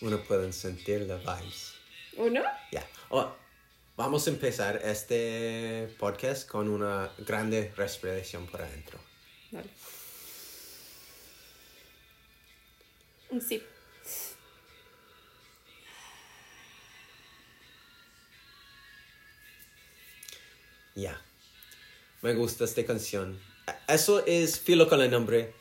Uno 0.00 0.18
puede 0.22 0.52
sentir 0.52 1.02
la 1.02 1.16
vibes. 1.16 1.74
¿Uno? 2.16 2.42
Ya. 2.72 2.86
Oh, 3.10 3.34
vamos 3.96 4.26
a 4.26 4.30
empezar 4.30 4.80
este 4.82 5.94
podcast 5.98 6.48
con 6.48 6.68
una 6.68 7.12
grande 7.18 7.72
respiración 7.76 8.46
por 8.46 8.62
adentro. 8.62 8.98
Un 13.30 13.40
sip. 13.42 13.62
Ya. 20.94 21.20
Me 22.22 22.34
gusta 22.34 22.64
esta 22.64 22.84
canción. 22.84 23.38
Eso 23.86 24.24
es 24.26 24.58
filo 24.58 24.88
con 24.88 25.00
el 25.00 25.10
nombre. 25.10 25.52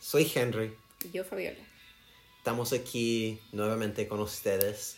Soy 0.00 0.30
Henry. 0.32 0.74
Y 1.04 1.10
yo, 1.10 1.24
Fabiola. 1.24 1.77
Estamos 2.48 2.72
aquí 2.72 3.38
nuevamente 3.52 4.08
con 4.08 4.20
ustedes. 4.20 4.96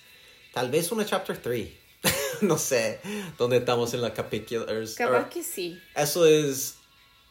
Tal 0.55 0.70
vez 0.70 0.93
una 0.93 1.05
chapter 1.05 1.37
3. 1.37 1.69
no 2.43 2.56
sé 2.56 3.01
dónde 3.39 3.56
estamos 3.56 3.93
en 3.93 4.03
la 4.03 4.15
capítulo. 4.15 4.67
Capaz 4.97 5.29
que 5.31 5.43
sí. 5.43 5.77
Eso 5.97 6.27
es 6.27 6.77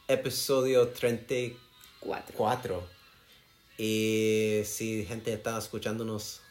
episodio 0.09 0.89
34. 0.89 2.35
Cuatro. 2.35 2.85
Y 3.77 4.59
si 4.65 5.05
gente 5.05 5.31
está 5.31 5.57
escuchándonos 5.57 6.41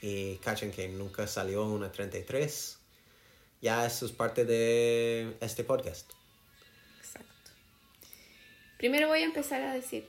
y 0.00 0.36
cachen 0.36 0.70
que 0.70 0.86
nunca 0.86 1.26
salió 1.26 1.64
una 1.64 1.90
33, 1.90 2.78
ya 3.60 3.86
eso 3.86 4.06
es 4.06 4.12
parte 4.12 4.44
de 4.44 5.36
este 5.40 5.64
podcast. 5.64 6.12
Exacto. 7.00 7.50
Primero 8.78 9.08
voy 9.08 9.22
a 9.22 9.24
empezar 9.24 9.62
a 9.62 9.74
decir 9.74 10.08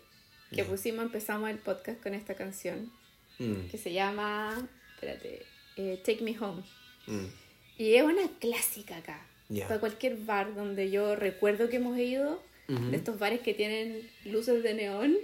que 0.54 0.64
pusimos, 0.64 1.04
empezamos 1.04 1.50
el 1.50 1.58
podcast 1.58 2.00
con 2.00 2.14
esta 2.14 2.36
canción 2.36 2.92
Mm, 3.40 3.68
que 3.70 3.78
se 3.78 3.94
llama, 3.94 4.68
espérate, 4.96 5.44
eh, 5.76 6.02
Take 6.04 6.24
Me 6.24 6.38
Home. 6.40 6.64
mm, 7.08 7.26
Y 7.78 7.94
es 7.96 8.04
una 8.04 8.28
clásica 8.40 8.98
acá. 8.98 9.26
Para 9.68 9.80
cualquier 9.80 10.18
bar 10.18 10.54
donde 10.56 10.90
yo 10.92 11.16
recuerdo 11.16 11.70
que 11.70 11.78
hemos 11.78 11.98
ido, 11.98 12.42
de 12.68 12.98
estos 12.98 13.18
bares 13.18 13.40
que 13.40 13.54
tienen 13.54 14.10
luces 14.26 14.62
de 14.62 14.74
neón, 14.74 15.16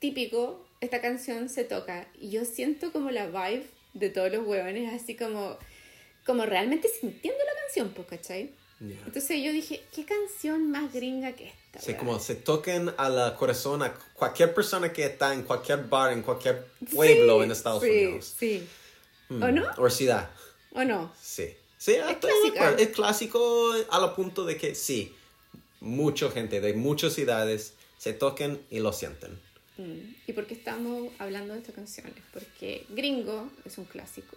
típico, 0.00 0.66
esta 0.82 1.00
canción 1.00 1.48
se 1.48 1.64
toca. 1.64 2.08
Y 2.20 2.30
yo 2.30 2.44
siento 2.44 2.92
como 2.92 3.10
la 3.10 3.26
vibe 3.28 3.64
de 3.94 4.10
todos 4.10 4.30
los 4.30 4.46
huevones, 4.46 4.92
así 4.92 5.14
como, 5.16 5.56
como 6.26 6.44
realmente 6.44 6.88
sintiendo 6.88 7.38
la 7.42 7.60
canción, 7.62 7.90
pues, 7.94 8.06
¿cachai? 8.08 8.50
Entonces 8.80 9.42
yo 9.42 9.52
dije, 9.52 9.82
¿qué 9.92 10.04
canción 10.04 10.70
más 10.70 10.92
gringa 10.92 11.32
que 11.32 11.48
esta? 11.48 11.80
Sí, 11.80 11.94
como 11.94 12.20
se 12.20 12.36
toquen 12.36 12.92
a 12.96 13.08
la 13.08 13.34
corazón 13.34 13.82
a 13.82 13.92
cualquier 14.14 14.54
persona 14.54 14.92
que 14.92 15.04
está 15.04 15.34
en 15.34 15.42
cualquier 15.42 15.84
bar, 15.84 16.12
en 16.12 16.22
cualquier 16.22 16.64
pueblo 16.94 17.38
Sí, 17.38 17.44
en 17.44 17.50
Estados 17.50 17.82
sí, 17.82 17.90
Unidos. 17.90 18.34
Sí. 18.38 18.68
Mm, 19.30 19.42
¿O 19.42 19.52
no? 19.52 19.70
O 19.78 19.90
ciudad. 19.90 20.30
¿O 20.72 20.84
no? 20.84 21.12
Sí. 21.20 21.48
Sí, 21.76 21.92
de 21.92 22.18
clásica. 22.18 22.60
acuerdo. 22.60 22.78
es 22.78 22.88
clásico 22.88 23.72
a 23.90 24.00
lo 24.00 24.14
punto 24.14 24.44
de 24.44 24.56
que 24.56 24.74
sí, 24.74 25.14
mucha 25.80 26.30
gente 26.30 26.60
de 26.60 26.74
muchas 26.74 27.12
ciudades 27.14 27.74
se 27.98 28.12
toquen 28.12 28.60
y 28.70 28.78
lo 28.78 28.92
sienten. 28.92 29.40
Mm. 29.76 30.14
¿Y 30.26 30.32
por 30.32 30.46
qué 30.46 30.54
estamos 30.54 31.12
hablando 31.18 31.54
de 31.54 31.60
esta 31.60 31.72
canción? 31.72 32.06
Es 32.08 32.24
porque 32.32 32.86
Gringo 32.90 33.50
es 33.64 33.78
un 33.78 33.84
clásico. 33.84 34.36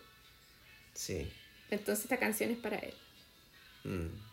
Sí. 0.93 1.31
Entonces 1.69 2.05
esta 2.05 2.17
canción 2.17 2.51
es 2.51 2.57
para 2.57 2.77
él. 2.77 2.93
Mm. 3.83 4.30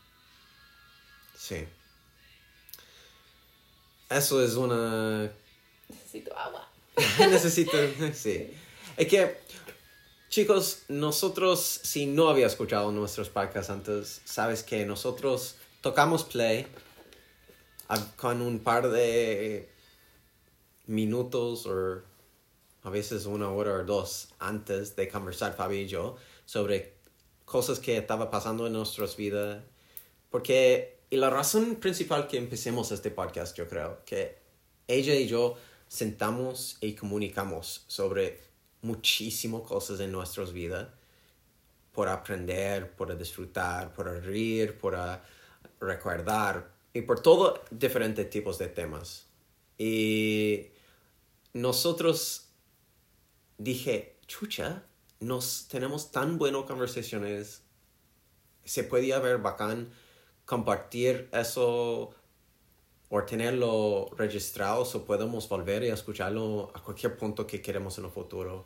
Sí. 1.39 1.65
Eso 4.11 4.43
es 4.43 4.55
una 4.55 5.31
Necesito 5.89 6.37
agua. 6.37 6.69
Necesito, 7.31 7.73
sí. 8.13 8.51
Es 8.97 9.07
que, 9.07 9.39
chicos, 10.29 10.83
nosotros, 10.89 11.81
si 11.83 12.07
no 12.07 12.29
había 12.29 12.47
escuchado 12.47 12.91
nuestros 12.91 13.29
podcasts 13.29 13.71
antes, 13.71 14.21
sabes 14.25 14.63
que 14.63 14.85
nosotros 14.85 15.57
tocamos 15.81 16.25
play 16.25 16.67
con 18.17 18.43
un 18.43 18.59
par 18.59 18.91
de 18.91 19.71
minutos 20.87 21.67
o 21.67 22.03
a 22.83 22.91
veces 22.91 23.27
una 23.27 23.51
hora 23.51 23.75
o 23.75 23.85
dos 23.85 24.31
antes 24.39 24.97
de 24.97 25.09
conversar 25.09 25.55
Fabi 25.55 25.81
y 25.81 25.87
yo 25.87 26.17
sobre 26.45 26.95
cosas 27.45 27.79
que 27.79 27.97
estaba 27.97 28.31
pasando 28.31 28.67
en 28.67 28.73
nuestras 28.73 29.17
vidas. 29.17 29.63
Porque, 30.31 30.98
y 31.11 31.17
la 31.17 31.31
razón 31.31 31.77
principal 31.77 32.29
que 32.29 32.37
empecemos 32.37 32.93
este 32.93 33.11
podcast, 33.11 33.57
yo 33.57 33.69
creo, 33.69 34.05
que 34.05 34.39
ella 34.87 35.15
y 35.15 35.27
yo 35.27 35.57
sentamos 35.89 36.77
y 36.81 36.95
comunicamos 36.95 37.85
sobre 37.87 38.41
muchísimas 38.83 39.63
cosas 39.63 40.01
en 40.01 40.13
nuestras 40.13 40.53
vidas 40.53 40.89
por 41.93 42.09
aprender, 42.09 42.95
por 42.95 43.17
disfrutar, 43.17 43.93
por 43.93 44.07
reír, 44.23 44.79
por 44.79 44.95
ah, 44.97 45.25
recordar 45.81 46.71
y 46.93 47.03
por 47.03 47.21
todo 47.21 47.65
diferentes 47.71 48.29
tipos 48.29 48.59
de 48.59 48.69
temas. 48.69 49.27
Y 49.79 50.69
nosotros 51.55 52.49
dije, 53.57 54.19
chucha, 54.27 54.85
nos 55.21 55.69
tenemos 55.69 56.13
tan 56.13 56.39
buenas 56.39 56.65
conversaciones, 56.65 57.63
se 58.65 58.85
podía 58.85 59.19
ver 59.19 59.39
bacán 59.39 59.91
compartir 60.49 61.29
eso 61.31 62.11
o 63.11 63.23
tenerlo 63.25 64.09
registrado 64.17 64.81
o 64.83 65.05
podemos 65.05 65.47
volver 65.47 65.83
y 65.83 65.89
escucharlo 65.89 66.73
a 66.75 66.83
cualquier 66.83 67.19
punto 67.19 67.47
que 67.47 67.61
queremos 67.61 67.99
en 67.99 68.07
el 68.07 68.11
futuro. 68.11 68.65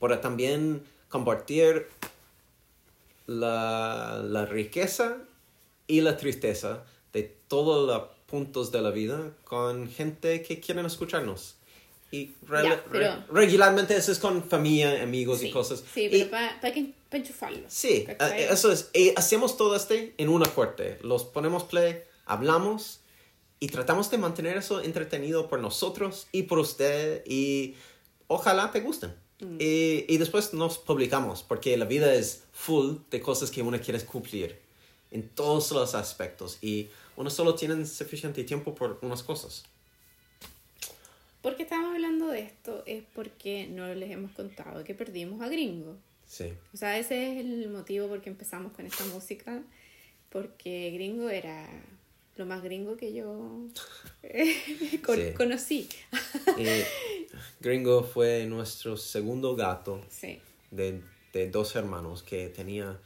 Pero 0.00 0.18
también 0.18 0.82
compartir 1.08 1.86
la, 3.28 4.20
la 4.24 4.44
riqueza 4.44 5.18
y 5.86 6.00
la 6.00 6.16
tristeza 6.16 6.82
de 7.12 7.22
todos 7.46 7.86
los 7.86 8.08
puntos 8.26 8.72
de 8.72 8.82
la 8.82 8.90
vida 8.90 9.30
con 9.44 9.88
gente 9.88 10.42
que 10.42 10.58
quieren 10.58 10.84
escucharnos. 10.84 11.54
Y 12.14 12.34
re- 12.46 12.62
Ya, 12.64 12.84
pero- 12.90 13.16
re- 13.16 13.22
regularmente 13.32 13.96
eso 13.96 14.12
es 14.12 14.18
con 14.18 14.42
familia, 14.48 15.02
amigos 15.02 15.42
y 15.42 15.46
Sí, 15.46 15.50
cosas. 15.52 15.82
Sí, 15.94 16.08
pero 16.10 16.30
para 16.30 16.74
enchufarlo. 17.12 17.64
Sí, 17.68 18.04
¿cachai? 18.06 18.42
eh, 18.42 18.48
eso 18.50 18.70
es. 18.72 18.90
Y 18.92 19.12
hacemos 19.16 19.56
todo 19.56 19.74
este 19.76 20.14
en 20.18 20.28
una 20.28 20.46
corte. 20.46 20.98
Los 21.02 21.24
ponemos 21.24 21.64
play, 21.64 22.02
hablamos 22.26 23.00
y 23.60 23.68
tratamos 23.68 24.10
de 24.10 24.18
mantener 24.18 24.56
eso 24.56 24.80
entretenido 24.82 25.48
por 25.48 25.60
nosotros 25.60 26.26
y 26.32 26.42
por 26.44 26.58
usted 26.58 27.22
y 27.26 27.74
ojalá 28.28 28.70
te 28.70 28.80
gusten. 28.80 29.14
Mm. 29.40 29.56
Y, 29.60 30.04
y 30.08 30.16
después 30.18 30.52
nos 30.54 30.78
publicamos 30.78 31.42
porque 31.42 31.76
la 31.76 31.84
vida 31.86 32.14
es 32.14 32.42
full 32.52 32.96
de 33.10 33.20
cosas 33.20 33.50
que 33.50 33.62
uno 33.62 33.80
quiere 33.80 34.00
cumplir 34.04 34.60
en 35.10 35.28
todos 35.28 35.70
los 35.72 35.94
aspectos 35.94 36.58
y 36.62 36.88
uno 37.16 37.30
solo 37.30 37.54
tiene 37.54 37.84
suficiente 37.86 38.42
tiempo 38.44 38.74
por 38.74 38.98
unas 39.02 39.22
cosas. 39.22 39.64
¿Por 41.44 41.56
qué 41.56 41.62
estamos 41.62 41.92
hablando 41.94 42.26
de 42.28 42.40
esto? 42.40 42.82
Es 42.86 43.04
porque 43.14 43.68
no 43.68 43.86
les 43.94 44.10
hemos 44.10 44.32
contado 44.32 44.82
que 44.82 44.94
perdimos 44.94 45.40
a 45.42 45.48
Gringo. 45.48 45.96
Sí, 46.26 46.46
O 46.72 46.76
sea, 46.76 46.98
ese 46.98 47.32
es 47.34 47.44
el 47.44 47.68
motivo 47.68 48.08
por 48.08 48.20
qué 48.22 48.30
empezamos 48.30 48.72
con 48.72 48.86
esta 48.86 49.04
música. 49.04 49.62
Porque 50.30 50.90
Gringo 50.92 51.28
era 51.30 51.68
lo 52.36 52.46
más 52.46 52.62
gringo 52.64 52.96
que 52.96 53.12
yo 53.12 53.68
eh, 54.24 55.00
con- 55.06 55.16
Sí. 55.16 55.32
conocí. 55.36 55.88
Gringo 57.60 58.02
fue 58.04 58.46
nuestro 58.46 58.96
segundo 58.96 59.54
gato. 59.54 60.00
Sí. 60.08 60.40
de, 60.70 61.02
de 61.32 61.50
dos 61.50 61.76
hermanos 61.76 62.22
que 62.22 62.48
tenía 62.48 62.98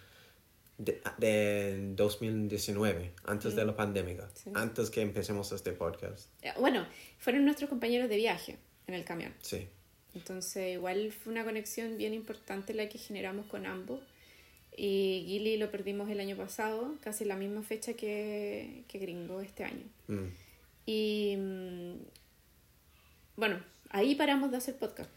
de, 0.79 1.01
de 1.19 1.93
2019, 1.95 3.13
antes 3.25 3.55
de 3.57 3.65
la 3.65 3.75
pandemia, 3.77 4.29
Sí. 4.35 4.51
antes 4.55 4.91
que 4.91 5.01
empecemos 5.03 5.51
este 5.53 5.73
podcast. 5.73 6.29
Eh, 6.43 6.53
Bueno, 6.59 6.87
fueron 7.19 7.45
nuestros 7.45 7.69
compañeros 7.69 8.09
de 8.09 8.17
viaje 8.17 8.57
en 8.87 8.95
el 8.95 9.05
camión. 9.05 9.35
Sí, 9.43 9.69
Entonces, 10.15 10.73
igual 10.75 11.13
fue 11.13 11.33
una 11.33 11.45
conexión 11.45 11.99
bien 11.99 12.15
importante 12.15 12.73
la 12.75 12.89
que 12.89 12.99
generamos 12.99 13.47
con 13.47 13.67
ambos. 13.67 14.01
Y 14.77 15.25
Gilly 15.27 15.57
lo 15.59 15.71
perdimos 15.71 16.09
el 16.09 16.19
año 16.21 16.37
pasado, 16.37 16.95
casi 17.03 17.25
la 17.25 17.37
misma 17.37 17.63
fecha 17.63 17.95
que, 17.95 18.85
que 18.89 18.99
Gringo 18.99 19.41
este 19.41 19.65
año. 19.65 19.85
Mm. 20.07 20.27
Y 20.87 21.37
mm, 21.37 21.95
bueno, 23.37 23.61
ahí 23.91 24.15
paramos 24.15 24.51
de 24.51 24.57
hacer 24.57 24.77
podcast, 24.77 25.11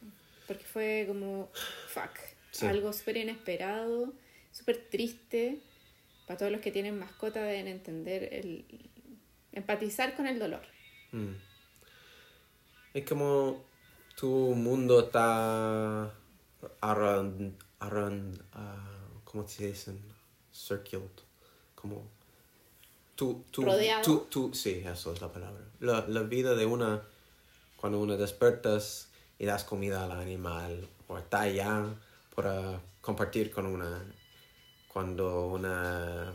porque 0.48 0.64
fue 0.66 1.06
como, 1.08 1.50
fuck, 1.94 2.12
Sí. 2.52 2.66
algo 2.66 2.92
súper 2.92 3.18
inesperado, 3.18 4.14
súper 4.52 4.88
triste. 4.90 5.62
Para 6.28 6.38
todos 6.40 6.52
los 6.52 6.62
que 6.62 6.72
tienen 6.72 6.98
mascota 6.98 7.42
deben 7.44 7.68
entender 7.68 8.30
el 8.34 8.66
empatizar 9.52 10.16
con 10.16 10.28
el 10.28 10.40
dolor. 10.40 10.62
Mm. 11.12 11.34
Es 12.94 13.06
como 13.06 13.64
tu 14.16 14.28
mundo 14.56 15.00
está 15.06 16.14
around, 16.82 17.58
around 17.80 18.42
ah, 18.54 19.00
¿cómo 19.24 19.48
se 19.48 19.68
dicen? 19.68 20.00
Circled. 20.54 21.02
Como 21.76 22.08
tu, 23.16 23.44
tu, 23.52 23.64
Rodeado. 23.64 24.04
tu- 24.04 24.26
tu- 24.50 24.54
sí, 24.54 24.84
eso 24.86 25.14
es 25.14 25.22
la 25.22 25.32
palabra. 25.32 25.64
La, 25.80 26.06
la 26.08 26.22
vida 26.24 26.56
de 26.56 26.66
una, 26.66 27.02
cuando 27.76 28.00
uno 28.00 28.18
despertas 28.18 29.10
y 29.40 29.46
das 29.46 29.64
comida 29.64 30.04
al 30.04 30.12
animal 30.12 30.88
o 31.08 31.18
está 31.18 31.42
allá 31.42 31.86
para 32.36 32.80
compartir 33.02 33.52
con 33.52 33.66
una, 33.66 34.06
cuando 34.92 35.48
una 35.48 36.34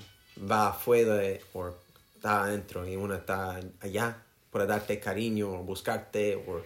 va 0.50 0.68
afuera 0.68 1.22
o 1.52 1.74
está 2.14 2.44
adentro 2.44 2.86
y 2.88 2.96
una 2.96 3.16
está 3.16 3.60
allá 3.80 4.22
para 4.50 4.66
darte 4.66 4.98
cariño 4.98 5.52
o 5.52 5.62
buscarte 5.62 6.36
o 6.36 6.62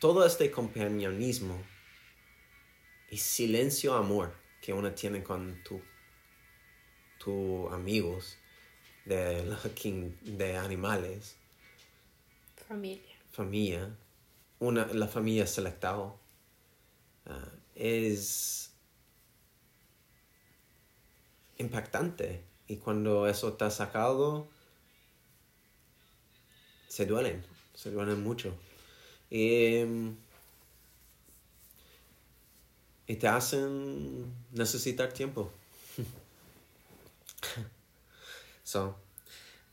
todo 0.00 0.26
este 0.26 0.50
compañerismo 0.50 1.62
y 3.10 3.18
silencio 3.18 3.94
amor 3.94 4.34
que 4.60 4.72
uno 4.72 4.92
tiene 4.92 5.22
con 5.22 5.62
tu, 5.62 5.80
tu 7.18 7.68
amigos 7.68 8.36
de, 9.04 9.44
de 10.22 10.56
animales, 10.56 11.36
Familia. 12.68 13.16
familia, 13.30 13.96
una, 14.58 14.86
la 14.86 15.08
familia 15.08 15.46
selectada, 15.46 16.14
ah, 17.26 17.48
es 17.74 18.69
impactante. 21.60 22.42
Y 22.66 22.76
cuando 22.76 23.26
eso 23.26 23.48
está 23.48 23.70
sacado, 23.70 24.48
se 26.88 27.06
duelen, 27.06 27.44
se 27.74 27.90
duelen 27.90 28.22
mucho. 28.22 28.54
Y, 29.28 29.76
em, 29.76 30.16
y 33.06 33.16
te 33.16 33.28
hacen 33.28 34.32
necesitar 34.52 35.12
tiempo. 35.12 35.50
so, 38.64 38.96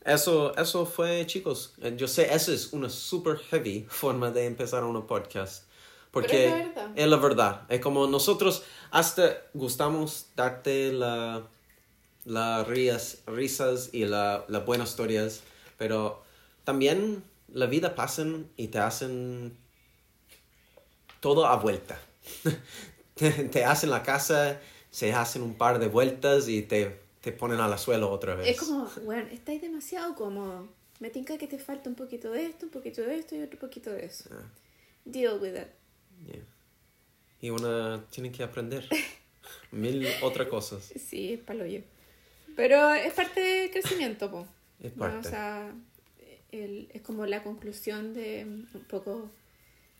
eso, 0.04 0.56
eso 0.56 0.86
fue, 0.86 1.24
chicos. 1.26 1.74
Eh, 1.82 1.94
Yo 1.96 2.08
sé, 2.08 2.34
eso 2.34 2.52
es 2.52 2.72
una 2.72 2.88
super 2.88 3.36
heavy 3.36 3.86
forma 3.88 4.30
de 4.30 4.46
empezar 4.46 4.84
un 4.84 5.06
podcast. 5.06 5.64
Porque 6.10 6.46
es 6.46 6.74
la 6.74 6.92
es 6.96 7.06
la 7.06 7.16
verdad. 7.16 7.66
Es 7.68 7.80
como 7.80 8.06
nosotros 8.06 8.64
hasta 8.90 9.42
gustamos 9.52 10.28
darte 10.34 10.90
la, 10.92 11.46
la 12.28 12.62
rías, 12.64 13.22
risas 13.26 13.90
y 13.92 14.04
la, 14.04 14.44
las 14.48 14.64
buenas 14.66 14.90
historias, 14.90 15.42
pero 15.78 16.22
también 16.64 17.22
la 17.52 17.66
vida 17.66 17.94
pasan 17.94 18.48
y 18.56 18.68
te 18.68 18.78
hacen 18.78 19.56
todo 21.20 21.46
a 21.46 21.56
vuelta. 21.56 21.98
te, 23.14 23.30
te 23.52 23.64
hacen 23.64 23.90
la 23.90 24.02
casa, 24.02 24.60
se 24.90 25.12
hacen 25.12 25.42
un 25.42 25.54
par 25.54 25.78
de 25.78 25.88
vueltas 25.88 26.48
y 26.48 26.62
te, 26.62 27.00
te 27.22 27.32
ponen 27.32 27.60
a 27.60 27.68
la 27.68 27.78
suelo 27.78 28.10
otra 28.10 28.34
vez. 28.34 28.48
Es 28.48 28.60
como, 28.60 28.88
bueno, 29.04 29.28
estáis 29.32 29.62
demasiado 29.62 30.14
cómodo. 30.14 30.68
Me 31.00 31.10
tinca 31.10 31.38
que 31.38 31.46
te 31.46 31.58
falta 31.58 31.88
un 31.88 31.94
poquito 31.96 32.30
de 32.32 32.44
esto, 32.44 32.66
un 32.66 32.72
poquito 32.72 33.02
de 33.02 33.18
esto 33.18 33.36
y 33.36 33.42
otro 33.42 33.58
poquito 33.58 33.90
de 33.90 34.04
eso. 34.04 34.28
Ah, 34.32 34.42
Deal 35.04 35.38
with 35.40 35.54
it. 35.56 35.68
yeah. 36.26 36.44
Y 37.40 37.50
una 37.50 38.04
tiene 38.10 38.32
que 38.32 38.42
aprender 38.42 38.86
mil 39.70 40.06
otras 40.22 40.48
cosas. 40.48 40.92
Sí, 41.08 41.34
es 41.34 41.40
palo 41.40 41.64
yo. 41.64 41.80
Pero 42.58 42.92
es 42.92 43.12
parte 43.12 43.40
del 43.40 43.70
crecimiento, 43.70 44.28
po. 44.32 44.44
Es 44.82 44.92
¿no? 44.96 44.98
parte. 44.98 45.28
O 45.28 45.30
sea, 45.30 45.72
el- 46.50 46.88
es 46.92 47.02
como 47.02 47.24
la 47.24 47.44
conclusión 47.44 48.14
de 48.14 48.44
un 48.46 48.84
poco, 48.90 49.30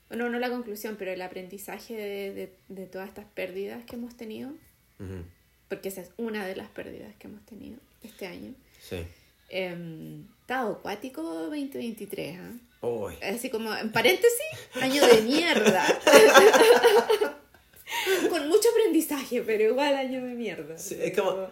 bueno, 0.09 0.29
no 0.29 0.41
la 0.41 0.51
conclusión, 0.51 0.97
pero 0.99 1.13
el 1.13 1.23
aprendizaje 1.23 1.95
de, 1.95 2.35
de, 2.35 2.53
de 2.69 2.87
todas 2.87 3.09
estas 3.09 3.27
pérdidas 3.27 3.85
que 3.85 3.95
hemos 3.95 4.17
tenido, 4.17 4.51
Ujú, 4.99 5.23
porque 5.69 5.89
esa 5.89 6.01
es 6.01 6.11
una 6.17 6.45
de 6.47 6.57
las 6.57 6.69
pérdidas 6.69 7.15
que 7.21 7.29
hemos 7.29 7.47
tenido 7.47 7.77
este 8.03 8.27
año. 8.27 8.53
Sí. 8.83 9.05
Eh, 9.51 10.21
estado 10.41 10.73
acuático 10.73 11.23
2023, 11.23 12.39
¿ah? 12.41 12.87
Uy. 12.87 13.15
Así 13.23 13.51
como, 13.51 13.73
en 13.75 13.93
paréntesis, 13.93 14.33
año 14.83 15.07
de 15.07 15.23
mierda. 15.23 15.87
Con 18.31 18.49
mucho 18.49 18.69
aprendizaje, 18.71 19.43
pero 19.43 19.65
igual 19.65 19.95
año 19.97 20.25
de 20.25 20.35
mierda. 20.35 20.79
Sí, 20.79 20.97
es 21.01 21.19
como- 21.19 21.49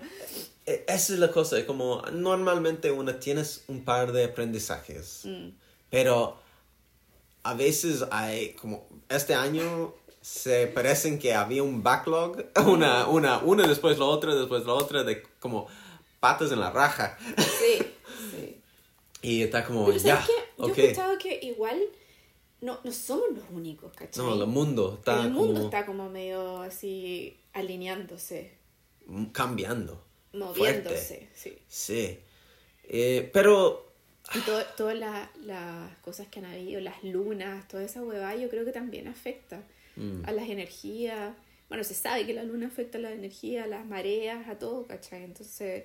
Eh, 0.67 0.85
Esa 0.89 1.13
es 1.15 1.19
la 1.21 1.31
cosa, 1.31 1.59
es 1.59 1.65
como 1.65 2.03
normalmente 2.13 2.91
uno 2.91 3.15
tienes 3.17 3.63
un 3.69 3.85
par 3.85 4.11
de 4.13 4.25
aprendizajes, 4.25 5.21
Mm. 5.25 5.51
pero 5.91 6.39
a 7.45 7.55
veces 7.55 8.05
hay 8.11 8.55
como 8.55 8.89
este 9.09 9.35
año 9.35 9.95
se 10.21 10.67
parecen 10.67 11.21
que 11.21 11.35
había 11.35 11.63
un 11.63 11.85
backlog, 11.85 12.47
una, 12.67 13.07
una, 13.07 13.39
una 13.39 13.67
después 13.69 13.97
la 13.99 14.07
otra, 14.07 14.35
después 14.35 14.67
la 14.67 14.73
otra, 14.75 15.05
de 15.05 15.23
como 15.39 15.69
patas 16.19 16.51
en 16.51 16.59
la 16.59 16.71
raja. 16.71 17.17
Sí, 17.37 17.79
sí. 18.33 18.61
Y 19.23 19.43
está 19.43 19.65
como, 19.65 19.87
Pero 19.87 19.99
ya, 19.99 20.17
¿sabes 20.17 20.27
qué? 20.27 20.43
Yo 20.59 20.65
ok. 20.67 20.79
he 20.79 20.83
escuchado 20.91 21.19
que 21.19 21.39
igual 21.43 21.81
no, 22.61 22.81
no 22.83 22.93
somos 22.93 23.31
los 23.33 23.45
únicos, 23.53 23.93
¿cachai? 23.95 24.25
No, 24.25 24.35
el 24.35 24.47
mundo 24.49 24.95
está 24.99 25.25
el 25.25 25.31
mundo 25.33 25.55
como 25.55 25.65
está 25.67 25.87
como 25.87 26.09
medio 26.11 26.59
así 26.63 27.37
alineándose, 27.53 28.53
cambiando. 29.33 30.03
moviéndose, 30.33 31.29
sí. 31.35 31.59
Sí. 31.69 32.19
Eh, 32.85 33.31
pero, 33.33 33.93
Y 34.35 34.41
todo- 34.41 34.65
todas 34.77 34.97
la- 34.99 35.31
las 35.45 35.97
cosas 35.99 36.27
que 36.29 36.41
han 36.41 36.47
habido, 36.47 36.81
las 36.81 37.03
lunas, 37.05 37.67
toda 37.69 37.85
esa 37.85 38.03
huevada, 38.03 38.35
yo 38.37 38.49
creo 38.49 38.65
que 38.65 38.73
también 38.73 39.07
afecta 39.09 39.63
mm, 39.97 40.25
a 40.27 40.33
las 40.33 40.49
energías. 40.49 41.35
Bueno, 41.69 41.83
se 41.85 41.95
sabe 41.95 42.27
que 42.27 42.35
la 42.35 42.43
luna 42.43 42.67
afecta 42.67 42.99
a 42.99 43.01
la 43.01 43.13
energía, 43.13 43.65
a 43.65 43.67
las 43.67 43.87
mareas, 43.87 44.47
a 44.49 44.59
todo, 44.59 44.87
¿cachai? 44.87 45.23
Entonces, 45.25 45.85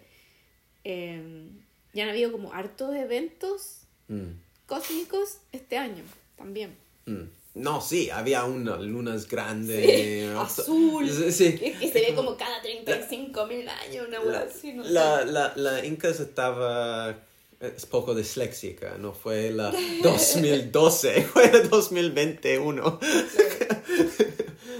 eh, 0.83 1.49
ya 1.93 2.03
han 2.03 2.09
habido 2.09 2.31
como 2.31 2.51
hartos 2.53 2.95
eventos 2.95 3.81
mm, 4.07 4.31
cósmicos 4.65 5.37
este 5.51 5.77
año 5.77 6.03
también. 6.41 6.77
mm. 7.05 7.23
No, 7.53 7.81
sí, 7.81 8.09
había 8.09 8.45
unas 8.45 8.79
lunas 8.79 9.27
grandes. 9.27 9.85
Sí, 9.85 10.21
azul. 10.37 11.09
Sí, 11.09 11.31
sí. 11.33 11.57
Que, 11.57 11.73
que 11.73 11.91
se 11.91 11.99
ve 11.99 12.15
como 12.15 12.37
cada 12.37 12.61
35 12.61 13.45
mil 13.45 13.67
años, 13.67 14.07
una 14.07 14.21
hueá 14.21 14.45
así, 14.49 14.71
no. 14.71 14.83
La, 14.85 15.25
la, 15.25 15.51
la 15.57 15.85
Incas 15.85 16.21
estaba 16.21 17.13
es 17.61 17.85
poco 17.85 18.15
disléxica, 18.15 18.97
no 18.97 19.13
fue 19.13 19.51
la 19.51 19.71
2012, 20.03 21.21
fue 21.33 21.51
la 21.51 21.59
2021. 21.61 22.99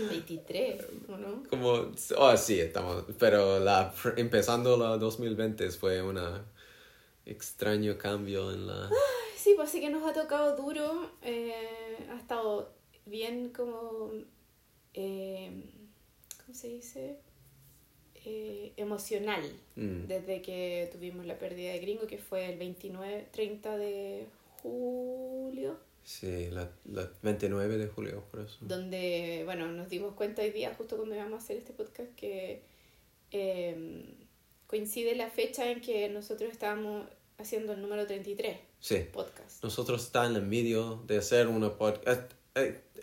23, 0.10 0.86
¿o 1.08 1.18
no? 1.18 1.44
Como, 1.50 1.92
oh 2.18 2.38
sí, 2.38 2.60
estamos, 2.60 3.06
pero 3.20 3.60
la, 3.60 3.94
empezando 4.18 4.78
la 4.78 4.98
2020 4.98 5.70
fue 5.72 6.02
un 6.02 6.20
extraño 7.26 7.98
cambio 7.98 8.52
en 8.52 8.68
la... 8.68 8.90
Sí, 9.42 9.54
pues 9.56 9.70
sí 9.72 9.80
que 9.80 9.90
nos 9.90 10.04
ha 10.08 10.14
tocado 10.14 10.56
duro. 10.56 11.10
eh, 11.24 11.98
ha 12.12 12.18
estado 12.18 12.72
bien 13.06 13.50
como. 13.50 14.12
eh, 14.94 15.64
¿Cómo 16.46 16.54
se 16.54 16.68
dice? 16.68 17.18
Eh, 18.24 18.74
emocional. 18.78 19.42
Mm, 19.76 20.06
Desde 20.06 20.42
que 20.44 20.90
tuvimos 20.92 21.26
la 21.26 21.40
pérdida 21.40 21.72
de 21.72 21.80
Gringo, 21.80 22.06
que 22.06 22.20
fue 22.20 22.52
el 22.52 22.60
29, 22.60 23.28
30 23.32 23.78
de 23.78 24.28
julio. 24.62 25.80
sí, 26.04 26.50
la, 26.52 26.70
la 26.86 27.10
29 27.24 27.78
de 27.80 27.88
julio, 27.88 28.24
por 28.30 28.42
eso. 28.42 28.58
Donde, 28.62 29.42
bueno, 29.46 29.72
nos 29.72 29.90
dimos 29.90 30.14
cuenta 30.14 30.44
hoy 30.44 30.52
día, 30.52 30.76
justo 30.78 30.98
cuando 30.98 31.16
íbamos 31.16 31.34
a 31.42 31.44
hacer 31.44 31.58
este 31.58 31.74
podcast, 31.74 32.14
que 32.16 32.62
coincide 34.68 35.16
la 35.16 35.30
fecha 35.30 35.70
en 35.72 35.82
que 35.82 36.08
nosotros 36.10 36.52
estábamos 36.52 37.08
haciendo 37.40 37.74
el 37.74 37.82
número 37.82 38.06
33 38.06 38.58
Sí, 38.82 39.06
podcast. 39.14 39.64
nosotros 39.64 40.04
está 40.04 40.26
en 40.26 40.36
el 40.36 40.42
medio 40.42 41.04
de 41.06 41.20
hacer 41.20 41.48
una 41.48 41.78
podcast. 41.78 42.32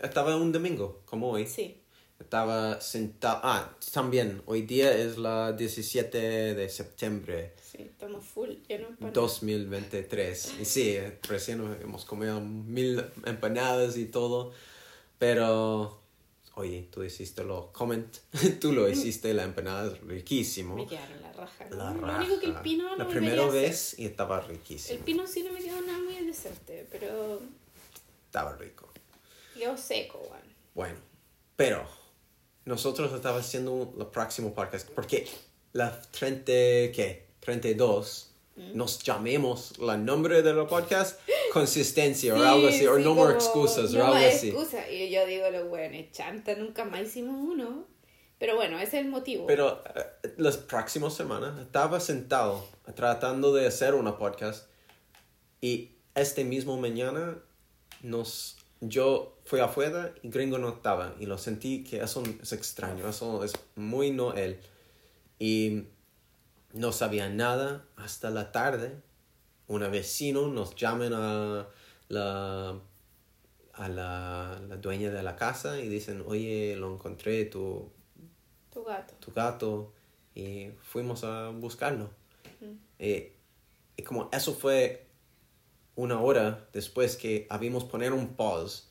Estaba 0.01 0.35
un 0.35 0.51
domingo, 0.51 1.01
como 1.05 1.31
hoy. 1.31 1.47
Sí. 1.47 1.77
Estaba 2.19 2.81
sentado. 2.81 3.39
Ah, 3.43 3.73
también, 3.93 4.41
hoy 4.45 4.63
día 4.63 4.93
es 4.93 5.17
la 5.17 5.53
17 5.53 6.53
de 6.53 6.69
septiembre 6.69 7.53
Sí, 7.63 7.83
estamos 7.83 8.25
full, 8.25 8.49
ya 8.67 8.77
no 8.79 8.89
para 8.97 9.11
2023. 9.13 10.55
Y 10.59 10.65
sí, 10.65 10.97
recién 11.29 11.61
hemos 11.81 12.03
comido 12.03 12.41
mil 12.41 13.01
empanadas 13.25 13.95
y 13.95 14.05
todo. 14.05 14.51
Pero 15.17 16.01
oye, 16.59 16.87
tú 16.91 17.03
hiciste 17.03 17.43
lo 17.43 17.71
comment, 17.71 18.15
tú 18.61 18.71
lo 18.73 18.87
hiciste, 18.89 19.33
la 19.33 19.43
empanada 19.43 19.87
es 19.91 19.99
riquísimo. 20.01 20.75
Me 20.75 20.85
quedaron 20.87 21.21
la 21.21 21.31
raja. 21.33 21.65
¿no? 21.69 21.75
La 21.77 21.91
Lo 21.93 22.01
raja. 22.01 22.19
único 22.19 22.39
que 22.39 22.45
el 22.47 22.55
pino 22.61 22.83
no 22.83 22.95
La 22.97 23.05
me 23.05 23.11
primera 23.11 23.45
vez 23.47 23.97
y 23.97 24.05
estaba 24.05 24.41
riquísimo. 24.41 24.97
El 24.99 25.03
pino 25.05 25.25
sí 25.27 25.43
no 25.43 25.51
me 25.53 25.59
quedó 25.63 25.81
nada 25.81 25.99
muy 25.99 26.15
decente, 26.25 26.85
pero 26.91 27.41
Estaba 28.25 28.55
rico. 28.57 28.91
quedó 29.53 29.75
seco, 29.77 30.19
weón. 30.29 30.43
Bueno, 30.75 30.99
pero 31.55 31.87
nosotros 32.65 33.11
estamos 33.13 33.41
haciendo 33.45 33.93
el 33.99 34.05
próximo 34.07 34.53
podcast 34.53 34.87
porque 34.89 35.27
la 35.73 35.99
30, 36.11 36.45
¿qué? 36.93 37.27
32 37.39 38.25
Mm. 38.25 38.28
Nos 38.73 38.99
llamemos 39.03 39.77
la 39.79 39.97
nombre 39.97 40.41
del 40.41 40.65
podcast 40.67 41.19
consistencia 41.53 42.35
o 42.35 42.43
algo 42.43 42.67
así, 42.67 42.85
o 42.85 42.97
sí, 42.97 43.03
no 43.03 43.13
more 43.13 43.35
como, 43.35 43.45
excusas 43.45 43.91
no 43.93 43.99
o 43.99 44.03
algo 44.03 44.15
más 44.15 44.35
así. 44.35 44.49
excusa. 44.49 44.89
Y 44.89 45.09
yo 45.09 45.25
digo, 45.25 45.49
los 45.49 45.69
weones, 45.71 46.11
chanta, 46.11 46.55
nunca 46.55 46.85
más 46.85 47.01
hicimos 47.01 47.35
uno. 47.39 47.85
Pero 48.37 48.55
bueno, 48.55 48.77
ese 48.77 48.99
es 48.99 49.05
el 49.05 49.09
motivo. 49.09 49.47
Pero 49.47 49.83
eh, 49.95 50.33
las 50.37 50.57
próximas 50.57 51.13
semanas 51.13 51.59
estaba 51.59 51.99
sentado 51.99 52.65
tratando 52.95 53.53
de 53.53 53.67
hacer 53.67 53.95
una 53.95 54.17
podcast 54.17 54.67
y 55.61 55.91
este 56.15 56.43
mismo 56.43 56.77
mañana 56.77 57.37
nos 58.01 58.57
yo 58.81 59.37
fui 59.43 59.59
afuera 59.59 60.13
y 60.23 60.29
Gringo 60.29 60.57
no 60.57 60.69
estaba 60.69 61.15
y 61.19 61.25
lo 61.25 61.37
sentí 61.37 61.83
que 61.83 62.01
eso 62.01 62.23
es 62.41 62.53
extraño, 62.53 63.09
eso 63.09 63.43
es 63.43 63.53
muy 63.75 64.11
no 64.11 64.33
él. 64.33 64.59
Y 65.37 65.83
no 66.73 66.91
sabía 66.91 67.29
nada 67.29 67.85
hasta 67.95 68.29
la 68.29 68.51
tarde. 68.51 68.97
Un 69.67 69.81
vecino 69.91 70.47
nos 70.47 70.75
llaman 70.75 71.13
a 71.13 71.67
la 72.07 72.79
a 73.79 73.87
la, 73.87 74.61
la 74.67 74.77
dueña 74.77 75.09
de 75.09 75.23
la 75.23 75.37
casa 75.37 75.79
y 75.79 75.87
dicen, 75.87 76.21
oye, 76.27 76.75
lo 76.75 76.93
encontré, 76.93 77.45
tu, 77.45 77.89
tu 78.73 78.83
gato. 78.83 79.13
tu 79.21 79.31
gato 79.31 79.93
y 80.35 80.71
fuimos 80.81 81.23
a 81.23 81.49
buscarlo. 81.49 82.09
Eh, 82.99 83.37
y 83.95 84.03
como 84.03 84.29
eso 84.33 84.53
fue 84.53 85.07
una 85.95 86.19
hora 86.19 86.67
después 86.73 87.15
que 87.15 87.47
habíamos 87.49 87.85
poner 87.85 88.11
un 88.11 88.35
pause 88.35 88.89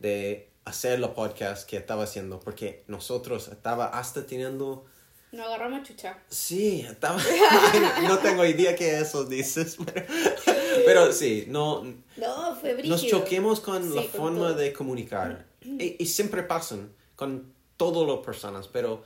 de 0.00 0.50
hacer 0.64 0.98
la 0.98 1.14
podcast 1.14 1.68
que 1.68 1.76
estaba 1.76 2.02
haciendo 2.02 2.40
porque 2.40 2.84
nosotros 2.88 3.48
estaba 3.48 3.86
hasta 3.86 4.26
teniendo 4.26 4.84
Nos 5.34 5.46
agarramos 5.46 5.82
chucha. 5.86 6.18
sí 6.28 6.80
estaba 6.88 7.20
no 8.02 8.18
tengo 8.18 8.44
idea 8.44 8.74
que 8.76 8.98
eso 8.98 9.24
dices 9.24 9.76
pero, 9.84 10.06
pero 10.86 11.12
sí 11.12 11.44
no 11.48 11.82
No, 12.16 12.56
fue 12.60 12.74
brígido. 12.74 12.94
nos 12.96 13.06
choquemos 13.06 13.60
con 13.60 13.82
Sí, 13.82 13.94
la 13.94 14.02
con 14.02 14.10
forma 14.10 14.38
todo. 14.48 14.54
de 14.54 14.72
comunicar. 14.72 15.44
y, 15.62 15.96
y 16.02 16.06
siempre 16.06 16.42
pasan 16.42 16.92
con 17.16 17.52
todas 17.76 18.06
las 18.08 18.24
personas, 18.24 18.68
pero... 18.68 19.02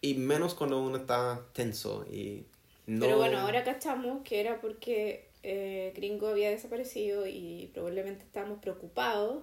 Y 0.00 0.14
menos 0.14 0.54
cuando 0.54 0.80
uno 0.80 0.96
está 0.96 1.40
tenso 1.52 2.04
y 2.08 2.44
no... 2.86 3.04
Pero 3.04 3.16
bueno, 3.18 3.38
ahora 3.40 3.64
cachamos 3.64 4.22
que 4.22 4.38
era 4.40 4.60
porque 4.60 5.28
eh, 5.42 5.92
Gringo 5.96 6.28
había 6.28 6.50
desaparecido 6.50 7.26
y 7.26 7.70
probablemente 7.74 8.24
estábamos 8.24 8.60
preocupados 8.60 9.42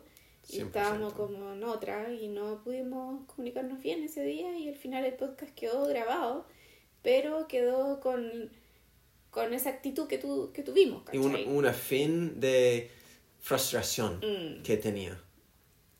y 0.49 0.59
100%. 0.59 0.65
estábamos 0.67 1.13
como 1.13 1.53
en 1.53 1.63
otra 1.63 2.11
y 2.13 2.27
no 2.27 2.61
pudimos 2.63 3.25
comunicarnos 3.25 3.81
bien 3.81 4.03
ese 4.03 4.23
día 4.23 4.57
y 4.57 4.67
al 4.69 4.75
final 4.75 5.05
el 5.05 5.13
podcast 5.15 5.53
quedó 5.55 5.85
grabado, 5.87 6.45
pero 7.01 7.47
quedó 7.47 7.99
con, 7.99 8.51
con 9.31 9.53
esa 9.53 9.69
actitud 9.69 10.07
que, 10.07 10.17
tu, 10.17 10.51
que 10.53 10.63
tuvimos, 10.63 11.03
Y 11.11 11.17
un, 11.17 11.31
¿cachai? 11.31 11.47
una 11.47 11.73
fin 11.73 12.39
de 12.39 12.89
frustración 13.39 14.19
Mm. 14.19 14.63
que 14.63 14.77
tenía. 14.77 15.21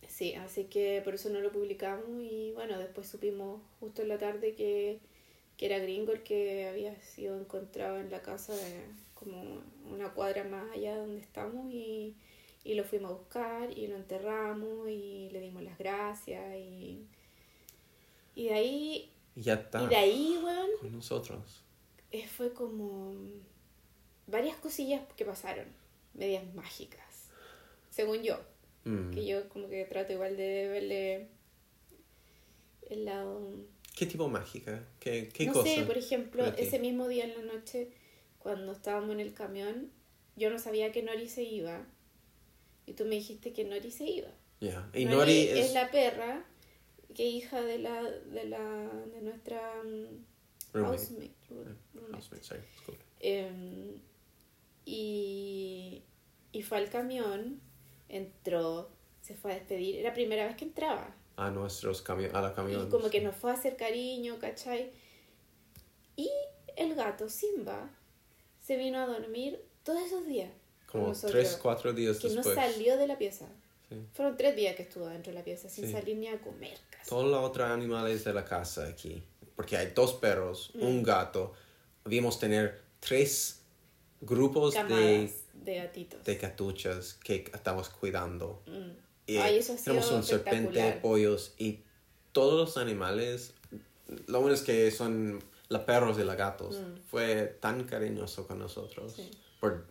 Sí, 0.07 0.33
así 0.35 0.65
que 0.65 1.01
por 1.03 1.13
eso 1.15 1.29
no 1.29 1.41
lo 1.41 1.51
publicamos 1.51 2.07
y 2.21 2.51
bueno, 2.53 2.79
después 2.79 3.07
supimos 3.07 3.61
justo 3.79 4.01
en 4.01 4.07
la 4.09 4.17
tarde 4.17 4.53
que, 4.55 4.99
que 5.57 5.65
era 5.65 5.77
Gringo 5.79 6.13
el 6.13 6.23
que 6.23 6.67
había 6.69 6.95
sido 7.01 7.37
encontrado 7.39 7.99
en 7.99 8.09
la 8.09 8.21
casa 8.21 8.53
de 8.55 8.85
como 9.13 9.61
una 9.91 10.13
cuadra 10.13 10.43
más 10.45 10.71
allá 10.71 10.93
de 10.93 10.99
donde 11.01 11.19
estamos 11.21 11.71
y, 11.71 12.15
y 12.65 12.74
lo 12.74 12.84
fuimos 12.84 13.12
a 13.12 13.13
buscar 13.15 13.72
y 13.77 13.88
lo 13.88 13.95
enterramos 13.95 14.89
y 14.89 15.29
le 15.31 15.39
dimos 15.39 15.63
las 15.63 15.77
gracias 15.77 16.55
y, 16.57 17.05
y 18.36 18.45
de 18.50 18.53
ahí, 18.53 19.12
Y 19.36 19.41
ya 19.43 19.53
está 19.53 19.81
y 19.84 19.88
de 19.88 19.95
ahí, 19.95 20.39
weón, 20.43 20.69
con 20.81 20.91
nosotros. 20.91 21.63
eh, 22.12 22.27
fue 22.27 22.53
como 22.53 23.13
varias 24.27 24.57
cosillas 24.57 25.01
que 25.15 25.25
pasaron, 25.25 25.67
medias 26.13 26.43
mágicas, 26.55 27.29
según 27.89 28.24
yo. 28.24 28.39
Mm. 28.84 29.12
Que 29.12 29.25
yo 29.25 29.48
como 29.50 29.67
que 29.69 29.86
trato 29.86 30.13
igual 30.13 30.36
de 30.38 30.67
verle 30.69 31.27
el 32.89 33.05
lado... 33.05 33.41
¿Qué 33.95 34.05
tipo 34.05 34.27
mágica? 34.27 34.84
¿Qué, 35.00 35.29
qué 35.34 35.45
no 35.45 35.53
cosa? 35.53 35.69
sé, 35.69 35.84
por 35.84 35.98
ejemplo, 35.98 36.45
ese 36.57 36.79
mismo 36.79 37.07
día 37.07 37.24
en 37.25 37.34
la 37.48 37.53
noche, 37.53 37.91
cuando 38.39 38.74
estábamos 38.74 39.12
en 39.12 39.22
el 39.22 39.34
camión, 39.34 39.91
yo 40.36 40.50
no 40.50 40.60
sabía 40.60 40.91
que 40.91 41.01
Nori 41.03 41.29
se 41.29 41.43
iba. 41.43 41.86
Y 42.85 42.93
tú 42.93 43.03
me 43.05 43.15
dijiste 43.15 43.51
que 43.53 43.63
Nori 43.63 43.91
se 43.91 44.05
iba. 44.05 44.29
Ya. 44.61 44.89
Y 44.93 45.05
Nori, 45.05 45.15
Nori 45.17 45.39
es... 45.49 45.65
es... 45.67 45.73
la 45.73 45.89
perra 45.91 46.45
que 47.13 47.23
hija 47.25 47.61
de 47.61 47.79
la 47.79 48.01
de 48.03 48.45
la 48.45 48.59
de 49.13 49.21
nuestra 49.21 49.61
mm, 49.83 50.25
Roommate. 50.73 50.97
housemate, 50.97 51.31
ru- 51.49 51.75
roommate. 51.93 52.13
Housemate, 52.13 52.43
sorry, 52.43 52.61
disculpe. 52.75 53.03
Em, 53.21 53.99
y, 54.85 56.03
y 56.51 56.61
fue 56.61 56.77
al 56.77 56.89
camión, 56.89 57.59
entró, 58.09 58.89
se 59.21 59.35
fue 59.35 59.51
a 59.51 59.55
despedir. 59.55 59.95
Era 59.97 60.09
la 60.09 60.13
primera 60.13 60.45
vez 60.45 60.55
que 60.55 60.65
entraba. 60.65 61.15
A 61.37 61.49
nuestros 61.49 62.01
camiones, 62.01 62.35
a 62.35 62.41
la 62.41 62.53
camión. 62.53 62.87
Y 62.87 62.89
como 62.89 63.09
que 63.09 63.21
nos 63.21 63.35
fue 63.35 63.51
a 63.51 63.55
hacer 63.55 63.75
cariño, 63.75 64.37
¿cachai? 64.39 64.91
Y 66.15 66.29
el 66.77 66.95
gato 66.95 67.27
Simba 67.29 67.89
se 68.61 68.77
vino 68.77 68.99
a 68.99 69.05
dormir 69.07 69.61
todos 69.83 70.01
esos 70.05 70.25
días. 70.25 70.51
Como 70.91 71.07
nosotros, 71.09 71.31
tres, 71.31 71.59
cuatro 71.61 71.93
días 71.93 72.17
Que 72.19 72.29
después. 72.29 72.45
no 72.47 72.53
salió 72.61 72.97
de 72.97 73.07
la 73.07 73.17
pieza. 73.17 73.45
Sí. 73.89 73.95
Fueron 74.13 74.35
tres 74.37 74.55
días 74.55 74.75
que 74.75 74.83
estuvo 74.83 75.07
dentro 75.07 75.31
de 75.31 75.37
la 75.39 75.43
pieza 75.43 75.69
sin 75.69 75.85
Sí. 75.85 75.91
salir 75.91 76.17
ni 76.17 76.27
a 76.27 76.39
comer. 76.41 76.77
Casi. 76.89 77.09
Todos 77.09 77.29
los 77.29 77.43
otros 77.43 77.69
animales 77.69 78.23
de 78.23 78.33
la 78.33 78.43
casa 78.45 78.87
aquí. 78.87 79.21
Porque 79.55 79.77
hay 79.77 79.91
dos 79.95 80.13
perros, 80.15 80.71
Mm. 80.73 80.83
un 80.83 81.03
gato. 81.03 81.53
Debíamos 82.03 82.39
tener 82.39 82.81
tres 82.99 83.61
grupos 84.21 84.73
de, 84.73 84.79
Camadas 84.81 85.31
de 85.53 85.75
gatitos. 85.75 86.23
de 86.23 86.37
catuchas 86.37 87.13
que 87.23 87.45
estamos 87.53 87.89
cuidando. 87.89 88.61
Mm. 88.65 88.91
Y 89.27 89.37
Ay, 89.37 89.57
eso 89.57 89.75
tenemos 89.83 90.11
un 90.11 90.19
espectacular. 90.19 91.01
pollos 91.01 91.53
y 91.57 91.79
todos 92.31 92.53
los 92.59 92.77
animales. 92.77 93.53
Lo 94.27 94.39
único 94.39 94.53
es 94.53 94.61
que 94.61 94.91
son 94.91 95.43
los 95.69 95.81
perros 95.81 96.19
y 96.19 96.23
los 96.23 96.35
gatos. 96.35 96.77
Mm. 96.79 96.97
Fue 97.09 97.57
tan 97.59 97.83
cariñoso 97.85 98.45
con 98.47 98.59
nosotros 98.59 99.13
Sí. 99.15 99.29
por 99.59 99.85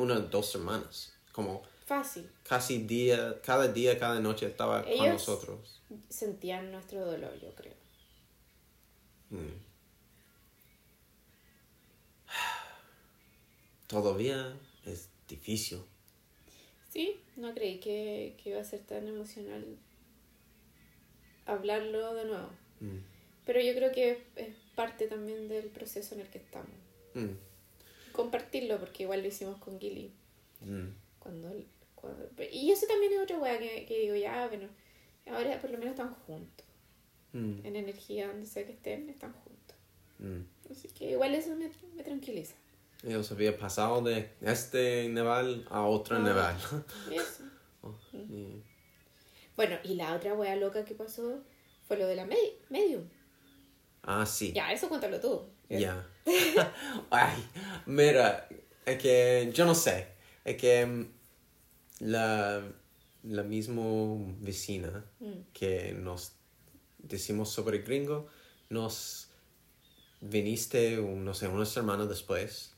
unas 0.00 0.30
dos 0.30 0.50
semanas. 0.50 1.14
Como 1.32 1.62
Fácil. 1.86 2.30
casi 2.42 2.78
día, 2.78 3.40
cada 3.42 3.68
día, 3.68 3.98
cada 3.98 4.20
noche 4.20 4.46
estaba 4.46 4.84
con 4.84 5.08
nosotros. 5.08 5.82
Sentían 6.08 6.70
nuestro 6.72 7.04
dolor, 7.04 7.38
yo 7.40 7.54
creo. 7.54 7.74
Mm. 9.30 9.70
Todavía 13.86 14.56
es 14.86 15.08
difícil. 15.28 15.82
Sí, 16.90 17.20
no 17.36 17.54
creí 17.54 17.78
que, 17.80 18.36
que 18.42 18.50
iba 18.50 18.60
a 18.60 18.64
ser 18.64 18.80
tan 18.80 19.06
emocional 19.06 19.78
hablarlo 21.46 22.14
de 22.14 22.24
nuevo. 22.24 22.50
Mm. 22.80 22.98
Pero 23.44 23.60
yo 23.60 23.74
creo 23.74 23.92
que 23.92 24.22
es 24.36 24.54
parte 24.74 25.06
también 25.06 25.48
del 25.48 25.66
proceso 25.66 26.14
en 26.14 26.22
el 26.22 26.28
que 26.28 26.38
estamos. 26.38 26.70
Mm. 27.14 27.49
Compartirlo, 28.12 28.78
porque 28.78 29.04
igual 29.04 29.22
lo 29.22 29.28
hicimos 29.28 29.58
con 29.58 29.78
Gilly. 29.80 30.12
Mm. 30.60 30.88
Cuando, 31.18 31.52
cuando- 31.94 32.28
y 32.52 32.70
eso 32.70 32.86
también 32.86 33.12
es 33.12 33.20
otra 33.20 33.38
wea 33.38 33.58
que, 33.58 33.86
que 33.86 33.98
digo, 34.00 34.14
ya, 34.16 34.46
bueno, 34.48 34.68
ahora 35.30 35.58
por 35.60 35.70
lo 35.70 35.78
menos 35.78 35.92
están 35.92 36.12
juntos. 36.14 36.66
Mm. 37.32 37.64
En 37.66 37.76
energía, 37.76 38.26
donde 38.28 38.46
sea 38.46 38.64
que 38.66 38.72
estén, 38.72 39.08
están 39.08 39.32
juntos. 39.32 39.76
Mm. 40.18 40.40
Así 40.70 40.88
que 40.88 41.12
igual 41.12 41.34
eso 41.34 41.54
me, 41.56 41.70
me 41.94 42.02
tranquiliza. 42.02 42.54
Ellos 43.02 43.30
habían 43.32 43.54
pasado 43.54 44.02
de 44.02 44.30
este 44.42 45.08
neval 45.08 45.66
a 45.70 45.82
otro 45.86 46.16
Ah. 46.16 46.20
neval. 46.20 46.56
Y 47.10 47.14
eso. 47.14 47.44
Oh, 47.82 47.96
y- 48.12 48.62
Bueno, 49.56 49.78
y 49.84 49.94
la 49.94 50.14
otra 50.14 50.34
wea 50.34 50.54
loca 50.56 50.84
que 50.84 50.94
pasó 50.94 51.42
fue 51.88 51.96
lo 51.96 52.06
de 52.06 52.14
la 52.14 52.26
medi- 52.26 52.56
medium. 52.68 53.04
Ah, 54.02 54.26
sí. 54.26 54.52
Ya, 54.52 54.70
eso 54.70 54.88
cuéntalo 54.90 55.18
tú. 55.18 55.46
Ya. 55.70 56.06
Ay, 57.10 57.44
mira, 57.86 58.48
es 58.86 58.98
que 58.98 59.50
yo 59.52 59.64
no 59.64 59.74
sé. 59.74 60.08
Es 60.44 60.56
que 60.56 60.86
mm, 60.86 61.06
la, 62.00 62.62
la 63.24 63.42
misma 63.42 63.82
vecina 64.40 65.04
Mm. 65.20 65.40
que 65.52 65.92
nos 65.92 66.32
decimos 66.98 67.50
sobre 67.50 67.78
gringo, 67.78 68.26
nos 68.70 69.28
viniste, 70.20 70.96
no 70.96 71.34
sé, 71.34 71.48
una 71.48 71.64
semana 71.66 72.06
después, 72.06 72.74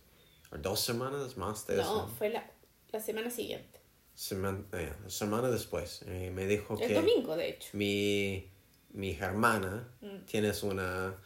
o 0.53 0.59
dos 0.59 0.81
semanas 0.81 1.37
más 1.37 1.67
de 1.67 1.77
No, 1.77 2.09
fue 2.09 2.31
la, 2.31 2.49
la 2.93 3.01
semana 3.01 3.31
siguiente. 3.31 3.81
Semana, 4.15 4.65
eh, 4.73 4.93
semana 5.09 5.51
después, 5.51 6.03
eh, 6.07 6.31
me 6.33 6.47
dijo 6.47 6.75
El 6.79 6.89
que 6.89 6.95
domingo, 6.95 7.37
de 7.37 7.49
hecho. 7.51 7.69
mi, 7.73 8.51
mi 8.93 9.13
hermana, 9.13 9.89
Mm. 10.01 10.25
tienes 10.27 10.63
una... 10.63 11.17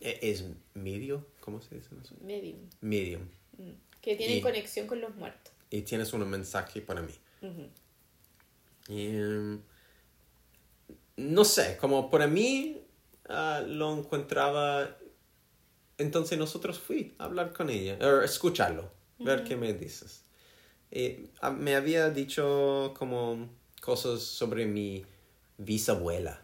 e- 0.00 0.18
¿Es 0.30 0.44
medio? 0.74 1.26
¿Cómo 1.40 1.60
se 1.60 1.74
dice 1.76 1.88
eso? 2.02 2.14
Medium. 2.22 2.58
Medium. 2.80 3.22
Mm. 3.58 3.70
Que 4.00 4.16
tienen 4.16 4.38
Y- 4.38 4.40
conexión 4.40 4.86
con 4.86 5.00
los 5.00 5.14
muertos. 5.14 5.52
Y 5.70 5.82
tienes 5.82 6.12
un 6.12 6.28
mensaje 6.28 6.80
para 6.80 7.02
mí. 7.02 7.12
Y, 8.88 9.06
em, 9.06 9.60
no 11.16 11.44
sé, 11.44 11.76
como 11.76 12.10
para 12.10 12.26
mí 12.26 12.82
ah, 13.28 13.62
lo 13.66 13.96
encontraba... 13.96 14.96
Entonces 15.98 16.38
nosotros 16.38 16.78
fui 16.80 17.14
a 17.18 17.24
hablar 17.24 17.52
con 17.52 17.68
ella, 17.70 17.98
o 18.00 18.22
escucharlo, 18.22 18.90
ver 19.18 19.44
qué 19.44 19.54
me 19.54 19.72
dices. 19.74 20.24
Y, 20.90 21.28
ah, 21.40 21.50
me 21.50 21.76
había 21.76 22.10
dicho 22.10 22.94
como 22.98 23.48
cosas 23.80 24.22
sobre 24.22 24.66
mi 24.66 25.04
bisabuela 25.58 26.42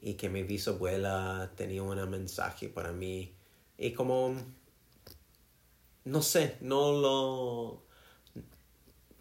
y 0.00 0.14
que 0.14 0.28
mi 0.28 0.42
bisabuela 0.42 1.52
tenía 1.56 1.82
un 1.82 2.10
mensaje 2.10 2.68
para 2.68 2.92
mí 2.92 3.34
y 3.78 3.92
como 3.92 4.34
no 6.04 6.22
sé, 6.22 6.56
no 6.60 6.92
lo 6.92 7.86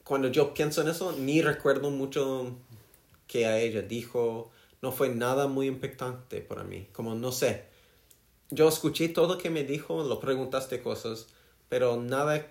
cuando 0.03 0.27
yo 0.29 0.53
pienso 0.53 0.81
en 0.81 0.89
eso, 0.89 1.13
ni 1.13 1.41
recuerdo 1.41 1.89
mucho 1.89 2.55
que 3.27 3.45
a 3.47 3.57
ella 3.59 3.81
dijo. 3.81 4.51
No 4.81 4.91
fue 4.91 5.09
nada 5.09 5.47
muy 5.47 5.67
impactante 5.67 6.41
para 6.41 6.63
mí. 6.63 6.87
Como 6.93 7.15
no 7.15 7.31
sé. 7.31 7.65
Yo 8.51 8.67
escuché 8.69 9.09
todo 9.09 9.37
que 9.39 9.49
me 9.49 9.63
dijo, 9.63 10.03
lo 10.03 10.19
preguntaste 10.19 10.81
cosas, 10.81 11.27
pero 11.69 11.97
nada, 11.97 12.45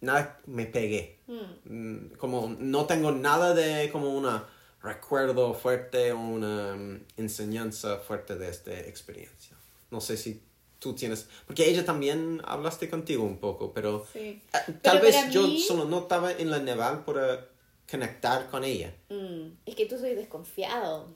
nada 0.00 0.40
me 0.46 0.66
pegué. 0.66 1.18
Mm. 1.26 1.74
Mm, 1.74 2.10
Como 2.16 2.54
no 2.58 2.86
tengo 2.86 3.10
nada 3.10 3.54
de 3.54 3.90
como 3.90 4.16
una 4.16 4.46
recuerdo 4.82 5.54
fuerte 5.54 6.12
o 6.12 6.18
una 6.18 6.74
mm, 6.76 7.04
enseñanza 7.18 7.98
fuerte 7.98 8.36
de 8.36 8.48
esta 8.48 8.78
experiencia. 8.80 9.56
No 9.90 10.00
sé 10.00 10.16
si 10.16 10.40
tú 10.78 10.94
tienes, 10.94 11.28
porque 11.46 11.68
ella 11.68 11.84
también 11.84 12.40
hablaste 12.44 12.88
contigo 12.90 13.22
un 13.24 13.38
poco, 13.38 13.72
pero 13.72 14.06
Sí. 14.12 14.42
Ah, 14.52 14.62
Tal 14.82 15.00
Pero 15.00 15.12
vez 15.12 15.30
yo 15.30 15.42
mí- 15.42 15.60
solo 15.60 15.84
no 15.84 16.00
estaba 16.00 16.32
en 16.32 16.50
la 16.50 16.58
neval 16.58 17.04
para 17.04 17.46
conectar 17.90 18.48
con 18.50 18.64
ella. 18.64 18.92
Mm, 19.10 19.52
Es 19.66 19.74
que 19.76 19.86
tú 19.86 19.98
soy 19.98 20.14
desconfiado. 20.14 21.14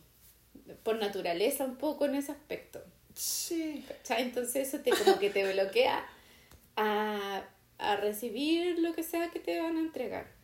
Por 0.82 0.98
naturaleza 0.98 1.64
un 1.64 1.76
poco 1.76 2.06
en 2.06 2.14
ese 2.16 2.32
aspecto. 2.32 2.80
Sí. 3.14 3.84
¿cachai? 3.88 4.22
Entonces 4.22 4.68
eso 4.68 4.78
te 4.82 4.90
como 4.90 5.18
que 5.18 5.30
te 5.30 5.50
bloquea 5.52 6.06
a, 6.76 7.42
a 7.78 7.96
recibir 7.96 8.78
lo 8.80 8.94
que 8.94 9.02
sea 9.02 9.30
que 9.30 9.40
te 9.40 9.60
van 9.60 9.76
a 9.76 9.80
entregar. 9.80 10.35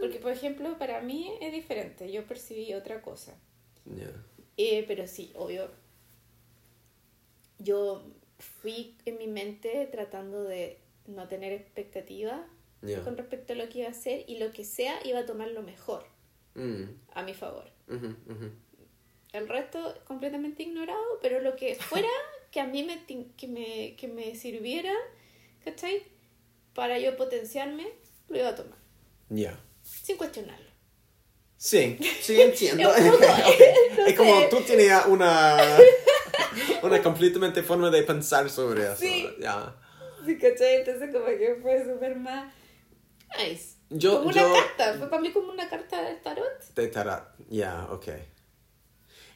Porque, 0.00 0.18
por 0.18 0.32
ejemplo, 0.32 0.78
para 0.78 1.00
mí 1.00 1.32
es 1.40 1.52
diferente. 1.52 2.10
Yo 2.12 2.26
percibí 2.26 2.72
otra 2.74 3.02
cosa. 3.02 3.38
Ya. 3.84 4.10
Eh, 4.56 4.84
pero 4.86 5.06
sí, 5.06 5.32
obvio. 5.34 5.70
Yo 7.58 8.02
fui 8.38 8.96
en 9.04 9.18
mi 9.18 9.26
mente 9.28 9.86
tratando 9.90 10.44
de 10.44 10.78
no 11.06 11.26
tener 11.28 11.52
expectativas 11.52 12.40
Ya. 12.82 13.02
con 13.02 13.16
respecto 13.16 13.52
a 13.54 13.56
lo 13.56 13.68
que 13.68 13.78
iba 13.80 13.88
a 13.88 13.92
hacer 13.92 14.24
y 14.28 14.38
lo 14.38 14.52
que 14.52 14.64
sea 14.64 14.98
iba 15.06 15.20
a 15.20 15.26
tomar 15.26 15.48
lo 15.48 15.62
mejor 15.62 16.04
Mm, 16.54 16.84
a 17.12 17.22
mi 17.22 17.34
favor. 17.34 17.70
ujú, 17.88 18.06
ujú. 18.30 18.50
El 19.32 19.48
resto 19.48 19.94
completamente 20.06 20.62
ignorado, 20.62 21.18
pero 21.20 21.40
lo 21.40 21.54
que 21.56 21.74
fuera 21.74 22.08
que 22.50 22.60
a 22.60 22.66
mí 22.66 22.82
me, 22.82 23.04
que 23.36 23.46
me, 23.48 23.94
que 23.96 24.08
me 24.08 24.34
sirviera, 24.34 24.92
¿cachai? 25.64 26.02
Para 26.74 26.98
yo 26.98 27.16
potenciarme, 27.16 27.86
lo 28.28 28.38
iba 28.38 28.48
a 28.48 28.54
tomar, 28.54 28.78
Ya. 29.28 29.58
Sin 30.04 30.16
cuestionarlo. 30.16 30.66
Sí, 31.56 31.98
sí 32.20 32.40
entiendo. 32.40 32.94
Es 32.94 33.04
poco- 33.12 34.16
como 34.16 34.48
tú 34.48 34.60
tenías 34.66 35.06
una, 35.06 35.56
una 36.82 37.02
completamente 37.02 37.62
forma 37.62 37.90
de 37.90 38.02
pensar 38.02 38.48
sobre 38.50 38.84
eso. 38.84 38.96
Sí. 38.96 39.26
Ya. 39.40 39.74
Sí, 40.24 40.36
¿cachai? 40.38 40.76
Entonces 40.76 41.10
como 41.12 41.26
que 41.26 41.58
fue 41.62 41.84
súper 41.84 42.16
más 42.16 42.52
nice. 43.38 43.76
Yo- 43.90 44.18
como 44.18 44.30
una 44.30 44.42
yo- 44.42 44.52
carta, 44.52 44.98
fue 44.98 45.08
para 45.08 45.22
mí 45.22 45.32
como 45.32 45.52
una 45.52 45.68
carta 45.68 46.02
de 46.02 46.16
tarot. 46.16 46.60
De 46.74 46.88
tarot. 46.88 47.22
Ya, 47.48 47.86
ok. 47.90 48.08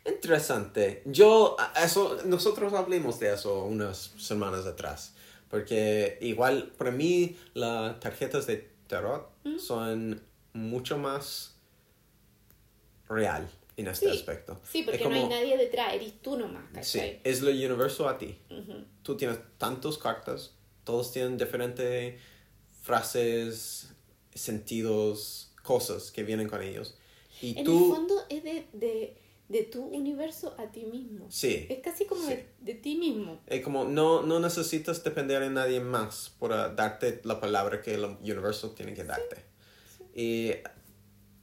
Interesante. 0.06 1.02
Yo, 1.04 1.56
eso, 1.82 2.18
nosotros 2.24 2.72
hablamos 2.72 3.20
de 3.20 3.34
eso 3.34 3.64
unas 3.64 4.12
semanas 4.18 4.66
atrás. 4.66 5.14
Porque 5.48 6.16
igual, 6.20 6.72
para 6.78 6.90
mí, 6.90 7.36
las 7.54 7.98
tarjetas 8.00 8.46
de 8.46 8.70
tarot 8.88 9.30
son 9.58 10.22
mucho 10.52 10.98
más 10.98 11.56
real 13.08 13.48
en 13.76 13.88
este 13.88 14.06
Sí. 14.10 14.16
aspecto. 14.18 14.60
Sí, 14.64 14.82
porque 14.82 14.98
Es 15.02 15.08
no 15.08 15.14
hay 15.14 15.22
como- 15.22 15.34
nadie 15.34 15.56
detrás, 15.56 15.94
eres 15.94 16.20
tú 16.22 16.36
nomás, 16.38 16.64
Sí, 16.86 17.00
es 17.24 17.40
lo 17.42 17.50
universo 17.50 18.08
a 18.08 18.18
ti. 18.18 18.38
Ujú. 18.50 18.84
Tú 19.02 19.16
tienes 19.16 19.38
tantas 19.58 19.96
cartas, 19.98 20.54
todos 20.84 21.12
tienen 21.12 21.36
diferentes 21.38 22.20
frases, 22.82 23.90
sentidos, 24.34 25.52
cosas 25.62 26.10
que 26.10 26.22
vienen 26.22 26.48
con 26.48 26.62
ellos. 26.62 26.96
Y 27.40 27.58
En 27.58 27.64
tú... 27.64 27.88
el 27.90 27.94
fondo 27.96 28.14
es 28.28 28.42
de, 28.44 28.66
de, 28.72 29.16
de 29.48 29.62
tu 29.64 29.82
universo 29.84 30.54
a 30.58 30.70
ti 30.70 30.84
mismo. 30.84 31.26
Sí. 31.30 31.66
Es 31.68 31.80
casi 31.80 32.04
como 32.06 32.22
Sí. 32.22 32.28
de, 32.34 32.48
de 32.60 32.74
ti 32.74 32.96
mismo. 32.96 33.40
Eh, 33.46 33.62
como 33.62 33.84
no, 33.84 34.22
no 34.22 34.40
necesitas 34.40 35.02
depender 35.02 35.40
de 35.40 35.50
nadie 35.50 35.80
más 35.80 36.34
para 36.38 36.68
darte 36.70 37.20
la 37.24 37.40
palabra 37.40 37.80
que 37.82 37.94
el 37.94 38.04
universo 38.04 38.70
tiene 38.72 38.94
que 38.94 39.04
darte. 39.04 39.49
Y 40.14 40.52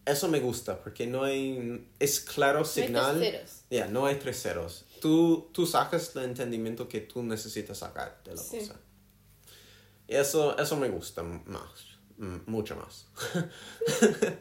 eso 0.05 0.27
me 0.27 0.39
gusta 0.39 0.81
porque 0.81 1.05
no 1.07 1.23
hay... 1.23 1.89
Es 1.99 2.19
claro 2.19 2.63
signal. 2.65 3.19
ceros. 3.19 3.61
Ya, 3.69 3.87
no 3.87 4.05
hay 4.05 4.15
tres 4.15 4.41
ceros. 4.41 4.85
Tú, 5.01 5.49
tú 5.53 5.65
sacas 5.65 6.15
el 6.15 6.23
entendimiento 6.23 6.87
que 6.87 7.01
tú 7.01 7.21
necesitas 7.23 7.79
sacar 7.79 8.21
de 8.23 8.35
la 8.35 8.41
Sí. 8.41 8.59
cosa. 8.59 8.75
Y 10.07 10.15
eso, 10.15 10.57
eso 10.57 10.75
me 10.77 10.89
gusta 10.89 11.21
más. 11.23 11.69
mm, 12.17 12.37
Mucho 12.45 12.75
más. 12.77 13.07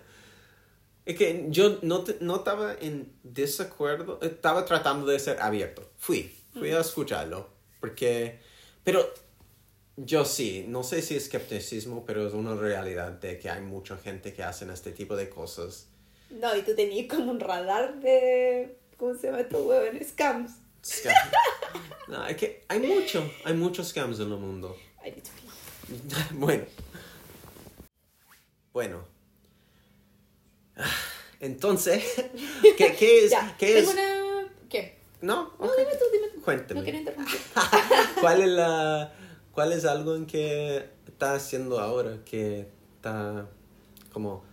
es 1.05 1.17
que 1.17 1.47
yo 1.51 1.79
no, 1.83 2.03
te- 2.03 2.19
no 2.21 2.37
estaba 2.37 2.75
en 2.75 3.13
desacuerdo. 3.23 4.19
Estaba 4.23 4.65
tratando 4.65 5.07
de 5.07 5.19
ser 5.19 5.41
abierto. 5.41 5.91
Fui. 5.99 6.35
Fui 6.53 6.71
a 6.71 6.81
escucharlo. 6.81 7.49
Porque... 7.81 8.41
Pero 8.83 9.13
yo 9.97 10.25
sí, 10.25 10.65
no 10.69 10.83
sé 10.83 11.01
si 11.03 11.17
es 11.17 11.25
escepticismo, 11.25 12.05
pero 12.05 12.27
es 12.27 12.35
una 12.35 12.55
realidad 12.55 13.13
de 13.13 13.39
que 13.39 13.49
hay 13.51 13.63
mucha 13.63 13.97
gente 13.97 14.33
que 14.33 14.43
hacen 14.43 14.71
este 14.71 14.93
tipo 14.93 15.17
de 15.17 15.29
cosas. 15.29 15.89
No, 16.31 16.55
y 16.57 16.63
tú 16.63 16.75
tenías 16.75 17.07
como 17.09 17.31
un 17.31 17.41
radar 17.41 18.01
de. 18.01 18.77
¿Cómo 18.97 19.15
se 19.15 19.27
llama 19.29 19.41
estos 19.41 19.65
huevos? 19.65 20.07
Scams. 20.09 20.53
Scam. 20.85 21.13
No, 22.09 22.25
es 22.27 22.37
que 22.37 22.63
hay 22.69 22.79
mucho, 22.79 23.29
hay 23.45 23.53
muchos 23.55 23.89
scams 23.89 24.21
en 24.21 24.31
el 24.33 24.39
mundo. 24.39 24.77
Bueno. 26.33 26.65
Bueno. 28.73 29.05
Entonces, 31.41 32.03
¿qué, 32.77 32.95
qué 32.97 33.25
es? 33.25 33.31
Ya, 33.31 33.55
¿Qué 33.59 33.67
tengo 33.75 33.91
es? 33.91 33.95
una. 33.95 34.49
¿Qué? 34.69 34.99
No, 35.21 35.53
No, 35.59 35.67
ok. 35.67 35.73
dime 35.77 35.91
tú, 35.93 36.05
dime 36.13 36.29
tú. 36.35 36.41
Cuéntame. 36.43 36.81
No 36.81 36.85
quiero 36.85 36.99
interrumpir. 36.99 37.41
¿Cuál 38.21 38.43
es 38.43 38.49
la, 38.49 39.13
cuál 39.57 39.73
es 39.73 39.85
algo 39.87 40.15
en 40.15 40.27
que 40.27 40.89
estás 41.09 41.43
haciendo 41.43 41.81
ahora 41.81 42.19
que 42.25 42.69
está 42.97 43.49
como 44.13 44.45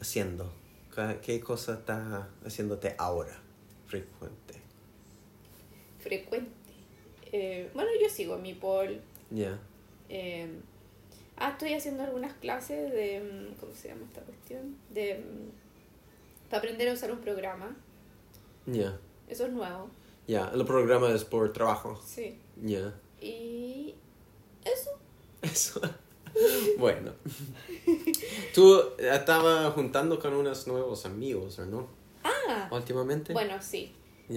haciendo? 0.00 0.50
¿Qué- 0.94 1.18
¿Qué 1.22 1.40
cosa 1.40 1.74
está 1.74 2.28
haciéndote 2.44 2.94
ahora? 2.98 3.38
Frecuente. 3.86 4.54
Frecuente. 6.00 6.50
Eh, 7.32 7.70
bueno, 7.74 7.90
yo 8.02 8.08
sigo 8.08 8.36
mi 8.38 8.54
pol. 8.54 9.00
Ya. 9.30 9.58
Eh, 10.08 10.48
ah, 11.36 11.50
estoy 11.50 11.74
haciendo 11.74 12.02
algunas 12.02 12.32
clases 12.34 12.90
de. 12.90 13.20
mm, 13.20 13.60
¿Cómo 13.60 13.72
se 13.74 13.88
llama 13.88 14.06
esta 14.06 14.22
cuestión? 14.22 14.76
De. 14.90 15.14
mm, 15.18 16.48
Para 16.48 16.58
aprender 16.58 16.88
a 16.88 16.94
usar 16.94 17.12
un 17.12 17.20
programa. 17.20 17.76
Ya. 18.66 18.98
Eso 19.28 19.46
es 19.46 19.52
nuevo. 19.52 19.90
Ya. 20.26 20.50
El 20.54 20.64
programa 20.64 21.10
es 21.10 21.24
por 21.24 21.52
trabajo. 21.52 22.00
Sí. 22.04 22.38
Ya. 22.62 22.94
Y. 23.20 23.94
Eso. 24.64 24.90
Eso. 25.42 25.80
bueno. 26.78 27.12
Tú 28.54 28.82
estabas 28.98 29.72
juntando 29.74 30.18
con 30.18 30.34
unos 30.34 30.66
nuevos 30.66 31.06
amigos, 31.06 31.58
¿o 31.58 31.66
no? 31.66 31.88
Ah, 32.24 32.68
Últimamente. 32.72 33.32
bueno, 33.32 33.60
sí. 33.60 33.94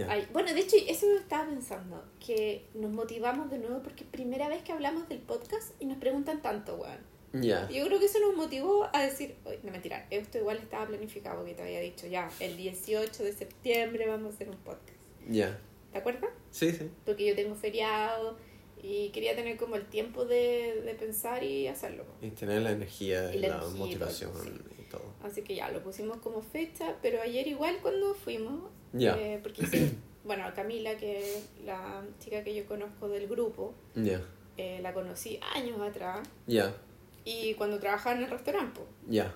Ay, 0.09 0.27
bueno, 0.33 0.51
de 0.53 0.59
hecho, 0.59 0.75
eso 0.87 1.05
lo 1.07 1.19
estaba 1.19 1.47
pensando. 1.47 2.03
Que 2.19 2.65
nos 2.73 2.91
motivamos 2.91 3.51
de 3.51 3.59
nuevo 3.59 3.81
porque 3.83 4.03
es 4.03 4.09
primera 4.09 4.49
vez 4.49 4.63
que 4.63 4.71
hablamos 4.71 5.07
del 5.07 5.19
podcast 5.19 5.73
y 5.79 5.85
nos 5.85 5.97
preguntan 5.97 6.41
tanto, 6.41 6.75
weón. 6.75 7.13
Ya. 7.33 7.67
Yo 7.69 7.85
creo 7.85 7.99
que 7.99 8.05
eso 8.05 8.19
nos 8.19 8.35
motivó 8.35 8.87
a 8.93 9.01
decir, 9.01 9.35
"Oye, 9.45 9.59
no 9.63 9.71
mentira, 9.71 10.05
esto 10.11 10.37
igual 10.37 10.57
estaba 10.57 10.85
planificado 10.87 11.37
porque 11.37 11.55
te 11.55 11.63
había 11.63 11.79
dicho 11.79 12.05
ya, 12.05 12.29
el 12.39 12.57
18 12.57 13.23
de 13.23 13.33
septiembre 13.33 14.07
vamos 14.07 14.31
a 14.31 14.35
hacer 14.35 14.49
un 14.49 14.57
podcast. 14.57 14.99
Ya. 15.27 15.59
¿Te 15.91 15.97
acuerdas? 15.97 16.29
Sí, 16.51 16.71
sí. 16.71 16.89
Porque 17.05 17.25
yo 17.25 17.35
tengo 17.35 17.55
feriado 17.55 18.37
y 18.83 19.09
quería 19.09 19.33
tener 19.33 19.55
como 19.55 19.77
el 19.77 19.85
tiempo 19.85 20.25
de, 20.25 20.81
de 20.85 20.93
pensar 20.93 21.41
y 21.41 21.67
hacerlo. 21.67 22.03
Y 22.21 22.31
tener 22.31 22.61
la 22.61 22.71
energía 22.71 23.33
y, 23.33 23.39
la 23.39 23.47
energía 23.47 23.69
motivación 23.77 24.31
todo, 24.33 24.43
y 24.77 24.83
todo. 24.89 25.05
Así 25.23 25.41
que 25.41 25.55
ya, 25.55 25.71
lo 25.71 25.81
pusimos 25.81 26.17
como 26.17 26.41
fecha, 26.41 26.97
pero 27.01 27.21
ayer 27.21 27.47
igual 27.47 27.77
cuando 27.81 28.13
fuimos, 28.13 28.69
Ya. 28.91 29.17
Eh, 29.17 29.39
porque 29.41 29.65
sí, 29.65 29.93
bueno, 30.25 30.43
Camila, 30.53 30.97
que 30.97 31.19
es 31.19 31.45
la 31.65 32.03
chica 32.19 32.43
que 32.43 32.53
yo 32.53 32.65
conozco 32.65 33.07
del 33.07 33.27
grupo, 33.27 33.73
Ya. 33.95 34.21
eh, 34.57 34.79
la 34.81 34.93
conocí 34.93 35.39
años 35.55 35.79
atrás 35.79 36.27
Ya. 36.45 36.75
y 37.23 37.53
cuando 37.53 37.79
trabajaba 37.79 38.17
en 38.17 38.23
el 38.23 38.29
restaurante. 38.29 38.81
Ya. 39.07 39.33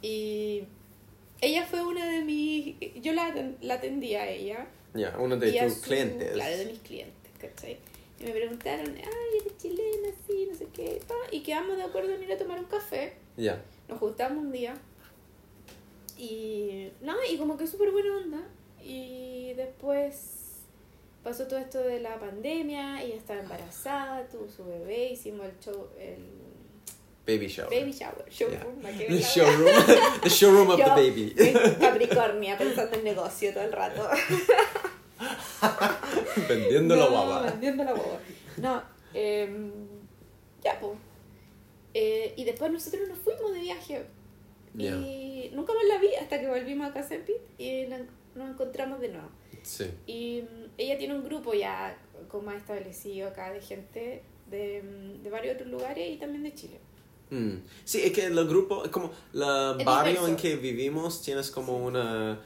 Y 0.00 0.62
ella 1.40 1.66
fue 1.66 1.84
una 1.84 2.06
de 2.08 2.22
mis... 2.22 2.76
Yo 3.02 3.12
la, 3.14 3.34
la 3.62 3.74
atendía 3.74 4.22
a 4.22 4.28
ella. 4.28 4.68
Ya. 4.94 5.16
Uno 5.18 5.36
de 5.36 5.50
tus 5.52 5.78
clientes. 5.78 6.32
Claro, 6.34 6.56
de 6.56 6.66
mis 6.66 6.78
clientes, 6.78 7.32
¿cachai? 7.40 7.78
Y 8.24 8.28
me 8.28 8.32
preguntaron, 8.32 8.86
ay, 8.96 9.38
eres 9.40 9.58
chilena, 9.58 10.08
sí, 10.26 10.48
no 10.50 10.56
sé 10.56 10.66
qué, 10.72 10.98
pa", 11.06 11.14
y 11.30 11.42
quedamos 11.42 11.76
de 11.76 11.82
acuerdo 11.82 12.14
en 12.14 12.22
ir 12.22 12.32
a 12.32 12.38
tomar 12.38 12.58
un 12.58 12.64
café. 12.64 13.16
Ya. 13.36 13.62
Nos 13.86 13.98
juntamos 13.98 14.38
un 14.42 14.50
día 14.50 14.74
y 16.16 16.88
no, 17.02 17.14
y 17.30 17.36
como 17.36 17.58
que 17.58 17.66
súper 17.66 17.90
buena 17.90 18.16
onda. 18.16 18.40
Y 18.82 19.52
después 19.54 20.62
pasó 21.22 21.46
todo 21.46 21.58
esto 21.58 21.80
de 21.80 22.00
la 22.00 22.18
pandemia, 22.18 23.02
ella 23.02 23.16
estaba 23.16 23.40
embarazada, 23.40 24.26
tuvo 24.28 24.48
su 24.48 24.64
bebé, 24.64 25.10
hicimos 25.10 25.46
el 25.46 25.58
show, 25.60 25.88
el 25.98 26.24
Baby 27.26 27.46
shower. 27.48 27.70
baby 27.70 27.92
shower, 27.92 28.24
showroom, 28.30 28.84
¿a 28.84 28.90
qué 28.98 29.06
The 29.06 29.18
showroom. 29.20 29.70
the 30.22 30.28
showroom 30.30 30.70
of 30.70 30.78
Yo, 30.78 30.84
the 30.84 30.90
baby. 31.10 31.34
Capricornia, 31.80 32.56
pensando 32.58 32.96
en 32.96 33.04
negocio 33.04 33.52
todo 33.54 33.64
el 33.64 33.72
rato. 33.72 34.06
Vendiendo 36.48 36.96
la 36.96 37.04
No, 37.04 37.10
guava. 37.10 37.42
Vendiendo 37.50 37.84
la 37.84 37.92
guava. 37.92 38.18
No, 38.58 38.82
em, 39.14 39.70
ya, 40.62 40.78
pues. 40.80 40.92
y 42.36 42.44
después 42.44 42.72
nosotros 42.72 43.08
nos 43.08 43.18
fuimos 43.18 43.52
de 43.52 43.60
viaje. 43.60 44.06
Y 44.76 45.50
nunca 45.54 45.72
más 45.72 45.84
la 45.88 45.98
vi 45.98 46.14
hasta 46.20 46.40
que 46.40 46.48
volvimos 46.48 46.88
a 46.90 46.92
Casempit 46.92 47.36
y 47.58 47.86
la- 47.86 48.00
nos 48.34 48.50
encontramos 48.50 49.00
de 49.00 49.08
nuevo. 49.10 49.28
Sí. 49.62 49.88
Y 50.06 50.42
mm, 50.42 50.64
ella 50.78 50.98
tiene 50.98 51.14
un 51.14 51.22
grupo 51.24 51.54
ya 51.54 51.96
como 52.28 52.46
más 52.46 52.56
establecido 52.56 53.28
acá 53.28 53.52
de 53.52 53.60
gente 53.60 54.22
de, 54.50 54.82
mm, 54.82 55.22
de 55.22 55.30
varios 55.30 55.54
otros 55.54 55.70
lugares 55.70 56.10
y 56.12 56.16
también 56.16 56.42
de 56.42 56.54
Chile. 56.54 56.80
Mm. 57.30 57.58
Sí, 57.84 58.02
es 58.02 58.12
que 58.12 58.24
el 58.26 58.46
grupo, 58.48 58.82
como 58.90 59.12
el 59.32 59.40
barrio 59.40 60.12
diverso. 60.12 60.28
en 60.28 60.36
que 60.36 60.56
vivimos, 60.56 61.22
tienes 61.22 61.50
como 61.52 61.76
una, 61.76 62.40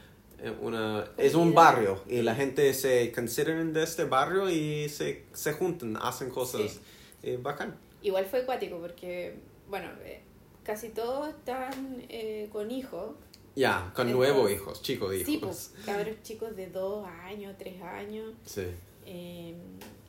una... 0.61 1.05
Es 1.17 1.35
un 1.35 1.53
barrio 1.53 2.01
y 2.07 2.21
la 2.21 2.35
gente 2.35 2.73
se 2.73 3.11
consideran 3.11 3.73
de 3.73 3.83
este 3.83 4.03
barrio 4.05 4.49
y 4.49 4.87
se, 4.89 5.25
se 5.33 5.53
juntan, 5.53 5.97
hacen 5.97 6.29
cosas 6.29 6.61
Sí. 6.71 6.79
eh, 7.23 7.39
bacán. 7.41 7.75
Igual 8.01 8.25
fue 8.25 8.41
acuático 8.41 8.77
porque, 8.79 9.35
bueno, 9.69 9.89
eh, 10.03 10.21
casi 10.63 10.89
todos 10.89 11.29
están 11.29 12.03
eh, 12.09 12.47
con 12.51 12.71
hijos. 12.71 13.15
Ya, 13.55 13.91
con 13.93 14.07
Entonces- 14.07 14.15
nuevos 14.33 14.51
hijos, 14.51 14.81
chicos 14.81 15.13
hijos. 15.15 15.25
Sí, 15.25 15.37
pues, 15.37 15.73
cabros 15.85 16.15
chicos 16.23 16.55
de 16.55 16.67
dos 16.67 17.05
años, 17.25 17.55
tres 17.57 17.81
años. 17.81 18.33
Sí. 18.45 18.67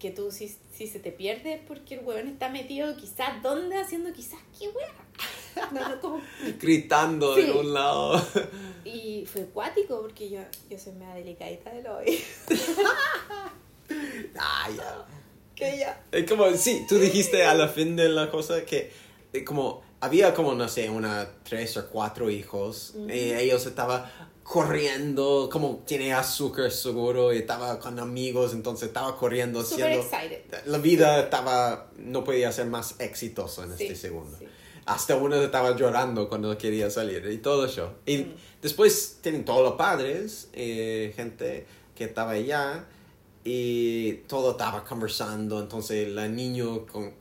Que 0.01 0.11
tú 0.11 0.33
si, 0.33 0.49
si 0.73 0.87
se 0.89 0.99
te 0.99 1.13
pierde 1.13 1.55
es 1.55 1.61
porque 1.61 1.95
el 1.95 2.05
huevón 2.05 2.27
está 2.29 2.49
metido 2.49 2.97
quizás 2.97 3.41
dónde 3.43 3.77
haciendo 3.77 4.13
quizás 4.13 4.41
qué 4.59 4.69
hueá. 4.69 4.93
No, 5.73 5.89
no, 5.89 6.01
como- 6.01 6.21
Gritando 6.61 7.35
Sí. 7.37 7.43
de 7.43 7.53
un 7.53 7.73
lado. 7.75 8.25
Y 8.85 9.27
fue 9.27 9.43
acuático 9.43 10.01
porque 10.01 10.31
yo, 10.31 10.41
yo 10.71 10.79
soy 10.79 10.95
media 10.95 11.15
delicadita 11.15 11.71
del 11.71 11.87
oído. 11.87 12.19
ah, 14.39 14.69
ya. 14.77 15.07
Que 15.55 15.79
ya. 15.79 16.03
Es 16.13 16.29
como, 16.29 16.51
sí, 16.55 16.87
tú 16.89 16.99
dijiste 16.99 17.45
a 17.45 17.55
la 17.55 17.69
fin 17.69 17.97
de 17.97 18.09
la 18.09 18.31
cosa 18.31 18.65
que 18.65 18.91
eh, 19.33 19.45
como 19.45 19.83
había 20.01 20.35
como, 20.35 20.55
no 20.55 20.69
sé, 20.69 20.89
una 20.91 21.29
tres 21.43 21.77
o 21.77 21.87
cuatro 21.89 22.31
hijos 22.31 22.95
y 23.09 23.33
ellos 23.33 23.67
estaban 23.67 24.05
corriendo, 24.43 25.49
como 25.53 25.83
tiene 25.87 26.13
azúcar 26.13 26.71
seguro 26.73 27.33
y 27.33 27.39
estaba 27.39 27.79
con 27.79 27.99
amigos, 27.99 28.53
entonces 28.53 28.89
estaba 28.89 29.17
corriendo 29.17 29.61
excited. 29.61 30.43
La 30.67 30.79
vida 30.79 31.21
estaba, 31.21 31.91
no 31.99 32.25
podía 32.25 32.51
ser 32.51 32.67
más 32.67 32.97
exitoso 32.99 33.63
en 33.63 33.77
Sí, 33.77 33.85
este 33.85 33.97
segundo. 33.97 34.37
sí. 34.39 34.47
Hasta 34.87 35.15
uno 35.17 35.37
estaba 35.37 35.77
llorando 35.77 36.29
cuando 36.29 36.57
quería 36.59 36.91
salir 36.91 37.25
y 37.31 37.39
todo 37.39 37.67
eso. 37.67 37.93
Y 38.07 38.17
Mm. 38.19 38.35
después 38.61 39.19
tienen 39.21 39.45
todos 39.45 39.63
los 39.63 39.75
padres, 39.75 40.49
eh, 40.53 41.13
gente 41.15 41.67
que 41.95 42.05
estaba 42.05 42.33
allá 42.33 42.87
y 43.45 44.15
todo 44.27 44.53
estaba 44.53 44.83
conversando. 44.85 45.61
Entonces 45.61 46.09
la 46.09 46.27
niño 46.27 46.87
con, 46.87 47.15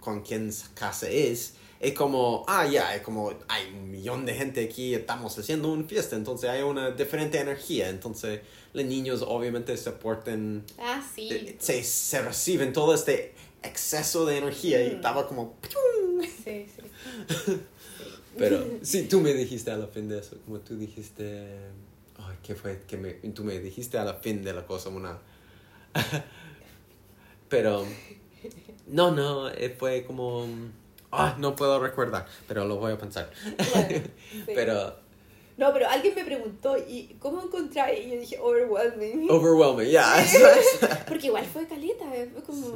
con 0.00 0.22
quien 0.22 0.50
casa 0.74 1.08
es, 1.10 1.54
es 1.80 1.94
como, 1.94 2.44
ah, 2.46 2.66
ya, 2.66 2.94
es 2.94 3.00
como, 3.02 3.32
hay 3.48 3.66
un 3.72 3.90
millón 3.90 4.26
de 4.26 4.34
gente 4.34 4.62
aquí, 4.62 4.94
estamos 4.94 5.36
haciendo 5.38 5.72
una 5.72 5.84
fiesta, 5.84 6.14
entonces 6.14 6.50
hay 6.50 6.60
una 6.62 6.90
diferente 6.90 7.40
energía. 7.40 7.88
Entonces 7.88 8.40
los 8.74 8.84
niños 8.84 9.24
obviamente 9.26 9.76
se 9.78 9.90
portan 9.92 10.62
Ah, 10.78 11.02
sí. 11.14 11.28
eh, 11.30 11.56
se, 11.58 11.82
se 11.82 12.20
reciben 12.22 12.72
todo 12.74 12.94
este 12.94 13.32
exceso 13.62 14.26
de 14.26 14.38
energía 14.38 14.84
y 14.84 14.90
Mm. 14.90 14.96
estaba 14.96 15.26
como... 15.26 15.56
Sí, 16.44 16.66
sí. 16.76 16.82
Pero 18.38 18.64
sí, 18.82 19.04
tú 19.08 19.20
me 19.20 19.32
dijiste 19.34 19.70
a 19.70 19.76
la 19.76 19.86
fin 19.86 20.08
de 20.08 20.18
eso, 20.20 20.36
como 20.44 20.60
tú 20.60 20.76
dijiste... 20.76 21.48
Ay, 22.18 22.36
¿qué 22.42 22.54
fue? 22.54 22.82
Que 22.86 22.96
me, 22.98 23.12
tú 23.14 23.42
me 23.42 23.58
dijiste 23.58 23.96
a 23.98 24.04
la 24.04 24.14
fin 24.14 24.42
de 24.44 24.52
la 24.52 24.66
cosa 24.66 24.90
una... 24.90 25.18
pero... 27.48 27.84
No, 28.86 29.10
no, 29.10 29.48
eh, 29.50 29.74
fue 29.78 30.04
como... 30.04 30.46
Ah, 31.12 31.34
no 31.38 31.56
puedo 31.56 31.80
recordar, 31.80 32.26
pero 32.46 32.64
lo 32.64 32.76
voy 32.76 32.92
a 32.92 32.98
pensar. 32.98 33.30
Sí. 34.30 34.52
Pero... 34.54 34.94
No, 35.56 35.72
pero 35.72 35.88
alguien 35.88 36.14
me 36.14 36.24
preguntó, 36.24 36.76
¿y 36.78 37.16
cómo 37.18 37.42
encontrar? 37.42 37.92
Y 37.92 38.12
yo 38.12 38.20
dije, 38.20 38.38
overwhelming. 38.40 39.28
Overwhelming, 39.30 39.90
ya. 39.90 40.14
Porque 41.08 41.26
igual 41.26 41.44
fue 41.44 41.66
caleta, 41.66 42.04
eh, 42.14 42.30
fue 42.32 42.42
como... 42.42 42.66
sí, 42.66 42.72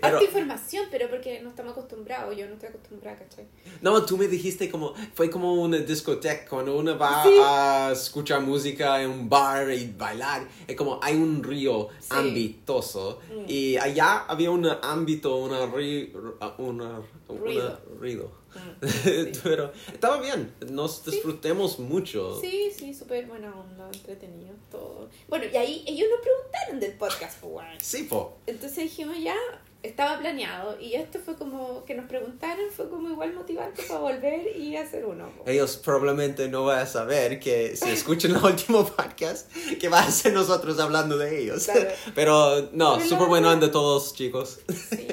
pero... 0.00 0.16
Harta 0.16 0.24
información, 0.24 0.86
pero 0.90 1.08
porque 1.10 1.40
no 1.40 1.50
estamos 1.50 1.72
acostumbrados, 1.72 2.36
yo 2.36 2.46
no 2.46 2.54
estoy 2.54 2.68
acostumbrada, 2.70 3.18
¿cachai? 3.18 3.46
No, 3.82 4.04
tú 4.04 4.16
me 4.16 4.26
dijiste 4.28 4.70
como, 4.70 4.94
fue 5.14 5.30
como 5.30 5.54
una 5.54 5.78
discoteca, 5.78 6.46
cuando 6.48 6.76
uno 6.76 6.96
va 6.98 7.22
Sí. 7.24 7.38
a 7.42 7.90
escuchar 7.92 8.40
música 8.40 9.02
en 9.02 9.10
un 9.10 9.28
bar 9.28 9.70
y 9.70 9.92
bailar, 9.96 10.46
es 10.66 10.76
como 10.76 10.98
hay 11.02 11.16
un 11.16 11.42
río 11.42 11.88
Sí. 12.00 12.08
ambitoso 12.10 13.20
Mm. 13.30 13.44
y 13.48 13.76
allá 13.76 14.24
había 14.26 14.50
un 14.50 14.66
ámbito, 14.82 15.36
una, 15.36 15.66
ri, 15.66 16.12
una, 16.14 16.54
una- 16.58 17.00
Ruido. 17.28 17.80
ruido. 17.98 18.39
Sí. 18.82 19.32
Pero 19.42 19.72
estaba 19.92 20.20
bien, 20.20 20.52
nos 20.70 21.04
disfrutemos 21.04 21.78
mucho. 21.78 22.40
Sí, 22.40 22.70
sí, 22.76 22.94
súper 22.94 23.26
buena 23.26 23.54
onda, 23.54 23.88
entretenido, 23.92 24.54
todo. 24.70 25.08
Bueno, 25.28 25.44
y 25.52 25.56
ahí 25.56 25.84
ellos 25.86 26.08
nos 26.10 26.20
preguntaron 26.20 26.80
del 26.80 26.92
podcast, 26.94 27.40
pues. 27.40 27.66
Sí, 27.82 28.04
po. 28.04 28.38
Entonces 28.46 28.84
dijimos, 28.84 29.16
ya, 29.22 29.36
estaba 29.82 30.18
planeado. 30.18 30.78
Y 30.80 30.94
esto 30.94 31.18
fue 31.24 31.36
como, 31.36 31.84
que 31.84 31.94
nos 31.94 32.06
preguntaron, 32.06 32.66
fue 32.74 32.88
como 32.90 33.08
igual 33.10 33.32
motivante 33.34 33.82
para 33.84 34.00
volver 34.00 34.56
y 34.56 34.76
hacer 34.76 35.04
uno. 35.06 35.28
po. 35.30 35.44
Ellos 35.48 35.76
probablemente 35.76 36.48
no 36.48 36.64
van 36.64 36.80
a 36.80 36.86
saber 36.86 37.40
que 37.40 37.76
si 37.76 37.88
escuchan 37.90 38.32
el 38.32 38.44
último 38.44 38.84
podcast, 38.96 39.50
que 39.80 39.88
va 39.88 40.00
a 40.00 40.10
ser 40.10 40.32
nosotros 40.32 40.78
hablando 40.78 41.16
de 41.16 41.42
ellos. 41.42 41.64
Claro. 41.64 41.88
Pero 42.14 42.68
no, 42.72 43.00
súper 43.00 43.28
verdad- 43.28 43.54
onda 43.54 43.70
todos, 43.70 44.14
chicos. 44.14 44.58
Sí. 44.90 45.06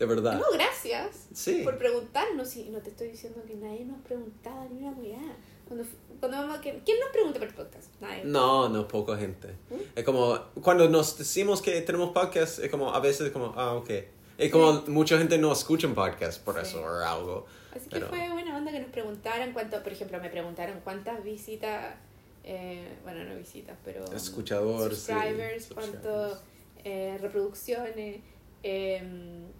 De 0.00 0.06
verdad. 0.06 0.32
No, 0.40 0.44
gracias 0.52 1.28
Sí. 1.32 1.60
por 1.62 1.76
preguntarnos. 1.78 2.56
Y 2.56 2.70
no 2.70 2.78
te 2.80 2.90
estoy 2.90 3.08
diciendo 3.08 3.42
que 3.46 3.54
nadie 3.54 3.84
nos 3.84 4.00
preguntaba 4.00 4.64
ni 4.70 4.78
una 4.78 4.90
weá. 4.96 5.36
Cuando, 5.68 5.86
cuando 6.18 6.38
vamos 6.38 6.56
a- 6.58 6.60
¿Quién 6.60 6.98
nos 6.98 7.10
pregunta 7.12 7.38
por 7.38 7.46
el 7.48 7.54
podcast? 7.54 7.88
Nadie. 8.00 8.24
No, 8.24 8.68
no, 8.70 8.88
poca 8.88 9.16
gente. 9.18 9.48
¿Mm? 9.70 9.74
Es 9.94 10.04
como, 10.04 10.38
cuando 10.62 10.88
nos 10.88 11.16
decimos 11.18 11.62
que 11.62 11.80
tenemos 11.82 12.10
podcast, 12.12 12.58
es 12.58 12.70
como, 12.70 12.92
a 12.92 12.98
veces 13.00 13.30
como, 13.30 13.52
ah, 13.56 13.74
ok. 13.74 13.90
Es 14.38 14.50
como, 14.50 14.82
mucha 14.88 15.18
gente 15.18 15.36
no 15.38 15.52
escucha 15.52 15.86
un 15.86 15.94
podcast 15.94 16.42
por 16.42 16.54
Sí. 16.56 16.62
eso 16.62 16.82
o 16.82 16.88
algo. 16.88 17.46
Así 17.72 17.84
que 17.84 17.90
Pero- 17.96 18.08
fue 18.08 18.30
buena 18.30 18.56
onda 18.56 18.72
que 18.72 18.80
nos 18.80 18.90
preguntaran 18.90 19.52
cuánto, 19.52 19.82
por 19.82 19.92
ejemplo, 19.92 20.18
me 20.18 20.30
preguntaron 20.30 20.80
cuántas 20.82 21.22
visitas, 21.22 21.94
eh, 22.42 22.88
bueno, 23.04 23.22
no 23.24 23.36
visitas, 23.36 23.76
pero 23.84 24.02
Escuchadores, 24.12 24.98
sí, 24.98 25.12
subscribers, 25.12 25.64
subscribers. 25.66 26.00
cuánto 26.02 26.40
eh, 26.84 27.18
reproducciones, 27.20 28.22
eh, 28.62 29.02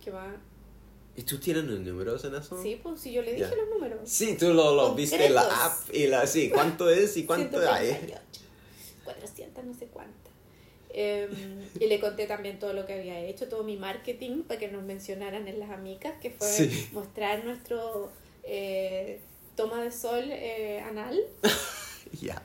¿qué 0.04 0.10
más? 0.10 0.34
¿Y 1.16 1.22
tú 1.22 1.38
tienes 1.38 1.64
los 1.64 1.80
números 1.80 2.24
en 2.24 2.34
eso? 2.36 2.60
Sí, 2.62 2.80
pues 2.82 3.00
sí, 3.00 3.12
yo 3.12 3.22
le 3.22 3.34
dije 3.34 3.50
Ya. 3.50 3.56
los 3.56 3.68
números. 3.68 4.00
Sí, 4.04 4.36
tú 4.38 4.54
lo, 4.54 4.74
lo 4.74 4.94
viste 4.94 5.26
en 5.26 5.34
la 5.34 5.42
app 5.66 5.92
y 5.92 6.06
la, 6.06 6.26
sí, 6.26 6.50
¿cuánto 6.50 6.88
es 6.88 7.16
y 7.16 7.24
cuánto 7.24 7.58
hay? 7.58 7.88
138, 7.88 8.40
400, 9.04 9.64
no 9.64 9.74
sé 9.74 9.86
cuántas. 9.86 10.32
Eh, 10.92 11.28
y 11.78 11.86
le 11.86 12.00
conté 12.00 12.26
también 12.26 12.58
todo 12.58 12.72
lo 12.72 12.86
que 12.86 12.94
había 12.94 13.20
hecho, 13.20 13.48
todo 13.48 13.62
mi 13.64 13.76
marketing 13.76 14.42
para 14.42 14.58
que 14.58 14.68
nos 14.68 14.82
mencionaran 14.82 15.46
en 15.46 15.60
las 15.60 15.70
amicas, 15.70 16.14
que 16.20 16.30
fue 16.30 16.48
Sí. 16.48 16.88
mostrar 16.92 17.44
nuestro 17.44 18.10
eh, 18.44 19.20
toma 19.56 19.82
de 19.82 19.90
sol 19.92 20.24
eh, 20.30 20.80
anal. 20.80 21.20
Ya. 22.20 22.42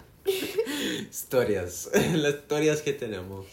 historias, 1.10 1.89
las 2.13 2.36
historias 2.36 2.82
que 2.82 2.94
tenemos. 2.94 3.46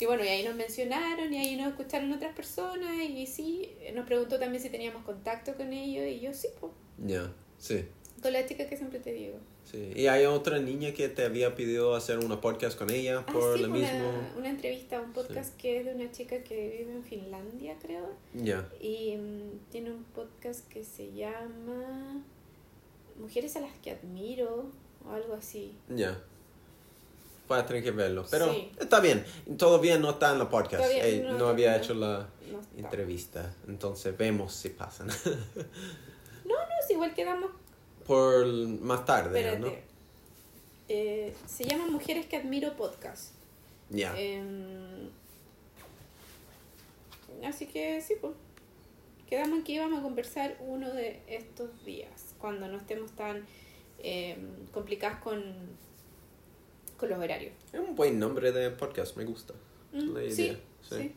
Y 0.00 0.06
bueno, 0.06 0.24
y 0.24 0.28
ahí 0.28 0.42
nos 0.44 0.54
mencionaron 0.54 1.32
y 1.32 1.38
ahí 1.38 1.56
nos 1.56 1.68
escucharon 1.68 2.10
otras 2.12 2.34
personas 2.34 2.90
y 3.08 3.26
sí, 3.26 3.70
nos 3.94 4.06
preguntó 4.06 4.38
también 4.38 4.62
si 4.62 4.70
teníamos 4.70 5.04
contacto 5.04 5.54
con 5.54 5.72
ellos 5.72 6.06
y 6.06 6.20
yo 6.20 6.32
sí, 6.32 6.48
pues. 6.58 6.72
Ya, 6.98 7.30
sí. 7.58 7.84
Con 8.22 8.32
la 8.32 8.46
chica 8.46 8.66
que 8.66 8.76
siempre 8.76 8.98
te 9.00 9.12
digo. 9.12 9.36
Sí. 9.64 9.92
Y 9.94 10.06
hay 10.06 10.24
otra 10.24 10.58
niña 10.58 10.92
que 10.92 11.08
te 11.08 11.24
había 11.24 11.54
pedido 11.54 11.94
hacer 11.94 12.18
una 12.18 12.40
podcast 12.40 12.76
con 12.78 12.90
ella 12.90 13.24
Ah, 13.26 13.32
por 13.32 13.56
sí, 13.56 13.62
lo 13.62 13.68
una, 13.70 13.78
mismo. 13.78 14.10
una 14.36 14.48
entrevista, 14.48 15.00
un 15.00 15.12
podcast 15.12 15.56
que 15.56 15.78
es 15.78 15.84
de 15.84 15.94
una 15.94 16.10
chica 16.10 16.42
que 16.42 16.78
vive 16.78 16.92
en 16.92 17.04
Finlandia, 17.04 17.76
creo. 17.80 18.08
Ya. 18.34 18.68
Y 18.80 19.16
mm, 19.16 19.70
tiene 19.70 19.90
un 19.90 20.04
podcast 20.04 20.66
que 20.68 20.82
se 20.82 21.12
llama 21.12 22.22
Mujeres 23.18 23.54
a 23.56 23.60
las 23.60 23.72
que 23.82 23.90
admiro 23.92 24.70
o 25.06 25.12
algo 25.12 25.34
así. 25.34 25.74
Ya. 25.88 26.18
Voy 27.50 27.58
a 27.58 27.66
tener 27.66 27.82
que 27.82 27.90
verlo. 27.90 28.24
Pero 28.30 28.52
Sí. 28.52 28.70
está 28.78 29.00
bien. 29.00 29.24
Todavía 29.58 29.98
no 29.98 30.10
está 30.10 30.30
en 30.30 30.38
la 30.38 30.48
podcast. 30.48 30.84
Eh, 30.88 31.24
no, 31.26 31.36
no, 31.36 31.48
había 31.48 31.76
hecho 31.76 31.94
la 31.94 32.28
No, 32.48 32.60
entrevista. 32.78 33.52
Entonces 33.66 34.16
vemos 34.16 34.54
si 34.54 34.68
pasan. 34.68 35.08
no, 36.44 36.54
no, 36.54 36.74
es 36.84 36.90
igual 36.90 37.12
quedamos. 37.12 37.50
por 38.06 38.46
más 38.46 39.04
tarde, 39.04 39.40
Espérate. 39.40 39.58
¿no? 39.68 39.90
Eh, 40.88 41.34
se 41.44 41.64
llama 41.64 41.86
Mujeres 41.88 42.26
que 42.26 42.36
admiro 42.36 42.76
podcast. 42.76 43.32
Ya. 43.88 44.16
Em, 44.16 45.10
así 47.44 47.66
que 47.66 48.00
sí, 48.00 48.14
pues. 48.20 48.32
Quedamos 49.28 49.58
en 49.58 49.64
que 49.64 49.72
íbamos 49.72 49.98
a 49.98 50.02
conversar 50.02 50.56
uno 50.60 50.88
de 50.92 51.20
estos 51.26 51.84
días, 51.84 52.34
cuando 52.38 52.68
no 52.68 52.76
estemos 52.78 53.10
tan 53.12 53.44
em, 53.98 54.66
complicadas 54.72 55.20
con, 55.20 55.42
con 57.00 57.08
los 57.08 57.18
horarios. 57.18 57.52
Es 57.72 57.80
un 57.80 57.96
buen 57.96 58.18
nombre 58.18 58.52
de 58.52 58.70
podcast, 58.70 59.16
me 59.16 59.24
gusta. 59.24 59.54
Mm, 59.92 60.14
La 60.14 60.20
sí, 60.30 60.42
idea, 60.42 60.60
sí. 60.88 60.96
sí. 60.96 61.14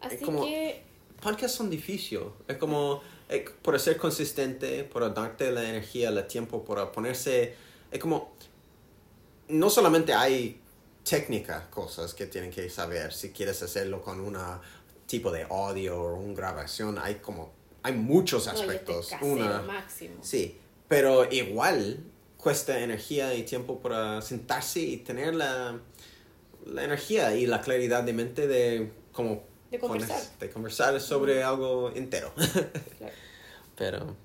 Así 0.00 0.16
como- 0.18 0.44
que, 0.44 0.82
Podcasts 1.20 1.56
son 1.56 1.70
difíciles. 1.70 2.24
Es 2.48 2.56
como, 2.56 3.00
eh, 3.28 3.44
por 3.62 3.78
ser 3.78 3.96
consistente, 3.96 4.82
por 4.84 5.14
darte 5.14 5.50
la 5.52 5.68
energía, 5.68 6.08
el 6.08 6.26
tiempo, 6.26 6.64
por 6.64 6.90
ponerse... 6.90 7.54
Es 7.92 8.00
como, 8.00 8.32
no 9.48 9.70
solamente 9.70 10.12
hay 10.12 10.60
técnica, 11.08 11.70
cosas 11.70 12.12
que 12.14 12.26
tienen 12.26 12.50
que 12.50 12.68
saber. 12.68 13.12
Si 13.12 13.30
quieres 13.30 13.62
hacerlo 13.62 14.02
con 14.02 14.18
un 14.20 14.36
tipo 15.06 15.30
de 15.30 15.44
audio 15.44 16.00
o 16.00 16.14
una 16.14 16.34
grabación, 16.34 16.98
hay 16.98 17.16
como, 17.16 17.52
hay 17.84 17.92
muchos 17.92 18.46
no, 18.46 18.52
aspectos. 18.52 19.08
casero 19.08 19.32
una, 19.32 19.62
máximo. 19.62 20.16
Sí, 20.22 20.58
pero 20.88 21.30
igual 21.30 21.98
cuesta 22.42 22.80
energía 22.80 23.34
y 23.34 23.44
tiempo 23.44 23.78
para 23.80 24.20
sentarse 24.20 24.80
y 24.80 24.96
tener 24.98 25.34
la, 25.34 25.78
la 26.66 26.84
energía 26.84 27.36
y 27.36 27.46
la 27.46 27.60
claridad 27.60 28.02
de 28.02 28.12
mente 28.12 28.46
de 28.48 28.90
como 29.12 29.44
De 29.70 29.78
conversar. 29.78 30.20
de 30.40 30.50
conversar 30.50 31.00
sobre 31.00 31.42
algo 31.42 31.90
entero. 31.94 32.32
Claro. 32.98 33.14
pero 33.76 34.16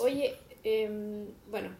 Oye, 0.00 0.36
em, 0.64 1.26
bueno, 1.50 1.70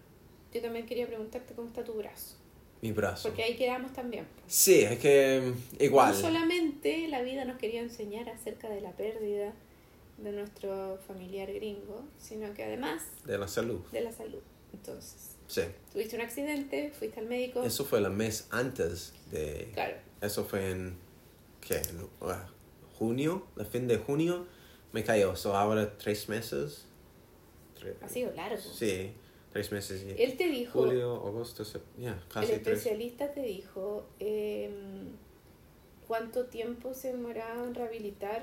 yo 0.53 0.61
también 0.63 0.87
quería 0.87 1.07
preguntarte 1.09 1.55
cómo 1.55 1.67
está 1.69 1.83
tu 1.83 1.95
brazo. 1.95 2.37
mi 2.81 2.93
brazo. 2.93 3.29
Porque 3.29 3.43
ahí 3.43 3.57
quedamos 3.57 3.93
también. 3.93 4.27
Sí, 4.47 4.81
es 4.83 4.99
que 5.01 5.53
igual. 5.81 6.13
No 6.15 6.21
solamente 6.21 7.09
la 7.09 7.23
vida 7.23 7.45
nos 7.45 7.59
quería 7.59 7.81
enseñar 7.81 8.29
acerca 8.31 8.69
de 8.71 8.81
la 8.81 8.93
pérdida 8.93 9.53
de 10.19 10.31
nuestro 10.31 10.99
familiar 11.09 11.53
gringo, 11.53 12.05
sino 12.21 12.55
que 12.55 12.63
además 12.63 13.03
De 13.25 13.37
la 13.37 13.49
salud. 13.49 13.81
de 13.91 14.01
la 14.03 14.13
salud. 14.13 14.39
Entonces, 14.73 15.34
Sí. 15.47 15.63
tuviste 15.93 16.17
un 16.17 16.23
accidente, 16.23 16.91
fuiste 16.99 17.21
al 17.21 17.27
médico. 17.27 17.63
Eso 17.63 17.85
fue 17.85 17.99
el 17.99 18.11
mes 18.11 18.47
antes 18.51 19.13
de... 19.31 19.71
Claro, 19.75 19.97
Eso 20.21 20.45
fue 20.45 20.71
en... 20.71 20.97
¿Qué? 21.61 21.81
Uh, 22.21 22.33
junio, 22.99 23.47
el 23.57 23.67
fin 23.67 23.87
de 23.89 23.99
junio, 23.99 24.47
me 24.93 25.03
cayó. 25.05 25.35
So 25.37 25.57
ahora 25.57 25.97
tres 25.99 26.29
meses. 26.29 26.87
Tre- 27.79 27.95
ha 28.03 28.09
sido 28.09 28.33
largo. 28.35 28.61
Sí, 28.61 29.13
tres 29.53 29.71
meses 29.73 30.03
y... 30.05 30.21
Él 30.23 30.37
te 30.37 30.49
dijo, 30.49 30.83
Julio, 30.85 31.15
agosto, 31.27 31.65
sep- 31.65 31.81
ya, 31.99 32.13
el 32.13 32.29
casi 32.29 32.47
tres. 32.59 32.79
especialista 32.79 33.33
te 33.33 33.43
dijo, 33.43 34.07
em, 34.19 35.09
¿cuánto 36.07 36.47
tiempo 36.47 36.93
se 36.95 37.13
demoraba 37.13 37.65
en 37.65 37.75
rehabilitar 37.75 38.43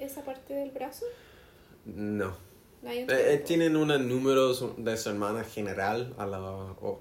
esa 0.00 0.22
parte 0.24 0.54
del 0.54 0.70
brazo? 0.70 1.06
No. 1.84 2.36
No 2.82 2.90
hay 2.90 3.02
un 3.04 3.10
Eh, 3.10 3.34
eh, 3.34 3.38
tienen 3.38 3.76
unos 3.76 4.00
números 4.00 4.64
de 4.76 4.96
su 4.96 5.08
hermana 5.10 5.44
general 5.44 6.14
a 6.18 6.26
la, 6.26 6.38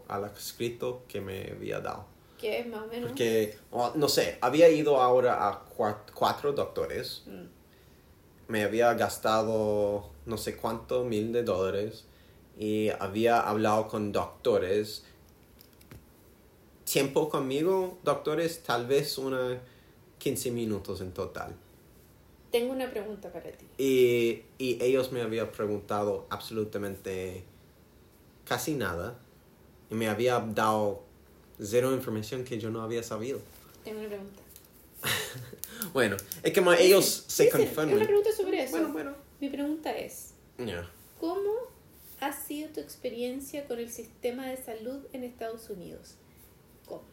a 0.07 0.19
la 0.19 0.27
escrito 0.27 1.03
que 1.07 1.21
me 1.21 1.51
había 1.51 1.79
dado. 1.79 2.05
es 2.41 2.67
más 2.67 2.83
o 2.83 2.87
menos? 2.87 3.09
Porque, 3.09 3.57
oh, 3.71 3.91
no 3.95 4.07
sé, 4.07 4.37
había 4.41 4.69
ido 4.69 5.01
ahora 5.01 5.47
a 5.47 5.65
cua- 5.65 6.03
cuatro 6.13 6.53
doctores. 6.53 7.23
Mm, 7.25 7.45
Me 8.47 8.63
había 8.63 8.93
gastado 8.93 10.11
no 10.27 10.37
sé 10.37 10.55
cuánto 10.55 11.03
mil 11.03 11.31
de 11.33 11.41
dólares. 11.43 12.05
Y 12.57 12.89
había 12.99 13.39
hablado 13.39 13.87
con 13.87 14.11
doctores. 14.11 15.03
Tiempo 16.85 17.29
conmigo, 17.29 17.97
doctores, 18.03 18.61
tal 18.63 18.85
vez 18.85 19.17
una 19.17 19.59
15 20.19 20.51
minutos 20.51 21.01
en 21.01 21.11
total. 21.11 21.55
Tengo 22.57 22.71
una 22.71 22.89
pregunta 22.89 23.31
para 23.33 23.51
ti. 23.51 23.65
Y, 23.77 24.43
y 24.57 24.81
ellos 24.81 25.11
me 25.11 25.21
habían 25.21 25.51
preguntado 25.51 26.25
absolutamente 26.29 27.43
casi 28.45 28.75
nada. 28.75 29.19
Y 29.91 29.95
me 29.95 30.07
había 30.07 30.39
dado 30.39 31.03
cero 31.59 31.93
información 31.93 32.45
que 32.45 32.57
yo 32.57 32.69
no 32.69 32.81
había 32.81 33.03
sabido. 33.03 33.39
Tengo 33.83 33.99
una 33.99 34.07
pregunta. 34.09 34.41
Bueno, 35.93 36.15
es 36.41 36.53
que 36.53 36.61
ma- 36.61 36.77
ellos 36.79 37.25
se 37.27 37.43
Dicen, 37.45 37.65
confunden. 37.65 37.97
Una 37.97 38.05
pregunta 38.05 38.31
sobre 38.31 38.63
eso. 38.63 38.71
Bueno, 38.71 38.93
bueno. 38.93 39.15
Mi 39.41 39.49
pregunta 39.49 39.91
es, 39.95 40.31
Ya. 40.57 40.89
¿cómo 41.19 41.51
ha 42.21 42.31
sido 42.31 42.69
tu 42.69 42.79
experiencia 42.79 43.67
con 43.67 43.79
el 43.79 43.91
sistema 43.91 44.47
de 44.47 44.55
salud 44.57 44.99
en 45.11 45.23
Estados 45.25 45.69
Unidos? 45.69 46.15
¿Cómo? 46.85 47.03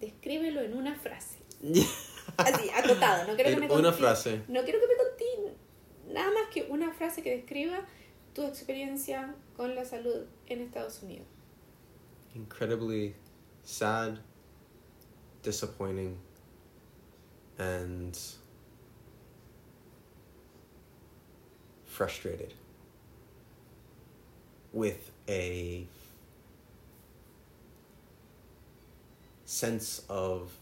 Descríbelo 0.00 0.60
en 0.60 0.74
una 0.76 0.94
frase. 0.94 1.36
Así, 2.36 2.70
acotado. 2.70 3.26
No 3.26 3.34
quiero 3.34 3.50
que 3.50 3.64
En 3.64 3.68
me 3.68 3.74
una 3.74 3.92
frase. 3.92 4.42
No 4.48 4.62
quiero 4.62 4.80
que 4.80 4.86
me 4.86 4.96
conti 4.96 5.58
nada 6.12 6.30
más 6.32 6.48
que 6.52 6.66
una 6.68 6.92
frase 6.92 7.22
que 7.22 7.36
describa 7.36 7.86
tu 8.34 8.42
experiencia 8.42 9.34
con 9.56 9.74
la 9.74 9.84
salud 9.84 10.24
en 10.46 10.62
Estados 10.62 11.02
Unidos. 11.02 11.26
Incredibly 12.34 13.14
sad, 13.64 14.18
disappointing, 15.42 16.16
and 17.58 18.16
frustrated 21.86 22.54
with 24.72 25.10
a 25.28 25.86
sense 29.44 30.02
of 30.08 30.52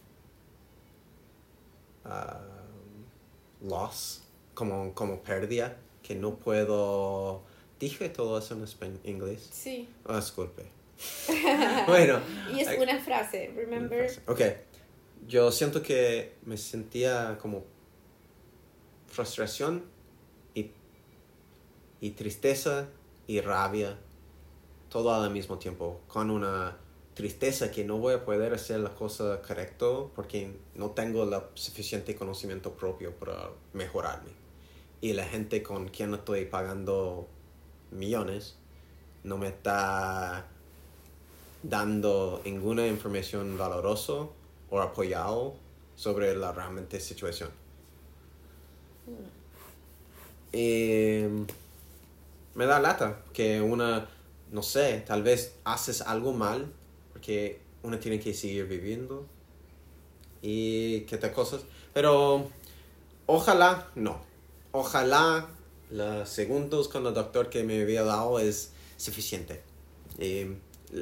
um, 2.09 3.69
loss, 3.69 4.23
como, 4.55 4.95
como 4.95 5.23
pérdida, 5.23 5.77
que 6.03 6.15
no 6.15 6.37
puedo... 6.37 7.43
Dije 7.79 8.09
todo 8.09 8.39
eso 8.39 8.55
en 8.55 8.65
español, 8.65 9.01
inglés. 9.05 9.49
Sí. 9.53 9.89
Ah, 10.05 10.17
disculpe. 10.17 10.65
bueno. 11.87 12.21
Y 12.53 12.61
es 12.61 12.79
una 12.79 12.99
frase, 13.01 13.53
remember? 13.55 14.11
Ok. 14.27 14.41
Yo 15.29 15.53
siento 15.53 15.83
que 15.83 16.35
me 16.45 16.57
sentía 16.57 17.39
como 17.41 17.65
frustración 19.07 19.85
y, 20.55 20.71
y 22.01 22.11
tristeza 22.11 22.89
y 23.27 23.41
rabia 23.41 23.99
todo 24.89 25.15
al 25.15 25.31
mismo 25.31 25.59
tiempo. 25.59 26.01
Con 26.09 26.31
una 26.31 26.77
tristeza 27.19 27.73
que 27.73 27.83
no 27.83 27.99
voy 27.99 28.15
a 28.15 28.25
poder 28.25 28.55
hacer 28.55 28.79
la 28.79 28.95
cosa 28.95 29.43
correcto 29.43 30.13
porque 30.15 30.53
no 30.77 30.93
tengo 30.93 31.25
el 31.25 31.35
suficiente 31.55 32.15
conocimiento 32.15 32.75
propio 32.75 33.13
para 33.13 33.51
mejorarme. 33.73 34.31
Y 35.01 35.15
la 35.15 35.25
gente 35.25 35.65
con 35.65 35.89
quien 35.89 36.15
estoy 36.15 36.45
pagando 36.45 37.27
millones 37.91 38.55
no 39.25 39.37
me 39.37 39.49
está 39.49 40.47
dando 41.65 42.41
ninguna 42.45 42.87
información 42.87 43.59
valorosa 43.59 44.29
o 44.71 44.81
apoyado 44.81 45.55
sobre 45.97 46.37
la 46.37 46.53
realmente 46.53 47.01
situación. 47.01 47.51
Y 50.53 51.25
me 52.55 52.67
da 52.67 52.79
lata 52.79 53.25
que 53.33 53.61
una, 53.61 54.09
no 54.53 54.63
sé, 54.63 55.03
tal 55.05 55.25
vez 55.25 55.57
haces 55.65 56.01
algo 56.01 56.33
mal 56.33 56.78
porque 57.19 57.59
uno 57.83 57.99
tiene 57.99 58.21
que 58.21 58.33
seguir 58.33 58.67
viviendo 58.69 59.27
y 60.41 61.01
que 61.01 61.19
te 61.19 61.33
cosas. 61.33 61.63
Pero 61.93 62.49
ojalá 63.27 63.89
no. 63.97 64.21
Ojalá 64.71 65.49
los 65.91 66.29
segundos 66.29 66.87
con 66.87 67.05
el 67.07 67.15
doctor 67.15 67.51
que 67.51 67.65
me 67.65 67.83
había 67.83 68.05
dado 68.05 68.39
es 68.39 68.71
suficiente. 68.97 69.61
Y 70.21 70.47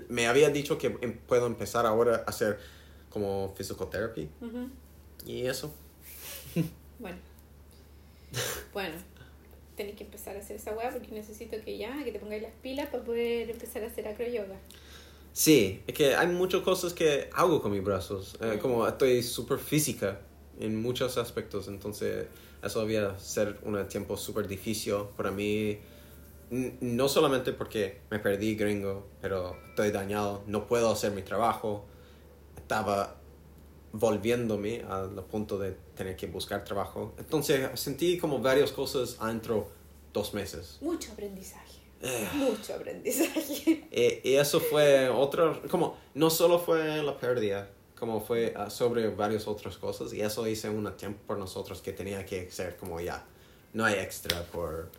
me 0.09 0.27
había 0.27 0.49
dicho 0.49 0.79
que 0.79 0.97
em- 1.03 1.19
puedo 1.29 1.47
empezar 1.47 1.85
ahora 1.85 2.25
a 2.27 2.31
hacer 2.31 2.59
como 3.11 3.53
physical 3.55 3.91
therapy 3.91 4.29
Ujú. 4.41 4.71
y 5.27 5.47
eso. 5.47 5.71
Bueno. 6.99 7.19
Bueno. 8.73 8.95
tenés 9.77 9.97
que 9.97 10.05
empezar 10.05 10.35
a 10.35 10.39
hacer 10.39 10.57
esa 10.57 10.73
weá 10.73 10.91
porque 10.91 11.09
necesito 11.09 11.61
que 11.63 11.77
ya, 11.77 12.03
que 12.05 12.11
te 12.11 12.19
pongáis 12.19 12.41
las 12.41 12.53
pilas 12.63 12.89
para 12.89 13.05
poder 13.05 13.51
empezar 13.51 13.85
a 13.85 13.89
hacer 13.89 14.09
acroyoga. 14.09 14.57
Sí, 15.37 15.83
es 15.87 15.93
que 15.95 16.15
hay 16.15 16.29
muchas 16.29 16.63
cosas 16.63 16.95
que 16.95 17.29
hago 17.35 17.61
con 17.61 17.71
mis 17.71 17.85
brazos. 17.85 18.39
Eh, 18.41 18.55
Mm. 18.57 18.59
como 18.59 18.89
estoy 18.89 19.23
súper 19.23 19.59
física 19.59 20.19
en 20.59 20.81
muchos 20.81 21.19
aspectos, 21.19 21.69
entonces 21.69 22.27
eso 22.63 22.81
había 22.81 23.19
ser 23.19 23.59
un 23.63 23.87
tiempo 23.87 24.17
súper 24.17 24.49
difícil 24.49 24.95
para 25.15 25.31
mí. 25.31 25.79
No 26.81 27.07
solamente 27.11 27.53
porque 27.53 28.01
me 28.11 28.19
perdí 28.19 28.55
gringo, 28.55 29.09
pero 29.21 29.55
estoy 29.69 29.91
dañado, 29.91 30.43
no 30.47 30.67
puedo 30.67 30.91
hacer 30.91 31.13
mi 31.13 31.21
trabajo. 31.21 31.85
Estaba 32.57 33.17
volviéndome 33.93 34.85
al 34.89 35.23
punto 35.27 35.59
de 35.59 35.73
tener 35.95 36.17
que 36.17 36.29
buscar 36.29 36.65
trabajo. 36.65 37.13
Entonces 37.19 37.79
sentí 37.79 38.17
como 38.17 38.39
varias 38.39 38.73
cosas 38.73 39.19
adentro 39.21 39.69
dos 40.15 40.33
meses. 40.33 40.79
Mucho 40.81 41.13
aprendizaje. 41.13 41.83
Eh. 42.03 42.29
Mucho 42.35 42.75
aprendizaje. 42.75 43.85
Eh, 43.91 44.21
y 44.25 44.35
eso 44.35 44.61
fue 44.61 45.09
otro, 45.09 45.63
como, 45.71 45.97
no 46.15 46.29
solo 46.29 46.59
fue 46.59 47.03
la 47.03 47.17
pérdida, 47.17 47.71
como 47.99 48.21
fue 48.21 48.53
ah, 48.55 48.69
sobre 48.69 49.09
varias 49.09 49.49
otras 49.49 49.79
cosas, 49.79 50.13
y 50.13 50.21
eso 50.21 50.47
hice 50.47 50.69
un 50.69 50.95
tiempo 50.97 51.21
por 51.27 51.39
nosotros 51.39 51.81
que 51.81 51.93
tenía 51.93 52.27
que 52.27 52.51
ser 52.51 52.77
como 52.77 53.01
ya, 53.01 53.25
no 53.73 53.85
hay 53.87 53.95
extra 53.95 54.43
por 54.43 54.91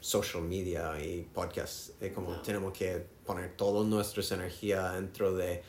social 0.00 0.42
media 0.42 1.00
y 1.00 1.22
podcast, 1.22 2.02
eh, 2.02 2.12
como 2.12 2.32
No. 2.32 2.42
tenemos 2.42 2.72
que 2.72 3.06
poner 3.24 3.56
toda 3.56 3.84
nuestra 3.84 4.22
energía 4.34 4.90
dentro 4.90 5.32
de 5.34 5.62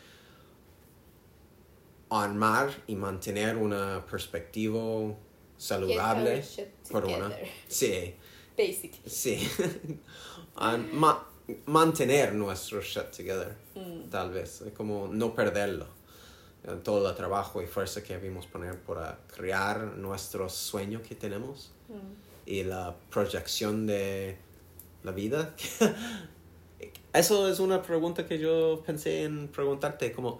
armar 2.09 2.71
y 2.87 2.95
mantener 2.95 3.57
una 3.57 4.03
perspectiva 4.09 5.13
saludable 5.57 6.43
por 6.91 7.05
una. 7.05 7.31
Sí. 7.67 8.15
Basically. 8.57 9.09
Sí. 9.09 9.49
An- 10.55 10.89
ma- 10.93 11.23
mantener 11.65 12.33
nuestro 12.33 12.81
shit 12.81 13.11
together, 13.11 13.55
Mm. 13.75 14.09
tal 14.09 14.31
vez. 14.31 14.61
Es 14.61 14.73
Como 14.73 15.07
no 15.07 15.33
perderlo. 15.33 15.87
Todo 16.83 17.09
el 17.09 17.15
trabajo 17.15 17.61
y 17.61 17.65
fuerza 17.67 18.01
que 18.03 18.13
debimos 18.13 18.45
poner 18.47 18.79
para 18.79 19.19
crear 19.35 19.79
nuestro 19.97 20.47
sueño 20.49 21.01
que 21.01 21.13
tenemos 21.15 21.71
Mm. 21.89 22.49
y 22.49 22.63
la 22.63 22.95
proyección 23.09 23.85
de 23.85 24.37
la 25.03 25.11
vida. 25.11 25.53
Eso 27.13 27.47
es 27.49 27.59
una 27.59 27.81
pregunta 27.81 28.25
que 28.25 28.39
yo 28.39 28.81
pensé 28.85 29.23
en 29.23 29.47
preguntarte, 29.49 30.11
como... 30.13 30.39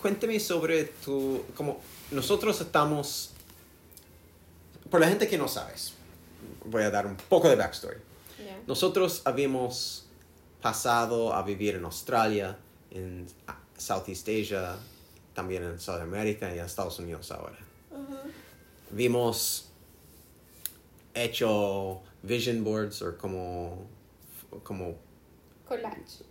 Cuéntame 0.00 0.38
sobre 0.38 0.84
tu... 0.84 1.42
Como 1.56 1.80
nosotros 2.10 2.60
estamos... 2.60 3.32
Por 4.96 5.02
la 5.02 5.08
gente 5.08 5.28
que 5.28 5.36
no 5.36 5.46
sabes, 5.46 5.92
voy 6.64 6.82
a 6.82 6.90
dar 6.90 7.06
un 7.06 7.16
poco 7.16 7.50
de 7.50 7.54
backstory. 7.56 7.98
Yeah. 8.42 8.58
Nosotros 8.66 9.20
habíamos 9.26 10.06
pasado 10.62 11.34
a 11.34 11.42
vivir 11.42 11.74
en 11.74 11.84
Australia, 11.84 12.56
en 12.90 13.26
Southeast 13.76 14.26
Asia, 14.26 14.74
también 15.34 15.64
en 15.64 15.78
Sudamérica 15.78 16.48
y 16.54 16.58
en 16.58 16.64
Estados 16.64 16.98
Unidos 16.98 17.30
ahora. 17.30 17.58
Ujú. 17.90 18.16
Vimos 18.88 19.68
hecho 21.12 22.00
vision 22.22 22.64
boards 22.64 23.02
o 23.02 23.18
como, 23.18 23.86
como 24.62 24.94
Collage. 25.68 26.24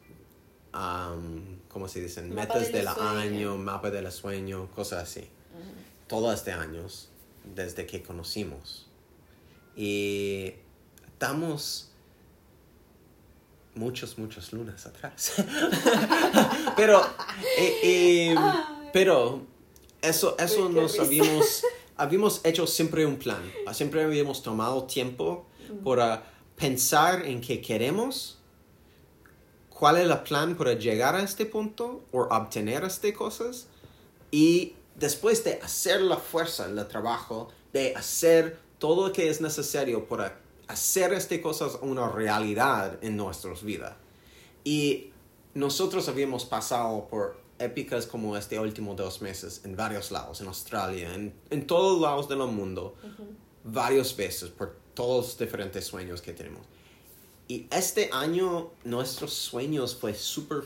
um, 0.73 1.59
¿cómo 1.69 1.87
se 1.87 2.01
dicen? 2.01 2.29
Mapa 2.33 2.55
Metas 2.55 2.71
de 2.71 2.79
del 2.79 2.87
sueños. 2.87 3.13
año, 3.13 3.57
mapa 3.57 3.91
del 3.91 4.11
sueño, 4.11 4.71
cosas 4.71 5.03
así. 5.03 5.19
Ujú. 5.21 5.69
Todo 6.07 6.33
este 6.33 6.51
años, 6.51 7.09
desde 7.53 7.85
que 7.85 8.01
conocimos. 8.01 8.87
Y 9.75 10.53
estamos 11.05 11.91
muchos, 13.75 14.17
muchos 14.17 14.53
lunas 14.53 14.85
atrás. 14.85 15.33
pero, 16.75 17.01
eh, 17.57 17.79
eh, 17.83 18.35
pero 18.93 19.41
eso, 20.01 20.35
eso 20.39 20.69
nos 20.69 20.99
habíamos, 20.99 21.63
habíamos 21.97 22.41
hecho 22.43 22.65
siempre 22.65 23.05
un 23.05 23.17
plan. 23.17 23.41
Siempre 23.73 24.03
habíamos 24.03 24.41
tomado 24.41 24.85
tiempo 24.85 25.45
para 25.83 26.31
pensar 26.55 27.25
en 27.25 27.41
qué 27.41 27.61
queremos, 27.61 28.39
cuál 29.69 29.97
es 29.97 30.09
el 30.09 30.17
plan 30.19 30.55
para 30.55 30.73
llegar 30.73 31.15
a 31.15 31.21
este 31.21 31.45
punto 31.45 32.05
o 32.11 32.21
obtener 32.21 32.83
estas 32.83 33.11
cosas 33.11 33.67
y 34.31 34.73
después 34.95 35.43
de 35.43 35.59
hacer 35.61 36.01
la 36.01 36.17
fuerza, 36.17 36.65
el 36.65 36.87
trabajo, 36.87 37.49
de 37.73 37.95
hacer 37.95 38.59
todo 38.79 39.07
lo 39.07 39.13
que 39.13 39.29
es 39.29 39.41
necesario 39.41 40.07
para 40.07 40.39
hacer 40.67 41.13
estas 41.13 41.39
cosas 41.39 41.77
una 41.81 42.09
realidad 42.09 42.97
en 43.01 43.17
nuestras 43.17 43.63
vidas. 43.63 43.93
Y 44.63 45.11
nosotros 45.53 46.07
habíamos 46.09 46.45
pasado 46.45 47.07
por 47.09 47.37
épicas 47.59 48.05
como 48.05 48.35
este 48.35 48.59
último 48.59 48.95
dos 48.95 49.21
meses 49.21 49.61
en 49.63 49.75
varios 49.75 50.11
lados, 50.11 50.41
en 50.41 50.47
Australia, 50.47 51.13
en, 51.13 51.33
en 51.49 51.67
todos 51.67 52.01
lados 52.01 52.27
del 52.27 52.39
mundo, 52.39 52.95
varias 53.63 54.15
veces 54.15 54.49
por 54.49 54.75
todos 54.93 55.25
los 55.25 55.37
diferentes 55.37 55.85
sueños 55.85 56.21
que 56.21 56.33
tenemos. 56.33 56.65
Y 57.47 57.67
este 57.71 58.09
año 58.11 58.71
nuestros 58.83 59.33
sueños 59.33 59.95
fue 59.95 60.13
súper 60.15 60.63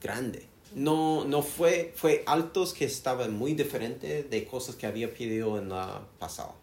grande. 0.00 0.48
No, 0.74 1.24
no 1.24 1.42
fue, 1.42 1.92
fue 1.96 2.22
altos 2.26 2.74
que 2.74 2.84
estaban 2.84 3.36
muy 3.36 3.54
diferentes 3.54 4.28
de 4.28 4.44
cosas 4.44 4.74
que 4.74 4.86
había 4.86 5.12
pedido 5.12 5.58
en 5.58 5.70
la 5.70 6.02
pasado. 6.18 6.54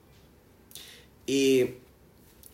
Y 1.25 1.75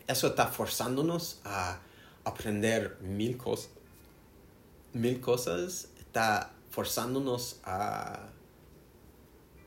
eso 0.07 0.27
está 0.27 0.47
forzándonos 0.47 1.39
a 1.43 1.79
aprender 2.23 2.97
mil 3.01 3.37
cosas. 3.37 3.69
Mil 4.93 5.19
cosas. 5.19 5.89
Está 5.99 6.53
forzándonos 6.69 7.59
a 7.63 8.29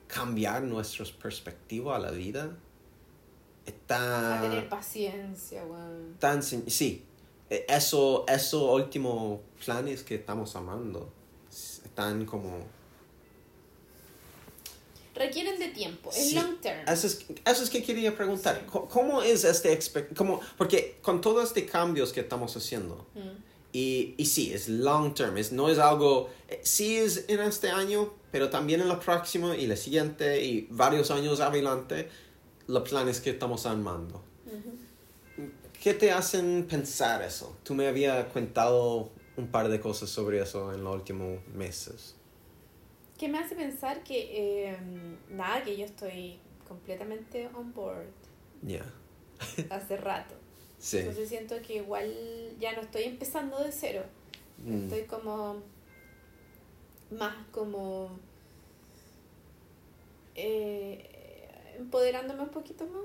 cambiar 0.07 0.63
nuestra 0.63 1.05
perspectiva 1.21 1.97
a 1.97 1.99
la 1.99 2.11
vida. 2.11 2.57
Está 3.67 4.39
A 4.39 4.43
tener 4.43 4.69
paciencia, 4.69 5.65
weón. 5.65 6.17
tan 6.19 6.43
sí 6.43 7.05
Eh, 7.51 7.67
eso 7.69 8.25
eso 8.29 8.73
último 8.73 9.41
planes 9.65 10.03
que 10.03 10.17
estamos 10.17 10.55
amando 10.57 11.11
están 11.95 12.27
como 12.27 12.59
Requieren 15.15 15.61
de 15.61 15.69
tiempo, 15.69 16.11
es 16.11 16.31
Sí, 16.31 16.35
long 16.35 16.61
term. 16.61 16.89
eso 16.89 17.07
es, 17.07 17.25
eso 17.47 17.63
es 17.63 17.71
que 17.71 17.85
quería 17.85 18.17
preguntar 18.17 18.61
Sí. 18.65 18.79
Cómo 18.91 19.23
es 19.23 19.45
este 19.45 19.79
cómo 20.17 20.41
porque 20.59 20.99
con 21.03 21.21
todos 21.21 21.45
estos 21.45 21.71
cambios 21.71 22.13
que 22.13 22.21
estamos 22.21 22.57
haciendo 22.57 23.07
Mm. 23.15 23.21
y, 23.73 24.15
y 24.19 24.27
sí 24.27 24.53
es 24.53 24.69
long 24.69 25.15
term 25.15 25.37
es 25.39 25.53
no 25.53 25.69
es 25.69 25.79
algo 25.79 26.31
eh, 26.49 26.61
sí 26.65 26.97
es 26.97 27.27
en 27.29 27.39
este 27.41 27.71
año 27.71 28.13
pero 28.33 28.51
también 28.51 28.81
en 28.81 28.89
la 28.89 28.99
próxima 28.99 29.57
y 29.57 29.69
la 29.69 29.77
siguiente 29.77 30.45
y 30.45 30.67
varios 30.71 31.13
años 31.13 31.39
adelante 31.39 32.09
los 32.67 32.89
planes 32.89 33.21
que 33.21 33.31
estamos 33.31 33.67
armando. 33.67 34.21
¿Qué 35.83 35.93
te 35.95 36.11
hacen 36.11 36.67
pensar 36.69 37.21
eso? 37.23 37.57
Tú 37.63 37.75
me 37.75 37.87
habías 37.87 38.25
contado 38.33 39.11
un 39.37 39.49
par 39.49 39.69
de 39.69 39.81
cosas 39.81 40.11
sobre 40.11 40.41
eso 40.41 40.73
en 40.73 40.85
los 40.85 40.95
últimos 40.95 41.47
meses. 41.49 42.15
Que 43.19 43.29
me 43.29 43.39
hace 43.39 43.55
pensar 43.55 44.03
que, 44.03 44.71
eh, 44.71 44.77
nada, 45.31 45.63
que 45.63 45.77
yo 45.77 45.85
estoy 45.85 46.39
completamente 46.67 47.49
on 47.55 47.73
board 47.73 48.07
Ya. 48.63 48.85
hace 49.71 49.97
rato. 49.97 50.35
Sí. 50.79 50.99
Entonces 50.99 51.29
siento 51.29 51.55
que 51.63 51.77
igual 51.77 52.13
ya 52.59 52.75
no 52.75 52.83
estoy 52.83 53.05
empezando 53.05 53.63
de 53.63 53.73
cero. 53.73 54.03
Mm. 54.65 54.85
Estoy 54.85 55.03
como 55.03 55.63
más 57.11 57.35
como 57.51 58.19
eh, 60.35 61.75
empoderándome 61.79 62.43
un 62.43 62.49
poquito 62.51 62.87
más. 62.87 63.05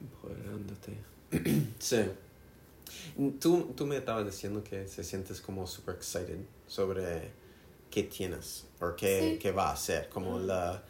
Empoderándote. 0.00 0.92
sí. 1.78 2.04
Tú, 3.40 3.72
tú 3.76 3.86
me 3.86 3.96
estabas 3.96 4.26
diciendo 4.26 4.62
que 4.64 4.86
se 4.88 5.02
sientes 5.04 5.40
como 5.40 5.66
super 5.66 5.94
excited 5.96 6.38
sobre 6.66 7.30
qué 7.90 8.02
tienes 8.04 8.66
o 8.80 8.94
qué, 8.96 9.32
Sí. 9.34 9.38
qué 9.38 9.50
va 9.52 9.70
a 9.70 9.72
hacer. 9.72 10.08
Como 10.08 10.38
Mm. 10.38 10.46
la... 10.46 10.82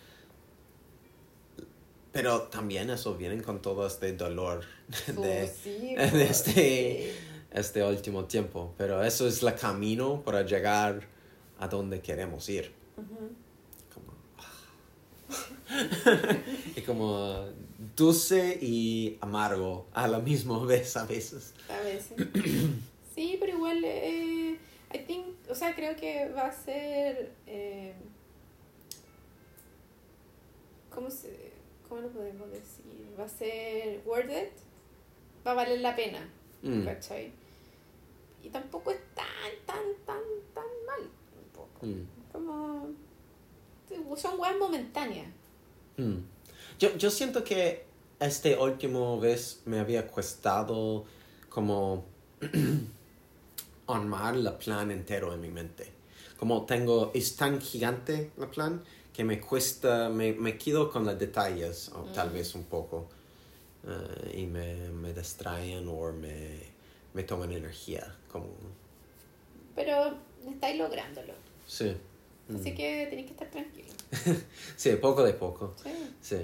Pero 2.12 2.42
también 2.42 2.90
eso 2.90 3.14
viene 3.16 3.40
con 3.42 3.60
todo 3.62 3.86
este 3.86 4.12
dolor 4.14 4.64
de, 5.06 5.44
Oh, 5.44 5.54
sí, 5.62 5.94
de 5.96 6.24
este, 6.24 6.52
sí. 6.52 7.10
este 7.52 7.82
último 7.84 8.24
tiempo. 8.24 8.74
Pero 8.76 9.02
eso 9.04 9.26
es 9.28 9.42
el 9.42 9.54
camino 9.54 10.22
para 10.24 10.42
llegar 10.42 11.06
a 11.58 11.68
donde 11.68 12.00
queremos 12.00 12.48
ir. 12.48 12.72
Como, 13.94 14.12
y 16.76 16.80
como 16.82 17.46
dulce 17.98 18.58
y 18.62 19.18
amargo 19.20 19.86
a 19.92 20.08
la 20.08 20.20
misma 20.20 20.64
vez 20.64 20.96
a 20.96 21.04
veces. 21.04 21.52
A 21.68 21.80
veces. 21.82 22.16
Sí, 23.14 23.36
pero 23.40 23.56
igual, 23.56 23.82
eh, 23.84 24.56
I 24.94 24.98
think, 25.00 25.26
o 25.50 25.54
sea, 25.56 25.74
creo 25.74 25.96
que 25.96 26.28
va 26.28 26.46
a 26.46 26.52
ser, 26.52 27.32
eh, 27.48 27.92
¿cómo 30.94 31.10
se, 31.10 31.50
¿cómo 31.88 32.00
lo 32.02 32.08
podemos 32.10 32.48
decir? 32.50 33.12
Va 33.18 33.24
a 33.24 33.28
ser 33.28 34.02
worth 34.06 34.30
it, 34.30 34.52
va 35.44 35.50
a 35.50 35.54
valer 35.54 35.80
la 35.80 35.96
pena, 35.96 36.28
Mm. 36.62 36.84
¿cachai? 36.84 37.32
Y 38.44 38.50
tampoco 38.50 38.92
es 38.92 38.98
tan, 39.16 39.26
tan, 39.66 39.82
tan, 40.06 40.22
tan 40.54 40.64
mal. 40.86 41.90
Mm. 41.90 42.06
Como, 42.30 42.86
son 44.16 44.38
weas 44.38 44.56
momentáneas. 44.58 45.26
Mm. 45.96 46.18
Yo, 46.78 46.96
yo 46.96 47.10
siento 47.10 47.42
que 47.42 47.84
este 48.20 48.56
último 48.56 49.18
vez 49.20 49.62
me 49.66 49.78
había 49.80 50.06
costado 50.08 51.04
como 51.48 52.04
armar 53.86 54.34
el 54.34 54.52
plan 54.54 54.90
entero 54.90 55.32
en 55.34 55.40
mi 55.40 55.48
mente. 55.48 55.86
Como 56.38 56.64
tengo, 56.66 57.10
es 57.14 57.36
tan 57.36 57.60
gigante 57.60 58.30
el 58.38 58.48
plan 58.48 58.82
que 59.12 59.24
me 59.24 59.40
cuesta, 59.40 60.08
me, 60.08 60.32
me 60.32 60.56
quedo 60.56 60.90
con 60.90 61.04
los 61.04 61.18
detalles, 61.18 61.88
o 61.90 62.02
tal 62.14 62.30
Mm. 62.30 62.32
vez 62.34 62.54
un 62.54 62.64
poco, 62.64 63.08
eh, 63.86 64.38
y 64.42 64.46
me, 64.46 64.90
me 64.90 65.12
distraen 65.12 65.88
o 65.88 66.12
me, 66.12 66.60
me 67.14 67.22
toman 67.24 67.50
energía. 67.52 68.14
Como, 68.30 68.46
Pero 69.74 70.14
estáis 70.48 70.78
lográndolo. 70.78 71.32
sí. 71.66 71.96
Así 72.54 72.74
que 72.74 73.06
tenéis 73.10 73.26
que 73.26 73.32
estar 73.32 73.50
tranquilo. 73.50 73.88
Sí, 74.76 74.90
poco 74.96 75.22
de 75.22 75.34
poco. 75.34 75.74
Sí. 75.82 75.90
Sí. 76.20 76.36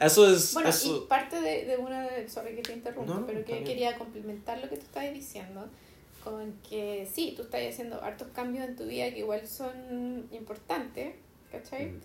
Eso 0.00 0.28
es... 0.28 0.54
Bueno, 0.54 0.70
eso... 0.70 1.04
y 1.04 1.08
parte 1.08 1.40
de, 1.40 1.66
de 1.66 1.76
una 1.76 2.02
de... 2.08 2.28
Sorry 2.28 2.56
que 2.56 2.62
te 2.62 2.72
interrumpa, 2.72 3.14
No, 3.14 3.26
pero 3.26 3.44
que 3.44 3.62
quería 3.62 3.96
complementar 3.96 4.58
lo 4.60 4.68
que 4.68 4.76
tú 4.76 4.82
estabas 4.82 5.12
diciendo 5.12 5.68
con 6.24 6.52
que 6.68 7.08
sí, 7.12 7.34
tú 7.36 7.42
estás 7.42 7.60
haciendo 7.68 8.02
hartos 8.02 8.28
cambios 8.34 8.66
en 8.66 8.76
tu 8.76 8.84
vida 8.84 9.10
que 9.12 9.20
igual 9.20 9.46
son 9.46 10.28
importantes, 10.30 11.14
¿cachai? 11.50 11.86
Mm. 11.86 12.00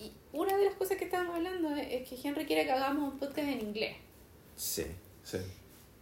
Y 0.00 0.12
una 0.32 0.56
de 0.56 0.64
las 0.64 0.74
cosas 0.74 0.96
que 0.98 1.04
estábamos 1.04 1.36
hablando 1.36 1.74
es 1.74 2.08
que 2.08 2.16
Henry 2.22 2.44
quiere 2.44 2.64
que 2.64 2.72
hagamos 2.72 3.12
un 3.12 3.18
podcast 3.18 3.48
en 3.48 3.60
inglés, 3.60 3.96
Sí, 4.56 4.84
sí. 5.22 5.38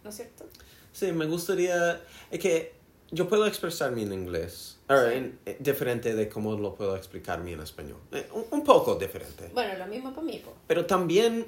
¿no 0.03 0.09
es 0.09 0.15
cierto? 0.15 0.45
Sí, 0.91 1.11
me 1.11 1.25
gustaría... 1.25 2.01
Es 2.31 2.39
que 2.39 2.73
yo 3.11 3.27
puedo 3.29 3.45
expresarme 3.45 4.03
en 4.03 4.13
inglés. 4.13 4.77
Or, 4.89 5.11
en- 5.11 5.37
eh, 5.45 5.57
diferente 5.59 6.13
de 6.15 6.29
cómo 6.29 6.57
lo 6.57 6.75
puedo 6.75 6.95
explicarme 6.95 7.51
en 7.53 7.61
español. 7.61 7.97
Eh, 8.11 8.27
un, 8.33 8.45
un 8.51 8.63
poco 8.63 8.95
diferente. 8.95 9.49
Bueno, 9.53 9.77
lo 9.77 9.85
mismo 9.87 10.11
para 10.13 10.25
mí. 10.25 10.41
Pero 10.67 10.85
también 10.85 11.45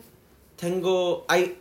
tengo... 0.57 1.25
Hay, 1.27 1.57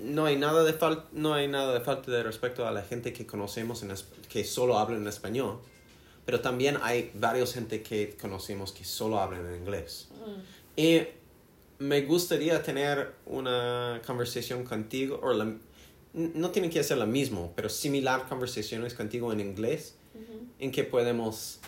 no 0.00 0.24
hay 0.24 0.36
nada 0.36 0.64
de 0.64 0.72
falta 0.72 1.06
no 1.12 1.34
hay 1.34 1.46
nada 1.46 1.74
de 1.74 1.80
falta 1.80 2.10
de 2.10 2.22
respeto 2.22 2.66
a 2.66 2.70
la 2.70 2.80
gente 2.82 3.12
que 3.12 3.26
conocemos 3.26 3.82
en 3.82 3.92
que 4.30 4.42
solo 4.42 4.78
habla 4.78 4.96
en 4.96 5.06
español 5.06 5.58
pero 6.24 6.40
también 6.40 6.78
hay 6.80 7.10
varios 7.14 7.52
gente 7.52 7.82
que 7.82 8.16
conocemos 8.18 8.72
que 8.72 8.84
solo 8.86 9.18
hablan 9.20 9.46
en 9.46 9.56
inglés 9.56 10.08
Mm. 10.26 10.40
y 10.80 11.00
me 11.78 12.00
gustaría 12.02 12.62
tener 12.62 13.12
una 13.26 14.00
conversación 14.06 14.64
contigo 14.64 15.20
o 15.22 15.32
la, 15.34 15.52
no 16.12 16.50
tiene 16.50 16.70
que 16.70 16.82
ser 16.82 16.98
la 16.98 17.06
misma 17.06 17.48
pero 17.54 17.68
similar 17.68 18.28
conversaciones 18.28 18.94
contigo 18.94 19.32
en 19.32 19.40
inglés 19.40 19.96
en 20.58 20.70
que 20.72 20.84
podemos 20.84 21.60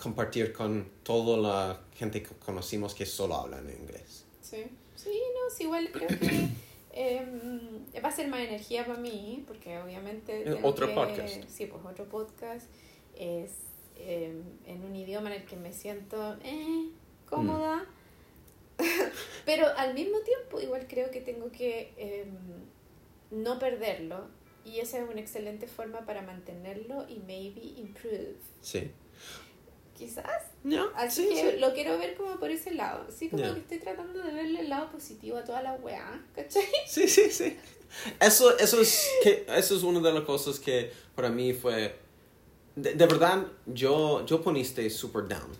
compartir 0.00 0.52
con 0.52 0.88
toda 1.02 1.36
la 1.36 1.80
gente 1.94 2.22
que 2.22 2.30
conocimos 2.36 2.94
que 2.94 3.06
solo 3.06 3.34
hablan 3.34 3.68
en 3.68 3.80
inglés. 3.82 4.24
Sí, 4.40 4.64
sí, 4.96 5.10
no, 5.34 5.54
sí, 5.54 5.64
igual 5.64 5.90
creo 5.92 6.08
que 6.08 6.48
em, 6.92 7.84
va 8.02 8.08
a 8.08 8.12
ser 8.12 8.28
más 8.28 8.40
energía 8.40 8.86
para 8.86 8.98
mí, 8.98 9.44
porque 9.46 9.78
obviamente... 9.78 10.48
Eh, 10.48 10.58
otro 10.62 10.88
que- 10.88 10.94
podcast. 10.94 11.48
Sí, 11.48 11.66
pues 11.66 11.84
otro 11.84 12.08
podcast 12.08 12.66
es 13.16 13.50
em, 13.96 14.42
en 14.66 14.84
un 14.84 14.96
idioma 14.96 15.34
en 15.34 15.42
el 15.42 15.46
que 15.46 15.56
me 15.56 15.72
siento 15.72 16.36
eh, 16.42 16.88
cómoda, 17.26 17.84
pero 19.44 19.66
al 19.76 19.94
mismo 19.94 20.18
tiempo 20.20 20.60
igual 20.60 20.86
creo 20.88 21.10
que 21.10 21.20
tengo 21.20 21.50
que 21.52 21.92
em, 21.96 22.30
no 23.32 23.58
perderlo 23.58 24.26
y 24.64 24.78
esa 24.78 24.98
es 24.98 25.08
una 25.10 25.20
excelente 25.20 25.66
forma 25.66 26.06
para 26.06 26.22
mantenerlo 26.22 27.04
y 27.08 27.16
maybe 27.18 27.62
improve. 27.78 28.36
sí 28.60 28.92
Quizás 29.96 30.24
no 30.64 30.88
Así 30.96 31.22
sí, 31.28 31.34
que 31.34 31.52
sí. 31.52 31.58
lo 31.58 31.72
quiero 31.74 31.98
ver 31.98 32.16
como 32.16 32.38
por 32.40 32.50
ese 32.50 32.72
lado. 32.72 33.06
Sí, 33.16 33.28
como 33.28 33.42
Ya. 33.42 33.54
que 33.54 33.60
estoy 33.60 33.78
tratando 33.78 34.20
de 34.22 34.32
verle 34.32 34.60
el 34.60 34.68
lado 34.68 34.90
positivo 34.90 35.36
a 35.36 35.44
toda 35.44 35.62
la 35.62 35.74
weá, 35.74 36.24
¿cachai? 36.34 36.64
Sí, 36.88 37.06
sí, 37.08 37.30
sí. 37.30 37.56
Eso, 38.18 38.56
eso, 38.58 38.80
es, 38.80 39.06
que, 39.22 39.44
eso 39.48 39.76
es 39.76 39.82
una 39.82 40.00
de 40.00 40.12
las 40.12 40.24
cosas 40.24 40.58
que 40.58 40.90
para 41.14 41.28
mí 41.28 41.52
fue... 41.52 41.96
De, 42.74 42.94
de 42.94 43.06
verdad, 43.06 43.46
yo, 43.66 44.24
yo 44.24 44.40
poniste 44.42 44.88
super 44.88 45.28
down. 45.28 45.50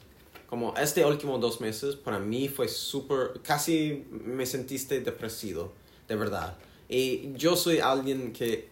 Como 0.48 0.74
este 0.76 1.04
último 1.04 1.38
dos 1.38 1.60
meses, 1.60 1.94
para 1.94 2.18
mí 2.18 2.48
fue 2.48 2.68
super... 2.68 3.40
Casi 3.42 4.06
me 4.10 4.46
sentiste 4.46 5.00
depresivo, 5.00 5.72
de 6.08 6.16
verdad. 6.16 6.56
Y 6.94 7.32
yo 7.36 7.56
soy 7.56 7.78
alguien 7.78 8.34
que 8.34 8.68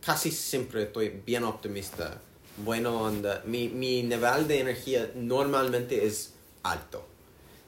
casi 0.00 0.30
siempre 0.30 0.84
estoy 0.84 1.08
bien 1.26 1.42
optimista. 1.42 2.20
Bueno, 2.58 3.00
onda. 3.02 3.42
Mi, 3.46 3.68
mi 3.68 4.04
nivel 4.04 4.46
de 4.46 4.60
energía 4.60 5.10
normalmente 5.16 6.06
es 6.06 6.34
alto. 6.62 7.04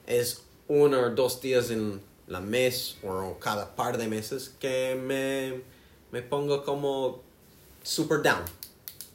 Es 0.07 0.43
uno 0.69 1.01
o 1.01 1.09
dos 1.09 1.41
días 1.41 1.71
en 1.71 1.99
la 2.27 2.39
mes 2.39 2.95
o 3.03 3.37
cada 3.37 3.75
par 3.75 3.97
de 3.97 4.07
meses 4.07 4.53
que 4.61 4.95
me, 4.95 5.61
me 6.13 6.21
pongo 6.25 6.63
como 6.63 7.21
super 7.83 8.21
down. 8.21 8.43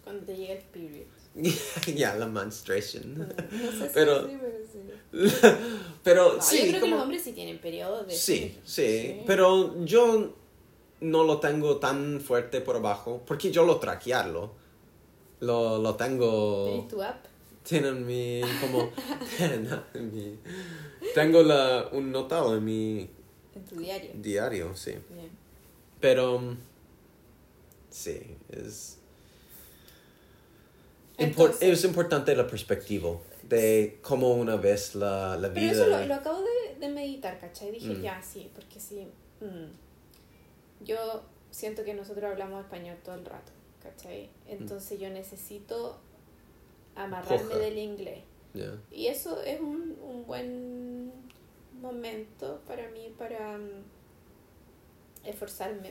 Cuando 0.05 0.27
te 0.27 0.37
llega 0.37 0.53
el 0.55 0.63
period. 0.65 1.07
ya, 1.97 2.15
la 2.17 2.27
menstruation. 2.27 3.17
No 3.19 3.27
sé 3.73 3.89
si 3.89 3.95
Pero- 3.95 4.27
sí, 4.29 4.37
pero 4.39 4.57
sí. 4.71 4.77
Pero 6.05 6.37
No, 6.37 6.43
sí, 6.43 6.57
yo 6.59 6.63
creo 6.65 6.75
que 6.75 6.81
como- 6.81 6.95
los 6.97 7.03
hombres 7.03 7.23
sí 7.23 7.33
tienen 7.33 7.59
periodos 7.59 8.07
de... 8.07 8.15
Sí, 8.15 8.59
sí, 8.65 9.23
pero 9.27 9.83
yo 9.87 10.35
no 11.11 11.25
lo 11.25 11.39
tengo 11.41 11.77
tan 11.79 12.21
fuerte 12.21 12.61
por 12.61 12.77
abajo, 12.77 13.23
porque 13.27 13.51
yo 13.51 13.65
lo 13.65 13.79
traquearlo. 13.79 14.53
Lo, 15.41 15.79
lo 15.79 15.95
tengo... 15.97 16.65
¿Tenés 16.67 16.89
tu 16.89 17.03
app? 17.03 17.25
Tiene 17.63 17.89
en 17.89 18.07
mi... 18.07 18.41
como... 18.61 18.91
no, 19.69 19.83
en 19.95 20.15
mi- 20.15 20.39
tengo 21.15 21.43
la, 21.43 21.89
un 21.93 22.11
notado 22.13 22.57
en 22.57 22.65
mi 22.65 23.11
En 23.55 23.65
tu 23.65 23.77
diario. 23.77 24.11
diario, 24.15 24.75
sí. 24.77 24.93
Bien. 25.11 25.31
Pero... 26.01 26.57
Sí, 27.91 28.21
es... 28.51 28.99
impor- 31.19 31.25
Entonces- 31.55 31.63
es 31.79 31.85
importante 31.85 32.35
la 32.37 32.47
perspectiva 32.47 33.11
de 33.43 33.99
cómo 34.03 34.35
una 34.35 34.57
vez 34.57 34.95
la, 34.95 35.37
la 35.37 35.49
Pero 35.53 35.61
vida... 35.61 35.73
eso 35.73 35.87
lo, 35.87 36.07
lo 36.07 36.15
acabo 36.15 36.41
de, 36.43 36.79
de 36.81 36.89
meditar, 36.93 37.39
¿cachai? 37.39 37.71
Dije, 37.73 37.95
Mm. 37.95 38.03
ya, 38.03 38.21
sí, 38.23 38.51
porque 38.55 38.81
sí. 38.81 39.07
mm, 39.41 39.86
Yo 40.81 41.23
siento 41.51 41.85
que 41.85 41.95
nosotros 41.95 42.25
hablamos 42.25 42.65
español 42.65 42.97
todo 43.05 43.15
el 43.15 43.25
rato, 43.25 43.53
¿cachai? 43.83 44.31
Entonces 44.47 44.99
yo 45.01 45.11
necesito 45.11 45.99
amarrarme 46.95 47.45
Foja. 47.45 47.59
del 47.59 47.79
inglés. 47.79 48.25
Y 48.91 49.09
eso 49.09 49.43
es 49.43 49.61
un, 49.61 49.99
un 50.03 50.27
buen 50.27 51.13
momento 51.81 52.63
para 52.67 52.89
mí 52.89 53.15
para 53.19 53.59
mm, 53.59 53.85
esforzarme 55.25 55.91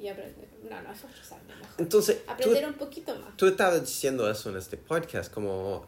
y 0.00 0.08
aprender. 0.08 0.48
No, 0.68 0.82
no 0.82 0.92
esforzarme, 0.92 1.54
mejor. 1.56 1.74
Entonces, 1.78 2.24
tú, 2.24 2.32
Aprender 2.32 2.66
un 2.66 2.74
poquito 2.74 3.14
más. 3.16 3.36
tú 3.36 3.46
estabas 3.46 3.80
diciendo 3.80 4.30
eso 4.30 4.50
en 4.50 4.56
este 4.56 4.76
podcast 4.76 5.32
como 5.32 5.86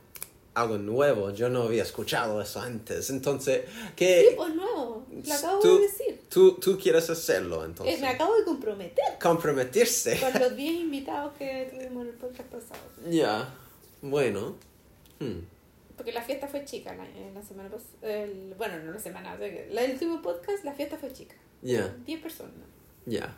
algo 0.60 0.78
nuevo. 0.78 1.30
Yo 1.30 1.48
no 1.48 1.62
había 1.64 1.82
escuchado 1.82 2.40
eso 2.42 2.60
antes. 2.60 3.10
Entonces, 3.10 3.62
Sí, 3.66 3.92
¿qué? 3.96 4.34
pues 4.36 4.54
nuevo, 4.54 5.06
lo 5.10 5.34
acabo 5.34 5.60
tú, 5.60 5.76
de 5.76 5.82
decir. 5.82 6.20
Tú, 6.28 6.52
tú 6.54 6.78
quieres 6.78 7.08
hacerlo, 7.10 7.62
Eh, 7.62 7.66
entonces. 7.66 8.00
me 8.00 8.08
acabo 8.08 8.34
de 8.36 8.44
comprometer 8.44 9.04
Comprometerse. 9.22 10.18
con 10.20 10.40
los 10.40 10.56
10 10.56 10.80
invitados 10.80 11.32
que 11.38 11.68
tuvimos 11.72 12.02
en 12.04 12.08
el 12.10 12.14
podcast 12.16 12.48
pasado. 12.48 12.80
Ya. 13.08 13.54
Bueno. 14.02 14.56
Hmm. 15.20 15.40
Porque 15.96 16.12
la 16.12 16.22
fiesta 16.22 16.46
fue 16.46 16.64
chica 16.64 16.94
la, 16.94 17.04
en 17.08 17.34
la 17.34 17.42
semana 17.42 17.68
pasada. 17.68 18.26
Bueno, 18.56 18.78
no 18.84 18.92
la 18.92 19.00
semana, 19.00 19.36
que 19.36 19.68
la- 19.72 19.82
el 19.84 19.92
último 19.92 20.22
podcast, 20.22 20.64
la 20.64 20.72
fiesta 20.72 20.96
fue 20.96 21.12
chica. 21.12 21.34
Ya. 21.62 21.92
10 22.06 22.22
personas. 22.22 22.52
Ya. 23.06 23.36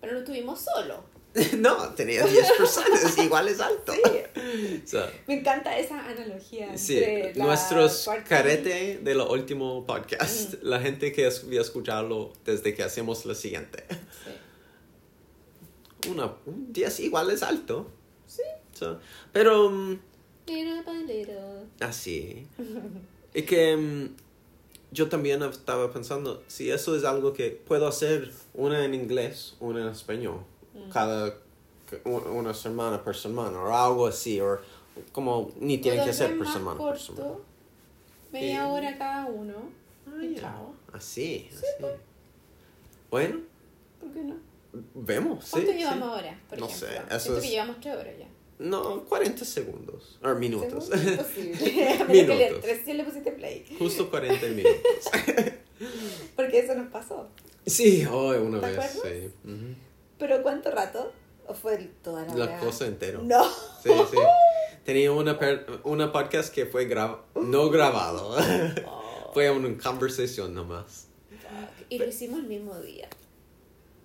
Pero 0.00 0.12
no 0.12 0.18
estuvimos 0.20 0.60
solos. 0.60 1.00
no, 1.58 1.90
tenía 1.94 2.24
10 2.24 2.52
personas. 2.52 3.18
Igual 3.24 3.48
es 3.48 3.60
alto. 3.60 3.92
Sí. 3.92 4.00
So, 4.86 5.04
Me 5.26 5.40
encanta 5.40 5.76
esa 5.76 5.98
analogía. 6.06 6.76
Sí, 6.78 7.02
nuestros 7.34 8.08
carete 8.28 9.00
de 9.02 9.14
lo 9.14 9.30
último 9.30 9.84
podcast. 9.84 10.62
La 10.62 10.80
gente 10.80 11.12
que 11.12 11.26
había 11.26 11.60
escuchado 11.60 12.32
desde 12.44 12.74
que 12.74 12.82
hacemos 12.84 13.24
lo 13.26 13.34
siguiente. 13.34 13.84
Sí. 13.90 14.30
Una, 16.10 16.32
un 16.46 16.72
10 16.72 17.00
igual 17.00 17.30
es 17.30 17.42
alto. 17.42 17.90
Sí. 18.26 18.42
So, 18.72 19.00
pero 19.32 19.70
mm, 19.70 19.98
Little 20.46 20.82
by 20.82 21.04
little. 21.06 21.66
así. 21.80 22.46
Y 23.34 23.42
que 23.42 23.76
mm, 23.76 24.14
yo 24.92 25.08
también 25.08 25.42
estaba 25.42 25.92
pensando, 25.92 26.42
si 26.46 26.70
eso 26.70 26.94
es 26.96 27.04
algo 27.04 27.32
que 27.32 27.50
puedo 27.50 27.88
hacer 27.88 28.30
una 28.54 28.84
en 28.84 28.94
inglés, 28.94 29.56
una 29.58 29.82
en 29.82 29.88
español. 29.88 30.40
Cada 30.92 31.34
u- 32.04 32.10
una 32.38 32.52
semana 32.54 33.02
por 33.02 33.16
semana, 33.16 33.60
o 33.62 33.74
algo 33.74 34.06
así, 34.06 34.40
o 34.40 34.58
como 35.12 35.50
ni 35.60 35.78
tiene 35.78 36.04
que 36.04 36.12
ser 36.12 36.36
por 36.38 36.46
semana 36.46 36.78
por 36.78 36.90
corto, 36.96 37.14
semana. 37.14 37.34
Media 38.32 38.66
Eh, 38.66 38.70
hora 38.70 38.98
cada 38.98 39.26
uno. 39.26 39.54
Ah, 40.06 40.22
y 40.24 40.34
chao. 40.34 40.74
Así, 40.92 41.48
así. 41.52 41.64
Bueno, 43.10 43.40
¿Por 44.00 44.10
qué 44.12 44.20
no? 44.20 44.36
vemos, 44.94 45.44
sí. 45.44 45.50
¿Cuánto 45.52 45.72
sí. 45.72 45.78
llevamos 45.78 46.08
ahora? 46.08 46.40
Por 46.48 46.58
No 46.58 46.66
ejemplo? 46.66 46.88
sé, 46.88 46.96
eso 46.96 47.18
Siento 47.20 47.38
es- 47.38 47.44
que 47.44 47.50
llevamos 47.50 47.80
tres 47.80 47.96
horas 47.96 48.14
ya. 48.18 48.26
No, 48.58 49.04
40 49.04 49.44
segundos. 49.44 50.18
O 50.24 50.34
minutos. 50.34 50.86
Según 50.86 51.08
es 51.08 51.18
posible. 51.18 51.88
A 51.88 52.04
menos 52.04 52.06
que 52.08 52.14
le, 52.14 52.46
Minutos. 52.48 52.64
recién 52.64 52.96
le 52.96 53.04
pusiste 53.04 53.32
play. 53.32 53.66
Justo 53.78 54.08
40 54.10 54.46
minutos. 54.46 55.10
Porque 56.36 56.60
eso 56.60 56.74
nos 56.74 56.88
pasó. 56.90 57.28
Sí, 57.66 58.06
hoy 58.10 58.38
una 58.38 58.60
¿Te 58.60 58.66
vez, 58.68 58.78
acuerdas? 58.78 59.02
sí. 59.12 59.50
Ujú. 59.50 59.74
¿Pero 60.18 60.42
cuánto 60.42 60.70
rato? 60.70 61.12
¿O 61.46 61.54
fue 61.54 61.76
toda 62.02 62.24
la 62.26 62.34
La 62.34 62.58
cosa 62.58 62.86
entera. 62.86 63.20
No. 63.22 63.44
Sí, 63.82 63.90
sí. 64.10 64.16
Tenía 64.84 65.12
una, 65.12 65.38
per- 65.38 65.66
una 65.84 66.12
podcast 66.12 66.52
que 66.52 66.66
fue 66.66 66.88
gra- 66.88 67.20
no 67.34 67.70
grabado. 67.70 68.36
Oh, 68.86 69.30
fue 69.34 69.50
una 69.50 69.76
conversación 69.82 70.54
nomás. 70.54 71.06
fuck. 71.30 71.86
Y 71.88 71.98
lo 71.98 72.06
hicimos 72.06 72.40
el 72.40 72.46
mismo 72.46 72.78
día. 72.80 73.08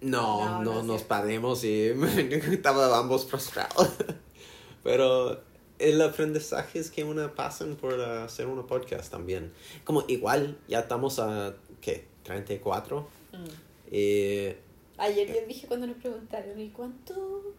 No, 0.01 0.45
No, 0.45 0.64
no, 0.64 0.74
no 0.76 0.84
nos 0.84 1.03
paremos 1.03 1.64
y 1.64 1.88
estaba 2.51 2.97
ambos 2.97 3.26
frustrados. 3.26 3.89
Pero 4.84 5.41
el 5.80 6.01
aprendizaje 6.01 6.80
es 6.80 6.89
que 6.91 7.03
uno 7.03 7.34
pasan 7.36 7.76
por 7.76 7.99
hacer 8.01 8.47
una 8.47 8.66
podcast 8.66 9.12
también. 9.12 9.53
Como 9.84 10.03
igual, 10.07 10.57
ya 10.68 10.80
estamos 10.80 11.20
a, 11.20 11.53
¿qué? 11.82 12.07
34. 12.24 13.07
Mm. 13.32 13.93
Y 13.95 14.53
Ayer 15.02 15.28
les 15.32 15.47
dije 15.47 15.66
cuando 15.66 15.88
nos 15.88 15.97
preguntaron, 15.97 16.60
¿y 16.60 16.70
cuánto? 16.70 17.56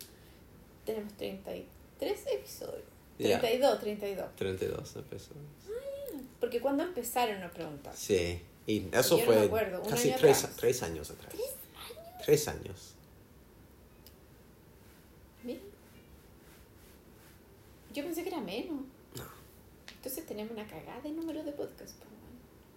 Tenemos 0.86 1.12
33 1.14 2.26
episodios. 2.34 2.84
Ya. 3.18 3.40
32, 3.40 3.80
32. 3.80 4.36
32 4.36 4.97
episodios. 4.97 5.45
Porque 6.38 6.61
cuando 6.61 6.84
empezaron 6.84 7.40
nos 7.40 7.51
preguntaron. 7.51 7.99
Sí, 7.99 8.40
y 8.64 8.86
eso 8.93 9.18
Yo 9.18 9.26
no 9.26 9.32
fue 9.32 9.45
acuerdo, 9.45 9.82
casi 9.82 10.11
año 10.11 10.18
tres, 10.20 10.38
atrás. 10.45 10.57
tres 10.57 10.82
años 10.84 11.11
atrás. 11.11 11.34
¿Tres 12.24 12.47
años? 12.47 12.95
Mira. 15.43 15.61
Yo 17.93 18.05
pensé 18.05 18.22
que 18.22 18.28
era 18.28 18.40
menos. 18.40 18.82
Entonces 19.97 20.26
tenemos 20.26 20.53
una 20.53 20.66
cagada 20.68 21.01
de 21.01 21.11
número 21.11 21.43
de 21.43 21.51
podcast. 21.53 21.97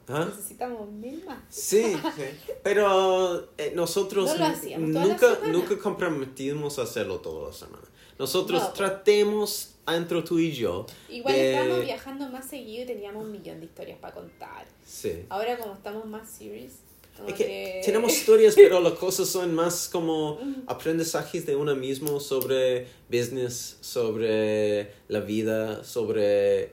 ¿Ah? 0.07 0.27
Necesitamos 0.29 0.89
mil 0.91 1.23
más. 1.25 1.39
Sí, 1.49 1.83
sí. 2.15 2.23
pero 2.63 3.49
eh, 3.57 3.71
nosotros 3.75 4.27
No 4.27 4.37
lo 4.37 4.45
hacíamos 4.45 4.89
nunca, 4.89 5.39
nunca 5.51 5.77
comprometimos 5.79 6.77
a 6.79 6.83
hacerlo 6.83 7.19
toda 7.19 7.47
la 7.47 7.53
semana. 7.53 7.83
Nosotros 8.19 8.61
No. 8.61 8.69
tratemos 8.69 9.71
entre 9.87 10.21
tú 10.21 10.39
y 10.39 10.51
yo. 10.51 10.85
Igual 11.09 11.33
de- 11.35 11.51
estábamos 11.53 11.85
viajando 11.85 12.29
más 12.29 12.47
seguido 12.47 12.83
y 12.83 12.87
teníamos 12.87 13.23
un 13.25 13.31
millón 13.31 13.59
de 13.59 13.65
historias 13.65 13.97
para 13.99 14.13
contar. 14.13 14.65
Sí. 14.85 15.25
Ahora 15.29 15.57
como 15.57 15.73
estamos 15.73 16.05
más 16.05 16.29
serious, 16.29 16.71
Es 17.27 17.33
que 17.33 17.45
que... 17.45 17.81
tenemos 17.85 18.11
historias, 18.17 18.55
pero 18.55 18.79
las 18.81 18.93
cosas 18.93 19.27
son 19.27 19.53
más 19.55 19.89
como 19.91 20.35
Mm. 20.35 20.63
aprendizajes 20.67 21.45
de 21.45 21.55
uno 21.55 21.75
mismo 21.75 22.19
sobre 22.19 22.87
business, 23.09 23.77
sobre 23.81 24.91
la 25.07 25.19
vida, 25.19 25.83
sobre 25.83 26.71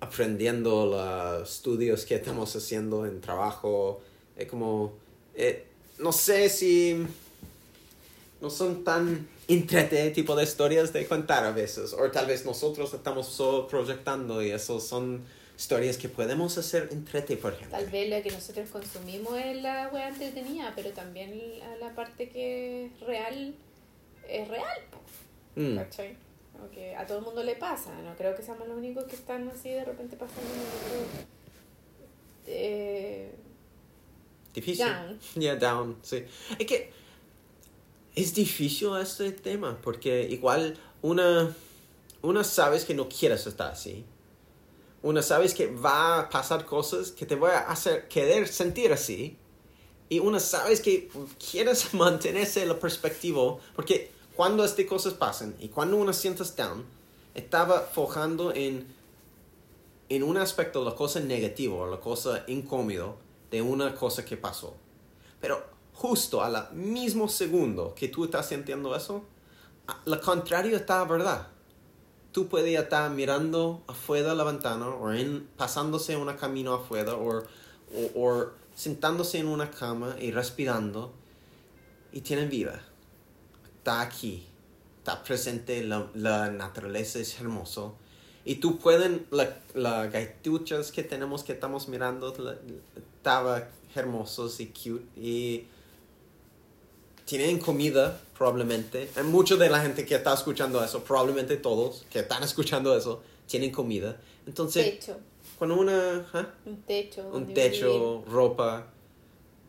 aprendiendo 0.00 0.86
los 0.86 1.50
estudios 1.50 2.04
que 2.04 2.14
estamos 2.16 2.54
haciendo 2.54 3.06
en 3.06 3.20
trabajo. 3.20 4.00
Es 4.36 4.46
como, 4.46 4.92
eh, 5.34 5.66
no 5.98 6.12
sé 6.12 6.48
si 6.48 7.04
no 8.40 8.50
son 8.50 8.84
tan 8.84 9.28
entrete 9.48 10.10
tipo 10.10 10.36
de 10.36 10.44
historias 10.44 10.92
de 10.92 11.06
contar 11.06 11.44
a 11.44 11.52
veces, 11.52 11.92
o 11.92 12.10
tal 12.10 12.26
vez 12.26 12.44
nosotros 12.44 12.92
estamos 12.94 13.26
solo 13.26 13.66
proyectando 13.66 14.42
y 14.42 14.50
eso 14.50 14.78
son 14.78 15.22
historias 15.56 15.96
que 15.96 16.08
podemos 16.08 16.56
hacer 16.56 16.88
entrete 16.92 17.36
por 17.36 17.54
ejemplo. 17.54 17.76
Tal 17.78 17.90
vez 17.90 18.08
la 18.08 18.22
que 18.22 18.30
nosotros 18.30 18.68
consumimos 18.70 19.36
es 19.38 19.60
la 19.60 19.90
wea 19.92 20.08
entretenida, 20.10 20.72
pero 20.76 20.90
también 20.90 21.58
la, 21.58 21.76
la 21.78 21.94
parte 21.96 22.28
que 22.28 22.86
es 22.86 23.00
real 23.00 23.54
es 24.28 24.46
real, 24.48 24.78
Mm. 25.56 25.76
¿cachai? 25.76 26.14
Que 26.72 26.94
a 26.94 27.06
todo 27.06 27.18
el 27.18 27.24
mundo 27.24 27.42
le 27.42 27.56
pasa, 27.56 27.92
no 28.02 28.14
creo 28.16 28.36
que 28.36 28.42
seamos 28.42 28.68
los 28.68 28.76
únicos 28.76 29.04
que 29.04 29.16
están 29.16 29.48
así 29.48 29.70
de 29.70 29.84
repente 29.84 30.16
pasando 30.16 30.48
eh, 32.46 33.34
Difícil. 34.54 34.86
Down. 34.86 35.18
Yeah, 35.34 35.56
down, 35.56 35.96
sí. 36.02 36.24
Es 36.58 36.66
que 36.66 36.92
es 38.14 38.34
difícil 38.34 38.96
este 39.00 39.30
tema 39.32 39.78
porque 39.80 40.26
igual 40.28 40.76
una, 41.02 41.54
una 42.22 42.42
sabes 42.42 42.84
que 42.84 42.94
no 42.94 43.08
quieres 43.08 43.46
estar 43.46 43.72
así. 43.72 44.04
Una 45.02 45.22
sabes 45.22 45.54
que 45.54 45.68
va 45.68 46.20
a 46.20 46.28
pasar 46.28 46.64
cosas 46.64 47.12
que 47.12 47.24
te 47.24 47.36
voy 47.36 47.50
a 47.50 47.60
hacer 47.70 48.08
querer 48.08 48.48
sentir 48.48 48.92
así. 48.92 49.36
Y 50.08 50.18
una 50.18 50.40
sabes 50.40 50.80
que 50.80 51.08
quieres 51.50 51.92
mantenerse 51.94 52.64
la 52.66 52.78
perspectiva 52.78 53.58
porque 53.76 54.10
cuando 54.38 54.64
estas 54.64 54.84
cosas 54.84 55.14
pasan 55.14 55.56
y 55.58 55.66
cuando 55.66 55.96
uno 55.96 56.12
sientes 56.12 56.54
down, 56.54 56.84
estaba 57.34 57.80
fojando 57.80 58.54
en, 58.54 58.86
en 60.08 60.22
un 60.22 60.36
aspecto 60.36 60.84
la 60.84 60.94
cosa 60.94 61.18
negativa 61.18 61.84
la 61.88 61.98
cosa 61.98 62.44
incómoda 62.46 63.16
de 63.50 63.62
una 63.62 63.96
cosa 63.96 64.24
que 64.24 64.36
pasó. 64.36 64.76
Pero 65.40 65.60
justo 65.92 66.40
al 66.40 66.72
mismo 66.72 67.26
segundo 67.26 67.96
que 67.96 68.06
tú 68.06 68.26
estás 68.26 68.46
sintiendo 68.46 68.94
eso, 68.94 69.24
lo 70.04 70.20
contrario 70.20 70.76
está 70.76 71.02
verdad. 71.02 71.48
Tú 72.30 72.46
puedes 72.46 72.78
estar 72.78 73.10
mirando 73.10 73.82
afuera 73.88 74.28
de 74.28 74.36
la 74.36 74.44
ventana 74.44 74.86
o 74.86 75.10
en, 75.10 75.48
pasándose 75.56 76.14
un 76.16 76.32
camino 76.34 76.74
afuera 76.74 77.16
o, 77.16 77.38
o, 77.38 77.44
o 78.14 78.46
sentándose 78.76 79.38
en 79.38 79.48
una 79.48 79.68
cama 79.68 80.14
y 80.20 80.30
respirando 80.30 81.12
y 82.12 82.20
tienen 82.20 82.48
vida. 82.48 82.87
Está 83.88 84.02
aquí. 84.02 84.44
Está 84.98 85.22
presente. 85.24 85.82
La, 85.82 86.10
la 86.14 86.50
naturaleza 86.50 87.18
es 87.20 87.40
hermoso. 87.40 87.94
Y 88.44 88.56
tú 88.56 88.76
pueden, 88.78 89.26
las 89.30 89.48
la 89.74 90.06
gaituchas 90.08 90.92
que 90.92 91.02
tenemos 91.02 91.42
que 91.42 91.54
estamos 91.54 91.88
mirando, 91.88 92.34
la- 92.38 92.56
estaba 93.16 93.66
hermosos 93.94 94.60
y 94.60 94.66
cute 94.66 95.04
y 95.16 95.64
tienen 97.24 97.58
comida 97.58 98.20
probablemente. 98.36 99.08
Hay 99.16 99.24
mucha 99.24 99.56
de 99.56 99.70
la 99.70 99.80
gente 99.80 100.04
que 100.04 100.16
está 100.16 100.34
escuchando 100.34 100.84
eso, 100.84 101.02
probablemente 101.02 101.56
todos 101.56 102.04
que 102.10 102.18
están 102.20 102.42
escuchando 102.42 102.94
eso, 102.96 103.22
tienen 103.46 103.70
comida. 103.70 104.18
Entonces, 104.46 104.98
techo, 104.98 105.16
cuando 105.58 105.76
una... 105.76 106.26
¿ah? 106.34 106.46
un 106.66 106.82
techo. 106.82 107.26
un 107.32 107.54
techo, 107.54 108.22
ropa. 108.28 108.86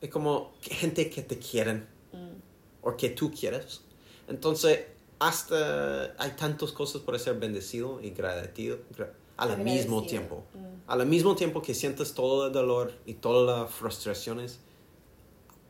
Es 0.01 0.09
como 0.09 0.53
gente 0.61 1.09
que 1.09 1.22
te 1.22 1.38
quieren. 1.39 1.88
Mm. 2.11 2.36
o 2.82 2.95
que 2.95 3.09
tú 3.09 3.32
quieres. 3.32 3.82
Entonces, 4.30 4.86
hasta 5.20 6.14
hay 6.18 6.32
tantas 6.32 6.72
cosas 6.72 7.02
por 7.02 7.18
ser 7.20 7.38
bendecido 7.40 8.00
y 8.02 8.12
agradecido 8.12 8.78
gra- 8.96 9.12
al 9.38 9.58
mismo 9.60 10.04
tiempo. 10.06 10.44
Mm. 10.54 10.90
Al 10.92 11.06
mismo 11.06 11.36
tiempo 11.36 11.62
que 11.62 11.74
sientes 11.74 12.14
todo 12.14 12.48
el 12.48 12.54
dolor 12.54 12.94
y 13.06 13.16
todas 13.16 13.60
las 13.60 13.72
frustraciones, 13.76 14.60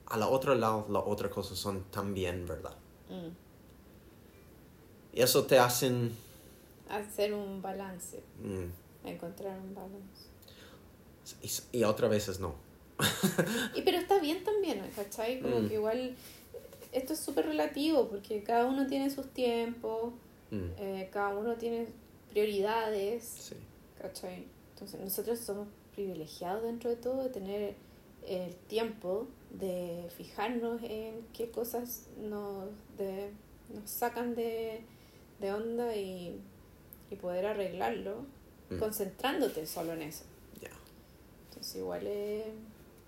a 0.07 0.17
la 0.17 0.27
otra 0.27 0.55
lado, 0.55 0.85
las 0.89 1.03
otras 1.05 1.31
cosas 1.31 1.57
son 1.57 1.83
también 1.91 2.45
verdad. 2.47 2.75
Mm. 3.09 3.29
Y 5.17 5.21
eso 5.21 5.45
te 5.45 5.57
hacen... 5.59 6.11
Hacer 6.89 7.33
un 7.33 7.61
balance, 7.61 8.21
mm, 8.43 9.07
encontrar 9.07 9.59
un 9.59 9.75
balance. 9.75 10.25
y, 11.71 11.79
y 11.79 11.83
otras 11.83 12.09
veces 12.09 12.39
no. 12.39 12.55
Y 13.75 13.81
pero 13.83 13.97
está 13.99 14.19
bien 14.19 14.43
también, 14.43 14.81
¿cachai? 14.95 15.39
Como 15.41 15.59
Mm. 15.61 15.67
que 15.67 15.73
igual 15.75 16.15
esto 16.91 17.13
es 17.13 17.19
súper 17.19 17.45
relativo 17.45 18.07
porque 18.09 18.43
cada 18.43 18.65
uno 18.65 18.87
tiene 18.87 19.09
sus 19.09 19.27
tiempos, 19.33 20.13
Mm, 20.51 20.69
eh, 20.79 21.09
cada 21.13 21.35
uno 21.37 21.53
tiene 21.57 21.85
prioridades, 22.31 23.23
sí. 23.23 23.55
¿cachai? 24.01 24.45
Entonces 24.73 24.99
nosotros 24.99 25.37
somos 25.39 25.67
privilegiados 25.93 26.63
dentro 26.63 26.89
de 26.89 26.95
todo 26.95 27.21
de 27.23 27.29
tener 27.29 27.75
el 28.27 28.55
tiempo 28.67 29.27
de 29.51 30.07
fijarnos 30.17 30.81
en 30.83 31.25
qué 31.33 31.51
cosas 31.51 32.07
nos, 32.19 32.65
de, 32.97 33.29
nos 33.73 33.89
sacan 33.91 34.33
de, 34.35 34.81
de 35.39 35.53
onda 35.53 35.95
y, 35.95 36.39
y 37.11 37.15
poder 37.15 37.45
arreglarlo 37.45 38.25
Mm. 38.71 38.77
concentrándote 38.77 39.65
solo 39.65 39.93
en 39.93 40.03
eso. 40.03 40.23
Ya, 40.61 40.69
Entonces 41.49 41.75
igual 41.77 42.05
es, 42.05 42.45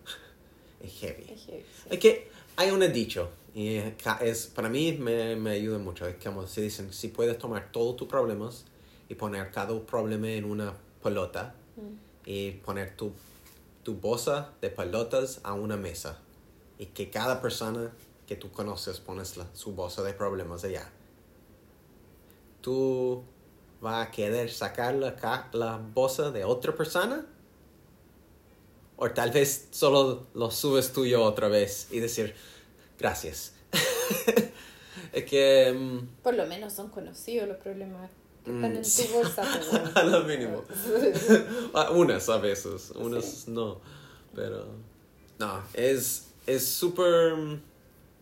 es 0.84 0.92
heavy. 1.00 1.24
es 1.32 1.46
heavy, 1.46 1.64
sí. 1.84 1.88
Es 1.92 2.00
que 2.00 2.28
hay 2.56 2.72
un 2.72 2.80
dicho, 2.92 3.30
y 3.54 3.80
ca- 4.02 4.20
es, 4.22 4.48
para 4.48 4.70
mí 4.70 4.94
me, 4.94 5.36
me 5.36 5.52
ayuda 5.52 5.78
mucho, 5.78 6.08
es 6.08 6.16
como 6.24 6.48
se 6.48 6.62
dicen, 6.62 6.94
si 6.94 7.10
puedes 7.10 7.38
tomar 7.38 7.72
todos 7.72 7.96
tus 7.98 8.08
problemas 8.08 8.66
y 9.10 9.16
poner 9.16 9.52
cada 9.52 9.78
problema 9.82 10.30
en 10.30 10.46
una 10.46 10.74
pelota 11.04 11.56
Mm. 11.78 11.96
y 12.26 12.52
poner 12.52 12.96
tu, 12.98 13.14
tu 13.84 13.96
bolsa 13.96 14.52
de 14.62 14.70
pelotas 14.70 15.40
a 15.44 15.54
una 15.54 15.78
mesa 15.78 16.20
y 16.78 16.88
que 16.88 17.10
cada 17.10 17.42
persona 17.42 17.92
que 18.28 18.36
tú 18.36 18.52
conoces 18.52 19.00
pones 19.00 19.38
la- 19.38 19.48
su 19.54 19.72
bolsa 19.74 20.04
de 20.04 20.14
problemas 20.14 20.64
allá. 20.66 20.90
Tú 22.62 23.24
va 23.84 24.02
a 24.04 24.12
querer 24.12 24.52
sacar 24.52 24.94
la, 24.96 25.16
la 25.54 25.78
bolsa 25.78 26.32
de 26.32 26.44
otra 26.44 26.76
persona. 26.76 27.26
O 28.98 29.10
tal 29.10 29.32
vez 29.32 29.68
solo 29.72 30.28
lo 30.36 30.52
subes 30.52 30.94
tuyo 30.94 31.24
otra 31.24 31.48
vez 31.48 31.88
y 31.92 32.00
decir 32.00 32.36
gracias. 33.02 33.54
es 35.14 35.26
que 35.26 35.74
mm, 35.74 36.22
Por 36.24 36.36
lo 36.36 36.46
menos 36.46 36.74
son 36.74 36.90
conocidos 36.90 37.48
los 37.48 37.58
problemas 37.58 38.10
que 38.46 38.52
están 38.52 38.74
Mm, 38.74 38.78
en 38.78 38.86
sí. 38.86 39.08
tu 39.08 39.14
bolsa. 39.14 39.44
A 39.96 40.04
lo 40.04 40.24
mínimo. 40.24 40.64
Unas 41.94 42.28
a 42.30 42.38
veces, 42.38 42.92
unas 42.96 43.26
Sí. 43.26 43.52
no. 43.52 43.80
Pero 44.36 44.66
no, 45.40 45.62
es 45.74 46.28
es 46.48 46.68
súper 46.68 47.34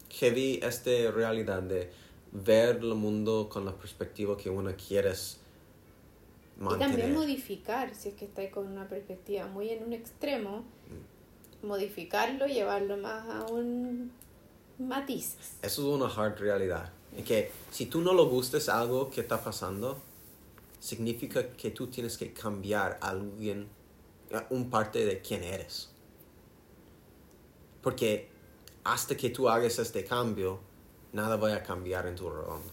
heavy 0.09 0.59
esta 0.61 0.91
realidad 1.11 1.61
de 1.61 1.89
ver 2.31 2.77
el 2.77 2.95
mundo 2.95 3.47
con 3.49 3.63
la 3.65 3.73
perspectiva 3.73 4.35
que 4.37 4.49
uno 4.49 4.71
quieres 4.75 5.37
Y 6.59 6.63
mantener. 6.63 6.87
también 6.89 7.13
modificar, 7.13 7.95
si 7.95 8.09
es 8.09 8.15
que 8.15 8.25
estáis 8.25 8.51
con 8.51 8.67
una 8.67 8.87
perspectiva 8.89 9.47
muy 9.47 9.69
en 9.69 9.83
un 9.83 9.93
extremo, 9.93 10.63
Mm. 10.89 11.67
modificarlo, 11.67 12.45
llevarlo 12.47 12.97
más 12.97 13.25
a 13.29 13.45
un 13.51 14.11
matices. 14.79 15.53
Eso 15.61 15.81
es 15.81 16.01
una 16.01 16.07
hard 16.07 16.39
realidad. 16.39 16.91
Es 17.15 17.25
que 17.25 17.51
si 17.71 17.85
tú 17.85 18.01
no 18.01 18.13
lo 18.13 18.27
gustes 18.27 18.69
algo 18.69 19.09
que 19.09 19.21
está 19.21 19.43
pasando, 19.43 19.97
significa 20.79 21.49
que 21.49 21.71
tú 21.71 21.87
tienes 21.87 22.17
que 22.17 22.33
cambiar 22.33 22.97
a 23.01 23.09
alguien, 23.09 23.67
a 24.33 24.45
un 24.49 24.69
parte 24.69 25.05
de 25.05 25.21
quién 25.21 25.43
eres. 25.43 25.89
Porque 27.81 28.29
hasta 28.83 29.15
que 29.15 29.29
tú 29.29 29.49
hagas 29.49 29.79
este 29.79 30.05
cambio, 30.05 30.59
nada 31.13 31.35
va 31.35 31.53
a 31.53 31.63
cambiar 31.63 32.07
en 32.07 32.15
tu 32.15 32.29
redondo. 32.29 32.71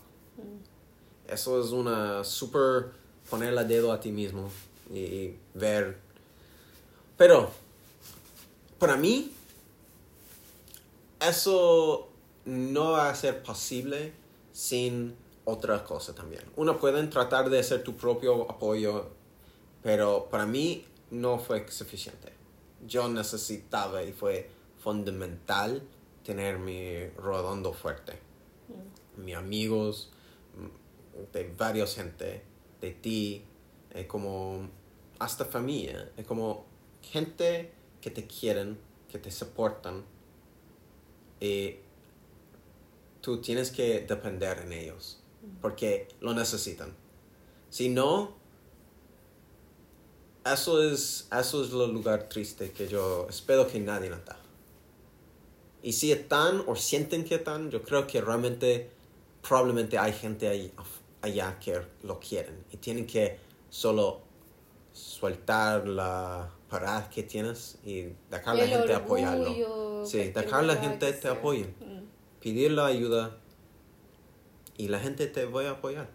Eso 1.26 1.60
es 1.60 1.70
una 1.70 2.22
super 2.22 2.92
poner 3.28 3.52
la 3.52 3.64
dedo 3.64 3.92
a 3.92 4.00
ti 4.00 4.12
mismo 4.12 4.50
y 4.92 5.34
ver. 5.54 5.98
Pero, 7.16 7.50
para 8.78 8.96
mí, 8.96 9.32
eso 11.20 12.08
no 12.44 12.92
va 12.92 13.10
a 13.10 13.14
ser 13.14 13.42
posible 13.42 14.12
sin 14.52 15.16
otra 15.44 15.84
cosa 15.84 16.14
también. 16.14 16.42
Uno 16.56 16.78
puede 16.78 17.06
tratar 17.06 17.50
de 17.50 17.60
hacer 17.60 17.82
tu 17.82 17.96
propio 17.96 18.50
apoyo, 18.50 19.10
pero 19.82 20.28
para 20.30 20.46
mí 20.46 20.84
no 21.10 21.38
fue 21.38 21.68
suficiente. 21.70 22.32
Yo 22.86 23.08
necesitaba 23.08 24.02
y 24.02 24.12
fue 24.12 24.50
fundamental 24.78 25.82
tener 26.24 26.58
mi 26.58 27.06
redondo 27.16 27.72
fuerte. 27.72 28.18
Mis 29.16 29.36
amigos, 29.36 30.10
mm, 30.56 31.32
de 31.32 31.54
varios 31.56 31.94
gente, 31.94 32.42
de 32.80 32.90
ti, 32.90 33.44
eh, 33.94 34.06
como 34.06 34.68
hasta 35.18 35.44
familia, 35.44 36.10
es 36.16 36.26
como 36.26 36.66
gente 37.02 37.72
que 38.00 38.10
te 38.10 38.26
quieren, 38.26 38.78
que 39.08 39.18
te 39.18 39.30
soportan 39.30 40.04
y 41.46 41.76
tú 43.20 43.40
tienes 43.40 43.70
que 43.70 44.00
depender 44.00 44.58
en 44.58 44.72
ellos 44.72 45.18
porque 45.60 46.08
lo 46.20 46.34
necesitan. 46.34 46.94
Si 47.70 47.88
no, 47.88 48.34
eso 50.44 50.82
es, 50.82 51.28
eso 51.36 51.64
es 51.64 51.72
el 51.72 51.92
lugar 51.92 52.28
triste 52.28 52.70
que 52.70 52.88
yo 52.88 53.26
espero 53.28 53.66
que 53.66 53.80
nadie 53.80 54.10
nota. 54.10 54.36
Y 55.82 55.92
si 55.92 56.10
están 56.12 56.64
o 56.66 56.74
sienten 56.74 57.24
que 57.24 57.36
están, 57.36 57.70
yo 57.70 57.82
creo 57.82 58.06
que 58.06 58.20
realmente, 58.20 58.90
probablemente 59.46 59.98
hay 59.98 60.12
gente 60.12 60.48
ahí, 60.48 60.72
allá 61.22 61.58
que 61.60 61.80
lo 62.02 62.18
quieren 62.18 62.64
y 62.72 62.76
tienen 62.78 63.06
que 63.06 63.38
solo 63.70 64.20
soltar 64.92 65.86
la 65.86 66.50
parada 66.68 67.08
que 67.10 67.22
tienes 67.22 67.78
y 67.84 68.08
dejar 68.30 68.48
a 68.48 68.54
la 68.54 68.66
gente 68.66 68.94
orgullo, 68.94 68.96
apoyarlo. 68.96 70.04
Sí, 70.06 70.18
dejar 70.30 70.60
a 70.60 70.62
la 70.62 70.76
gente 70.76 71.12
te 71.12 71.20
sea. 71.22 71.32
apoyen. 71.32 71.74
Mm. 71.80 72.06
Pedir 72.42 72.72
la 72.72 72.86
ayuda 72.86 73.36
y 74.76 74.88
la 74.88 74.98
gente 75.00 75.26
te 75.26 75.44
va 75.46 75.62
a 75.62 75.70
apoyar. 75.72 76.08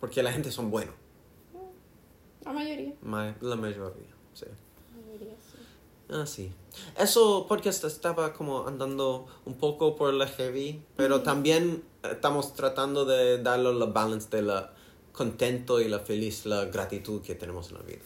Porque 0.00 0.22
la 0.22 0.32
gente 0.32 0.50
son 0.50 0.70
buenos, 0.70 0.94
La 2.44 2.52
mayoría. 2.52 2.92
ma- 3.02 3.36
la 3.40 3.56
mayoría. 3.56 3.92
Sí. 4.34 4.46
La 4.46 5.06
mayoría, 5.06 5.34
sí. 5.34 5.58
Ah, 6.10 6.26
sí. 6.26 6.52
Eso 6.98 7.46
podcast 7.48 7.84
estaba 7.84 8.32
como 8.32 8.66
andando 8.66 9.26
un 9.44 9.54
poco 9.54 9.94
por 9.94 10.12
la 10.14 10.26
heavy, 10.26 10.82
pero 10.96 11.22
también 11.22 11.84
estamos 12.02 12.54
tratando 12.54 13.04
de 13.04 13.40
darle 13.42 13.72
la 13.74 13.86
balance 13.86 14.28
de 14.34 14.42
la 14.42 14.72
contento 15.12 15.80
y 15.80 15.88
la 15.88 16.00
feliz, 16.00 16.46
la 16.46 16.64
gratitud 16.64 17.20
que 17.22 17.34
tenemos 17.34 17.68
en 17.70 17.74
la 17.76 17.82
vida. 17.82 17.98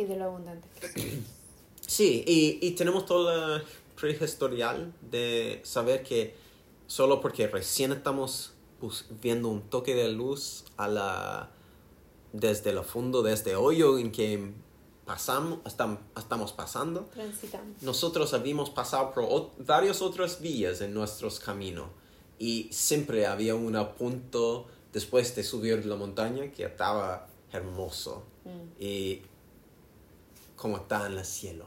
Y 0.00 0.04
de 0.04 0.16
lo 0.16 0.24
abundante 0.26 0.66
que. 0.80 1.18
Sí, 1.86 2.22
y, 2.26 2.64
y 2.64 2.70
tenemos 2.72 3.04
todo 3.04 3.56
el 3.56 3.62
prehistorial 4.00 4.92
de 5.10 5.60
saber 5.64 6.04
que 6.04 6.34
solo 6.86 7.20
porque 7.20 7.48
recién 7.48 7.90
estamos 7.90 8.52
bus- 8.80 9.06
viendo 9.20 9.48
un 9.48 9.62
toque 9.62 9.94
de 9.96 10.08
luz 10.12 10.64
a 10.76 10.86
la 10.86 11.50
desde 12.32 12.70
el 12.70 12.84
fondo 12.84 13.22
de 13.22 13.32
este 13.32 13.56
hoyo 13.56 13.98
en 13.98 14.12
que 14.12 14.52
pasamos, 15.04 15.58
estam- 15.64 15.98
estamos 16.16 16.52
pasando, 16.52 17.06
Transitamos. 17.12 17.82
nosotros 17.82 18.32
habíamos 18.34 18.70
pasado 18.70 19.12
por 19.12 19.50
varias 19.58 20.00
otras 20.00 20.40
vías 20.40 20.80
en 20.82 20.94
nuestros 20.94 21.40
caminos 21.40 21.88
y 22.38 22.68
siempre 22.70 23.26
había 23.26 23.56
un 23.56 23.74
punto 23.98 24.66
después 24.92 25.34
de 25.34 25.42
subir 25.42 25.84
la 25.86 25.96
montaña 25.96 26.52
que 26.52 26.64
estaba 26.64 27.26
hermoso 27.52 28.22
Mm. 28.44 28.82
y 28.82 29.22
como 30.60 30.76
está 30.76 31.06
en 31.06 31.16
el 31.16 31.24
cielo. 31.24 31.66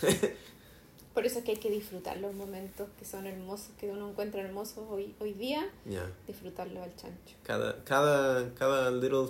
Por 1.14 1.26
eso 1.26 1.40
es 1.40 1.44
que 1.44 1.50
hay 1.52 1.56
que 1.58 1.70
disfrutar 1.70 2.16
los 2.18 2.32
momentos 2.34 2.88
que 2.98 3.04
son 3.04 3.26
hermosos, 3.26 3.70
que 3.78 3.90
uno 3.90 4.08
encuentra 4.10 4.40
hermosos 4.40 4.84
hoy, 4.88 5.14
hoy 5.20 5.32
día, 5.34 5.68
Ya. 5.84 6.08
disfrutarlo 6.26 6.82
al 6.82 6.94
chancho. 6.96 7.34
Cada, 7.42 7.82
cada, 7.84 8.54
cada 8.54 8.90
little 8.92 9.28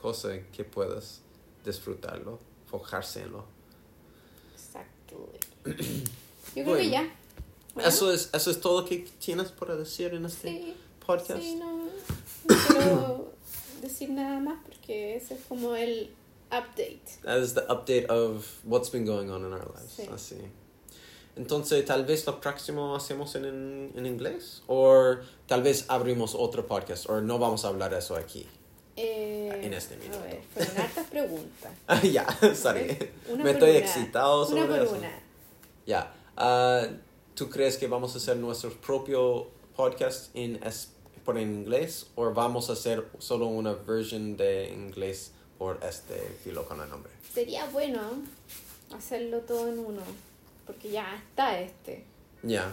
cosa 0.00 0.30
que 0.52 0.64
puedas 0.64 1.20
disfrutarlo, 1.64 2.38
fojarse 2.66 3.22
en 3.22 3.32
lo. 3.32 3.44
Exacto. 4.54 5.32
Yo 5.64 5.72
creo 6.54 6.64
Bueno. 6.66 6.78
que 6.82 6.90
ya. 6.90 7.14
Bueno, 7.74 7.88
Eso 7.88 8.12
es, 8.12 8.30
eso 8.32 8.50
es 8.50 8.60
todo 8.60 8.84
que 8.84 9.06
tienes 9.24 9.52
para 9.52 9.76
decir 9.76 10.12
en 10.14 10.24
este 10.24 10.48
Sí, 10.48 10.76
podcast. 11.06 11.40
sí, 11.40 11.54
no, 11.54 11.84
no 11.84 11.90
quiero 12.66 13.32
decir 13.80 14.10
nada 14.10 14.40
más 14.40 14.58
porque 14.64 15.14
ese 15.16 15.34
es 15.34 15.40
como 15.48 15.76
el 15.76 16.10
update. 16.50 17.20
That 17.22 17.38
is 17.38 17.54
the 17.54 17.62
update 17.68 18.06
of 18.06 18.46
what's 18.64 18.88
been 18.90 19.04
going 19.04 19.30
on 19.30 19.44
in 19.44 19.52
our 19.52 19.66
lives. 19.74 19.96
Sí. 19.96 20.08
Así. 20.12 20.36
Entonces, 21.36 21.84
tal 21.84 22.04
vez 22.04 22.26
lo 22.26 22.40
próximo 22.40 22.96
hacemos 22.96 23.34
en, 23.36 23.92
en, 23.96 24.06
inglés. 24.06 24.62
O 24.66 25.16
tal 25.46 25.62
vez 25.62 25.84
abrimos 25.88 26.34
otro 26.34 26.66
podcast. 26.66 27.08
O 27.08 27.20
no 27.20 27.38
vamos 27.38 27.64
a 27.64 27.68
hablar 27.68 27.94
eso 27.94 28.16
aquí. 28.16 28.46
Eh, 28.96 29.60
En 29.62 29.72
este 29.72 29.94
A 29.94 29.98
minuto. 29.98 30.20
ver, 30.22 30.40
fueron 30.52 30.76
hartas 30.78 31.06
preguntas. 31.06 31.72
Ah, 31.86 32.02
ya, 32.02 32.26
sorry. 32.54 33.10
Una 33.30 33.44
Me 33.44 33.50
estoy 33.52 33.70
una. 33.70 33.78
excitado 33.78 34.44
sobre 34.46 34.62
Una 34.64 34.74
por 34.76 34.82
eso. 34.86 34.94
una. 34.96 35.20
Ya. 35.86 36.12
Ah, 36.36 36.86
¿Tú 37.34 37.48
crees 37.48 37.76
que 37.76 37.86
vamos 37.86 38.14
a 38.14 38.18
hacer 38.18 38.36
nuestro 38.38 38.70
propio 38.72 39.46
podcast 39.76 40.34
en, 40.34 40.58
por 41.24 41.38
en 41.38 41.54
inglés 41.54 42.08
o 42.16 42.32
vamos 42.32 42.68
a 42.70 42.72
hacer 42.72 43.06
solo 43.20 43.46
una 43.46 43.74
versión 43.74 44.36
de 44.36 44.72
inglés 44.72 45.30
por 45.58 45.80
este 45.82 46.14
filo 46.42 46.64
con 46.64 46.80
el 46.80 46.88
nombre? 46.88 47.12
Sería 47.34 47.66
bueno 47.66 48.00
hacerlo 48.96 49.40
todo 49.40 49.68
en 49.68 49.78
uno, 49.78 50.02
porque 50.66 50.90
ya 50.90 51.16
está 51.16 51.60
este. 51.60 52.04
Ya. 52.42 52.72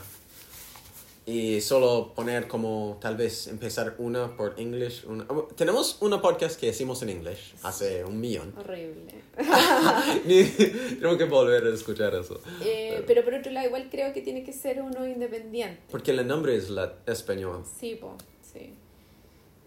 Y 1.27 1.59
solo 1.61 2.13
poner 2.13 2.47
como 2.47 2.99
tal 3.01 3.17
vez 3.17 3.47
empezar 3.47 3.95
una 3.97 4.37
por 4.37 4.53
English. 4.59 5.05
Una, 5.07 5.25
oh, 5.29 5.47
tenemos 5.55 5.97
una 6.01 6.21
podcast 6.21 6.59
que 6.59 6.67
hicimos 6.67 7.01
en 7.01 7.09
English 7.09 7.55
hace 7.63 8.05
un 8.05 8.19
millón. 8.19 8.53
Horrible. 8.55 9.15
Tengo 10.99 11.17
que 11.17 11.25
volver 11.25 11.65
a 11.65 11.73
escuchar 11.73 12.13
eso. 12.13 12.39
Eh, 12.63 13.03
pero 13.07 13.23
por 13.23 13.33
otro 13.33 13.51
lado, 13.51 13.65
igual 13.65 13.87
creo 13.89 14.13
que 14.13 14.21
tiene 14.21 14.43
que 14.43 14.53
ser 14.53 14.83
uno 14.83 15.07
independiente. 15.07 15.81
Porque 15.89 16.11
el 16.11 16.27
nombre 16.27 16.55
es 16.55 16.69
la 16.69 16.93
español. 17.07 17.65
Sí, 17.79 17.95
po, 17.95 18.15
sí. 18.53 18.75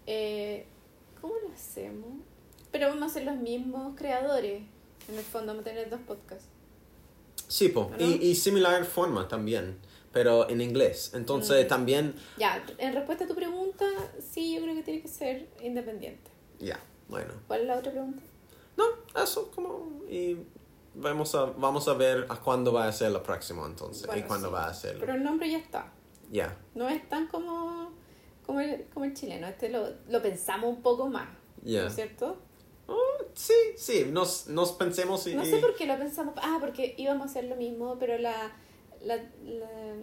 Eh, 0.07 0.65
¿Cómo 1.19 1.33
lo 1.45 1.53
hacemos? 1.53 2.28
Pero 2.71 2.89
vamos 2.89 3.11
a 3.11 3.13
ser 3.13 3.23
los 3.23 3.35
mismos 3.37 3.95
creadores. 3.97 4.61
En 5.07 5.15
el 5.17 5.23
fondo, 5.23 5.47
vamos 5.47 5.61
a 5.61 5.69
tener 5.69 5.89
dos 5.89 5.99
podcasts. 6.01 6.45
Sí, 7.47 7.69
po. 7.69 7.89
¿No? 7.97 8.05
Y, 8.05 8.13
y 8.27 8.35
similar 8.35 8.85
forma 8.85 9.27
también, 9.27 9.77
pero 10.11 10.47
en 10.49 10.61
inglés. 10.61 11.11
Entonces 11.15 11.65
Mm. 11.65 11.67
también, 11.69 12.15
Ya, 12.37 12.63
en 12.77 12.93
respuesta 12.93 13.23
a 13.23 13.27
tu 13.27 13.33
pregunta, 13.35 13.85
sí, 14.19 14.53
yo 14.55 14.61
creo 14.61 14.75
que 14.75 14.83
tiene 14.83 15.01
que 15.01 15.07
ser 15.07 15.47
independiente. 15.63 16.29
ya, 16.59 16.79
bueno. 17.07 17.33
¿Cuál 17.47 17.61
es 17.61 17.67
la 17.67 17.77
otra 17.77 17.91
pregunta? 17.91 18.21
No, 18.77 18.85
eso 19.21 19.49
como... 19.51 20.03
Y 20.07 20.37
vamos 20.93 21.33
a, 21.33 21.45
vamos 21.45 21.87
a 21.87 21.93
ver 21.95 22.27
a 22.29 22.35
cuándo 22.39 22.71
va 22.71 22.87
a 22.87 22.91
ser 22.91 23.11
la 23.11 23.23
próxima 23.23 23.65
entonces. 23.65 24.07
y 24.15 24.21
cuándo 24.23 24.49
sí. 24.49 24.53
va 24.53 24.67
a 24.67 24.73
ser. 24.73 24.99
Pero 24.99 25.13
el 25.15 25.23
nombre 25.23 25.49
ya 25.49 25.57
está. 25.57 25.91
Ya, 26.31 26.55
No 26.75 26.87
es 26.87 27.09
tan 27.09 27.25
como, 27.27 27.91
como 28.45 28.59
el, 28.61 28.85
como 28.93 29.05
el 29.05 29.15
chileno. 29.15 29.47
Este 29.47 29.69
lo, 29.69 29.87
lo 30.07 30.21
pensamos 30.21 30.69
un 30.69 30.83
poco 30.83 31.07
más, 31.07 31.27
Ya. 31.63 31.81
¿no 31.81 31.87
es 31.87 31.95
cierto? 31.95 32.37
Oh, 32.89 33.23
sí, 33.35 33.53
sí, 33.77 34.07
nos, 34.09 34.47
nos 34.47 34.71
pensemos 34.73 35.25
y... 35.27 35.35
No 35.35 35.45
sé 35.45 35.57
por 35.57 35.75
qué 35.75 35.85
lo 35.85 35.97
pensamos. 35.97 36.33
Ah, 36.37 36.57
porque 36.59 36.95
íbamos 36.97 37.27
a 37.27 37.29
hacer 37.29 37.43
lo 37.45 37.55
mismo, 37.55 37.97
pero 37.99 38.17
la. 38.17 38.51
la, 39.01 39.15
la, 39.15 39.95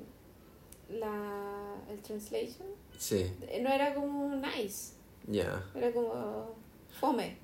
la- 0.89 1.75
el 1.91 2.01
translation 2.03 2.67
Sí, 2.99 3.31
no 3.61 3.69
era 3.71 3.95
como 3.95 4.35
nice, 4.37 4.93
ya. 5.27 5.63
era 5.75 5.93
como 5.93 6.55
fome. 6.99 7.37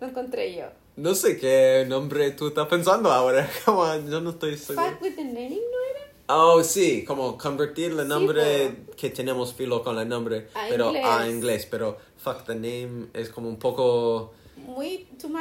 Lo 0.00 0.08
encontré 0.08 0.54
yo. 0.56 0.66
No 0.96 1.14
sé 1.14 1.38
qué 1.38 1.84
nombre 1.88 2.32
tú 2.32 2.48
estás 2.48 2.66
pensando 2.66 3.12
ahora, 3.12 3.48
como 3.64 3.84
yo 4.08 4.20
no 4.20 4.30
estoy 4.30 4.56
seguro. 4.56 4.90
Fuck 4.90 5.02
with 5.02 5.14
the 5.16 5.24
name, 5.24 5.50
¿no 5.50 5.56
era? 5.90 6.12
Oh, 6.30 6.62
sí, 6.64 7.04
como 7.04 7.38
convertir 7.38 7.92
el 7.92 7.98
Sí, 8.02 8.04
nombre 8.06 8.76
que 8.96 9.10
tenemos 9.10 9.54
filo 9.54 9.82
con 9.84 9.98
el 9.98 10.08
nombre, 10.08 10.48
A 10.54 10.66
pero 10.68 10.88
a 10.90 10.92
inglés. 11.28 11.34
inglés, 11.34 11.66
pero 11.70 11.96
fuck 12.16 12.44
the 12.44 12.54
name 12.54 13.06
es 13.14 13.28
como 13.30 13.48
un 13.48 13.58
poco 13.58 14.32
Muy 14.68 15.08
too 15.20 15.28
much. 15.30 15.40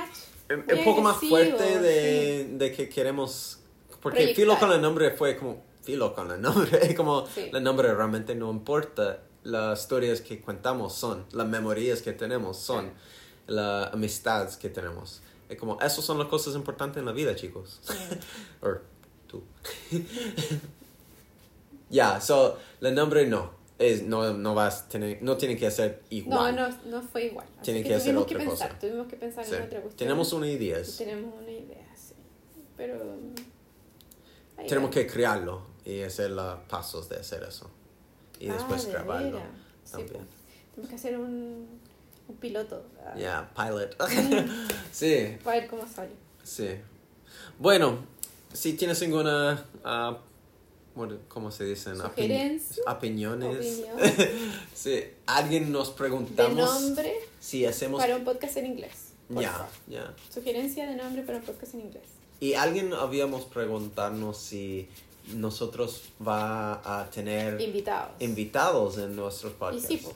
Muy 0.50 0.80
un 0.80 0.86
poco 0.86 1.02
más 1.02 1.18
fuerte 1.18 1.80
de, 1.80 2.46
de 2.54 2.72
que 2.72 2.88
queremos 2.88 3.60
porque 4.02 4.20
Proyectar. 4.20 4.36
filo 4.36 4.58
con 4.60 4.72
el 4.72 4.82
nombre 4.82 5.12
fue 5.12 5.36
como 5.38 5.64
filo 5.84 6.14
con 6.16 6.32
el 6.32 6.42
nombre, 6.42 6.96
como 6.96 7.28
Sí. 7.28 7.50
el 7.54 7.62
nombre 7.64 7.94
realmente 7.94 8.36
no 8.36 8.50
importa, 8.52 9.20
las 9.44 9.82
historias 9.82 10.22
que 10.22 10.40
contamos 10.40 10.94
son, 10.94 11.26
las 11.32 11.48
memorias 11.48 12.02
que 12.02 12.14
tenemos 12.14 12.58
son, 12.58 12.92
las 13.48 13.94
amistades 13.94 14.56
que 14.58 14.70
tenemos. 14.70 15.22
Es 15.50 15.58
como, 15.58 15.80
esas 15.82 16.04
son 16.06 16.18
las 16.20 16.28
cosas 16.28 16.56
importantes 16.56 16.98
en 17.00 17.06
la 17.06 17.12
vida, 17.12 17.36
chicos. 17.36 17.82
o 18.62 18.68
tú. 19.28 19.44
Ya, 21.90 22.20
so, 22.20 22.58
el 22.82 22.94
nombre 22.96 23.26
no. 23.28 23.52
Es, 23.80 24.02
no, 24.04 24.34
no 24.34 24.56
vas 24.56 24.90
tener, 24.90 25.22
no 25.22 25.38
tiene 25.38 25.56
que 25.56 25.68
No, 25.68 25.94
igual. 26.10 26.56
no, 26.56 26.68
no 26.86 27.02
fue 27.04 27.26
igual. 27.26 27.46
Tiene 27.62 27.84
que 27.84 27.90
que 27.90 27.96
hacer 27.96 28.18
otra 28.18 28.38
que 28.40 28.46
pensar, 28.46 28.70
cosa. 28.70 28.80
tuvimos 28.80 29.08
que 29.08 29.16
pensar 29.18 29.46
Sí. 29.46 29.54
en 29.56 29.62
otra 29.64 29.82
cuestión. 29.82 29.98
Tenemos 29.98 30.34
una 30.34 30.48
idea. 30.48 30.80
Tenemos 30.98 31.34
una 31.40 31.52
idea, 31.52 31.88
sí. 31.96 32.14
Pero. 32.76 32.96
ahí 34.58 34.68
Tenemos 34.68 34.90
va. 34.90 34.94
que 34.94 35.06
crearlo 35.08 35.62
y 35.86 36.02
hacer 36.02 36.32
los 36.32 36.60
pasos 36.62 37.08
de 37.10 37.18
hacer 37.18 37.44
eso. 37.44 37.70
Y 38.40 38.50
Ah, 38.50 38.54
después 38.54 38.86
de 38.86 38.92
grabarlo. 38.94 39.40
Sí, 39.84 39.92
también. 39.92 40.10
pues. 40.14 40.26
Tenemos 40.74 40.90
que 40.90 40.96
hacer 40.96 41.18
un, 41.20 41.68
un 42.28 42.36
piloto. 42.38 42.84
ah, 43.06 43.14
Ya, 43.18 43.52
pilot. 43.56 43.96
sí, 44.92 45.38
Para 45.44 45.60
ver 45.60 45.70
cómo 45.70 45.88
sale. 45.88 46.12
sí. 46.44 46.70
Bueno, 47.60 48.00
si 48.54 48.74
tienes 48.74 49.02
alguna, 49.04 49.66
ah, 49.84 50.18
bueno, 50.98 51.18
¿cómo 51.30 51.52
se 51.52 51.64
dicen? 51.64 51.96
Sugerencia, 51.98 52.84
Opiniones. 52.88 53.84
Sí, 54.74 55.04
alguien 55.26 55.72
nos 55.72 55.90
De 55.90 55.96
preguntamos 55.96 56.56
nombre 56.58 57.14
si 57.40 57.66
hacemos... 57.66 58.02
para 58.02 58.16
un 58.16 58.24
podcast 58.24 58.58
en 58.58 58.66
inglés. 58.66 59.12
por 59.34 59.42
Ya, 59.42 59.52
favor. 59.52 59.68
ya. 59.88 60.14
Sugerencia 60.34 60.88
de 60.88 60.96
nombre 60.96 61.22
para 61.24 61.38
un 61.38 61.44
podcast 61.46 61.74
en 61.76 61.82
inglés. 61.82 62.04
Y 62.40 62.54
alguien 62.54 62.94
habíamos 62.94 63.46
preguntarnos 63.46 64.38
si 64.38 64.88
nosotros 65.34 66.04
va 66.26 66.82
a 67.02 67.10
tener 67.10 67.60
Invitados. 67.62 68.12
invitados 68.20 68.98
en 68.98 69.16
nuestros 69.16 69.54
y 69.54 69.56
podcasts. 69.56 69.88
sí, 69.88 69.98
pues. 69.98 70.16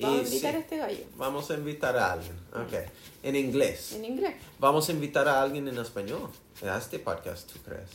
Vamos 0.00 0.18
a 0.20 0.22
Y 0.22 0.26
invitar 0.26 0.50
sí, 0.52 0.56
a 0.56 0.60
este 0.60 0.76
gallo. 0.76 1.04
Vamos 1.16 1.50
a 1.50 1.54
invitar 1.54 1.96
a 1.96 2.12
alguien. 2.12 2.36
Ok. 2.54 2.88
En 3.24 3.34
inglés. 3.34 3.92
En 3.94 4.04
inglés. 4.04 4.34
Vamos 4.60 4.88
a 4.88 4.92
invitar 4.92 5.26
a 5.28 5.42
alguien 5.42 5.66
en 5.66 5.76
español. 5.78 6.30
A 6.62 6.78
este 6.78 7.00
podcast, 7.00 7.50
¿tú 7.52 7.58
crees? 7.64 7.90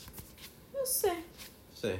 No 0.73 0.85
sé. 0.85 1.13
Sí. 1.81 1.91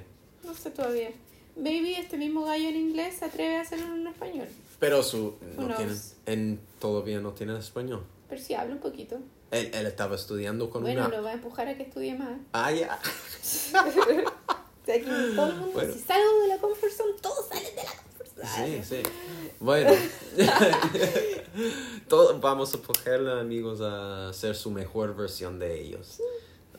No 0.43 0.53
sé 0.53 0.71
todavía. 0.71 1.11
Maybe 1.55 1.97
este 1.99 2.17
mismo 2.17 2.45
gallo 2.45 2.67
en 2.69 2.75
inglés 2.75 3.17
se 3.19 3.25
atreve 3.25 3.57
a 3.57 3.61
hacerlo 3.61 3.95
en 3.95 4.07
español. 4.07 4.47
Pero 4.79 5.03
su 5.03 5.35
no 5.57 5.63
Who 5.67 5.75
tiene, 5.75 5.91
knows? 5.91 6.13
en 6.25 6.59
todavía 6.79 7.19
no 7.19 7.31
tiene 7.33 7.57
español. 7.57 8.03
Pero 8.27 8.41
sí 8.41 8.53
habla 8.55 8.73
un 8.73 8.81
poquito. 8.81 9.19
Él, 9.51 9.69
él 9.73 9.85
estaba 9.85 10.15
estudiando 10.15 10.69
con 10.71 10.81
Bueno, 10.81 11.05
una. 11.07 11.15
lo 11.17 11.23
va 11.23 11.29
a 11.29 11.33
empujar 11.33 11.67
a 11.67 11.77
que 11.77 11.83
estudie 11.83 12.15
más. 12.15 12.39
Ah, 12.53 12.71
ya. 12.71 12.99
O 14.83 14.85
sea, 14.85 14.95
aquí 14.95 15.05
todo 15.05 15.47
el 15.47 15.55
mundo, 15.55 15.71
Bueno. 15.73 15.93
si 15.93 15.99
salgo 15.99 16.41
de 16.41 16.47
la 16.49 16.57
comfort 16.57 16.91
zone, 16.91 17.13
todos 17.21 17.47
salen 17.47 17.63
de 17.73 17.83
la 17.83 17.91
comfort 17.91 18.29
zone. 18.35 18.83
Sí, 18.83 18.95
sí. 18.97 19.03
Bueno. 19.61 19.91
Todos 22.09 22.41
vamos 22.41 22.73
a 22.73 22.77
ponerle 22.79 23.39
amigos 23.39 23.79
a 23.81 24.31
ser 24.33 24.55
su 24.55 24.71
mejor 24.71 25.15
versión 25.15 25.57
de 25.59 25.79
ellos. 25.79 26.19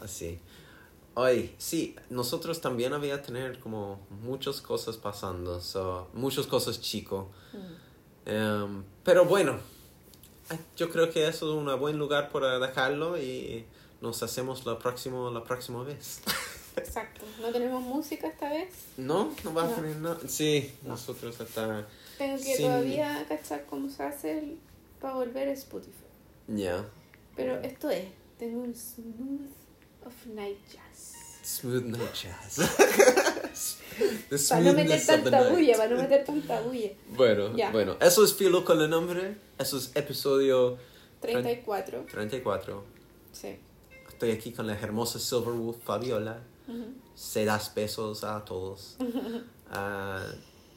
Así. 0.00 0.38
Hoy, 1.16 1.54
sí, 1.58 1.94
nosotros 2.10 2.60
también 2.60 2.92
había 2.92 3.22
tener 3.22 3.60
como 3.60 4.00
muchas 4.22 4.60
cosas 4.60 4.96
pasando, 4.96 5.60
so, 5.60 6.08
muchas 6.12 6.46
cosas 6.46 6.80
chico. 6.80 7.30
Mm. 7.52 8.28
Em, 8.30 8.84
pero 9.04 9.24
bueno, 9.24 9.58
ay, 10.48 10.58
yo 10.76 10.90
creo 10.90 11.10
que 11.12 11.28
eso 11.28 11.52
es 11.52 11.56
un 11.56 11.78
buen 11.78 11.98
lugar 11.98 12.30
para 12.30 12.58
dejarlo 12.58 13.16
y 13.16 13.64
nos 14.00 14.22
hacemos 14.24 14.66
la 14.66 14.78
próxima, 14.78 15.30
la 15.30 15.44
próxima 15.44 15.84
vez. 15.84 16.20
Exacto. 16.76 17.20
No 17.40 17.52
tenemos 17.52 17.80
música 17.82 18.26
esta 18.26 18.50
vez. 18.50 18.74
¿No? 18.96 19.32
¿No 19.44 19.54
va 19.54 19.64
a 19.64 19.68
poner 19.68 19.96
nada? 19.96 20.18
Sí, 20.26 20.72
nosotros 20.82 21.40
hasta... 21.40 21.86
Tengo 22.18 22.36
que 22.36 22.56
Sin- 22.56 22.66
todavía 22.66 23.24
cachar 23.28 23.66
cómo 23.66 23.88
se 23.88 24.02
hace 24.02 24.38
el- 24.38 24.58
para 25.00 25.14
volver 25.14 25.48
a 25.48 25.52
Spotify. 25.52 25.92
Ya. 26.48 26.84
Pero 27.36 27.60
esto 27.60 27.90
es, 27.90 28.06
tengo 28.38 28.62
un 28.62 28.74
smooth 28.74 29.50
of 30.06 30.12
night 30.26 30.58
jazz. 30.72 31.14
Smooth 31.42 31.84
night 31.84 32.14
jazz. 32.14 32.58
Para 34.48 34.60
no 34.62 34.72
meter 34.72 35.00
tanta 35.06 35.48
bulla, 35.50 35.76
para 35.76 35.90
no 35.94 36.02
meter 36.02 36.24
tanta 36.24 36.60
bulla. 36.62 36.90
Bueno, 37.10 37.56
Ya. 37.56 37.70
bueno, 37.70 37.96
eso 38.00 38.24
es 38.24 38.34
Filo 38.34 38.64
con 38.64 38.80
el 38.80 38.90
nombre. 38.90 39.36
Eso 39.58 39.76
es 39.78 39.92
episodio 39.94 40.76
34. 41.20 42.06
34. 42.10 42.84
Sí. 43.32 43.56
Estoy 44.08 44.32
aquí 44.32 44.50
con 44.52 44.66
la 44.66 44.74
hermosa 44.74 45.18
Silverwolf 45.20 45.76
Fabiola. 45.84 46.40
Ujú. 46.66 46.86
Se 47.14 47.44
das 47.44 47.72
besos 47.74 48.24
a 48.24 48.44
todos. 48.44 48.96
Ah, 49.76 50.22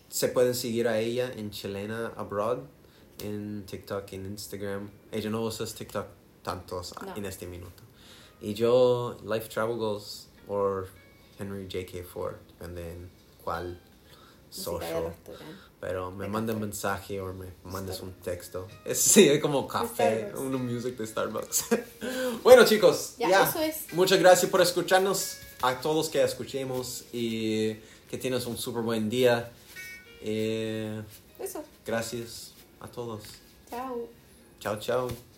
se 0.10 0.30
pueden 0.30 0.56
seguir 0.56 0.88
a 0.88 0.98
ella 0.98 1.32
en 1.36 1.52
Chilena 1.52 2.14
Abroad, 2.16 2.60
en 3.22 3.64
TikTok, 3.66 4.12
en 4.14 4.26
Instagram. 4.26 4.90
Ella 5.12 5.30
no 5.30 5.44
usa 5.44 5.68
TikTok 5.68 6.08
tantos 6.42 6.96
No. 7.06 7.16
en 7.16 7.26
este 7.26 7.46
minuto. 7.46 7.84
Y 8.42 8.54
yo, 8.54 9.18
Life 9.26 9.50
Travel 9.50 9.78
Goals 9.78 10.28
o 10.48 10.84
Henry 11.40 11.64
J.K. 11.72 12.04
Ford, 12.12 12.36
depende 12.48 12.92
en 12.92 13.10
cuál 13.44 13.82
social. 14.50 15.14
Pero 15.80 16.10
me 16.12 16.28
mandan 16.28 16.56
café. 16.56 16.66
mensaje 16.66 17.22
o 17.22 17.34
me 17.34 17.48
mandas 17.64 18.02
un 18.02 18.14
texto. 18.14 18.68
Es, 18.86 19.00
sí, 19.00 19.28
es 19.30 19.40
como 19.42 19.68
café, 19.68 20.32
una 20.36 20.58
music 20.58 20.98
de 20.98 21.06
Starbucks. 21.06 21.66
bueno, 22.44 22.66
chicos, 22.66 23.16
Ya, 23.20 23.30
ya. 23.30 23.50
eso 23.50 23.60
es. 23.62 23.94
Muchas 23.94 24.20
gracias 24.20 24.50
por 24.50 24.62
escucharnos. 24.62 25.38
A 25.62 25.82
todos 25.82 26.10
que 26.10 26.22
escuchemos 26.24 27.06
y 27.12 27.74
que 28.10 28.18
tienes 28.20 28.46
un 28.46 28.58
súper 28.58 28.84
buen 28.84 29.10
día. 29.10 29.52
Eh, 30.22 31.02
Eso. 31.40 31.64
gracias 31.86 32.54
a 32.80 32.88
todos. 32.88 33.24
Chao. 33.70 34.08
Chao, 34.60 34.80
chao. 34.80 35.37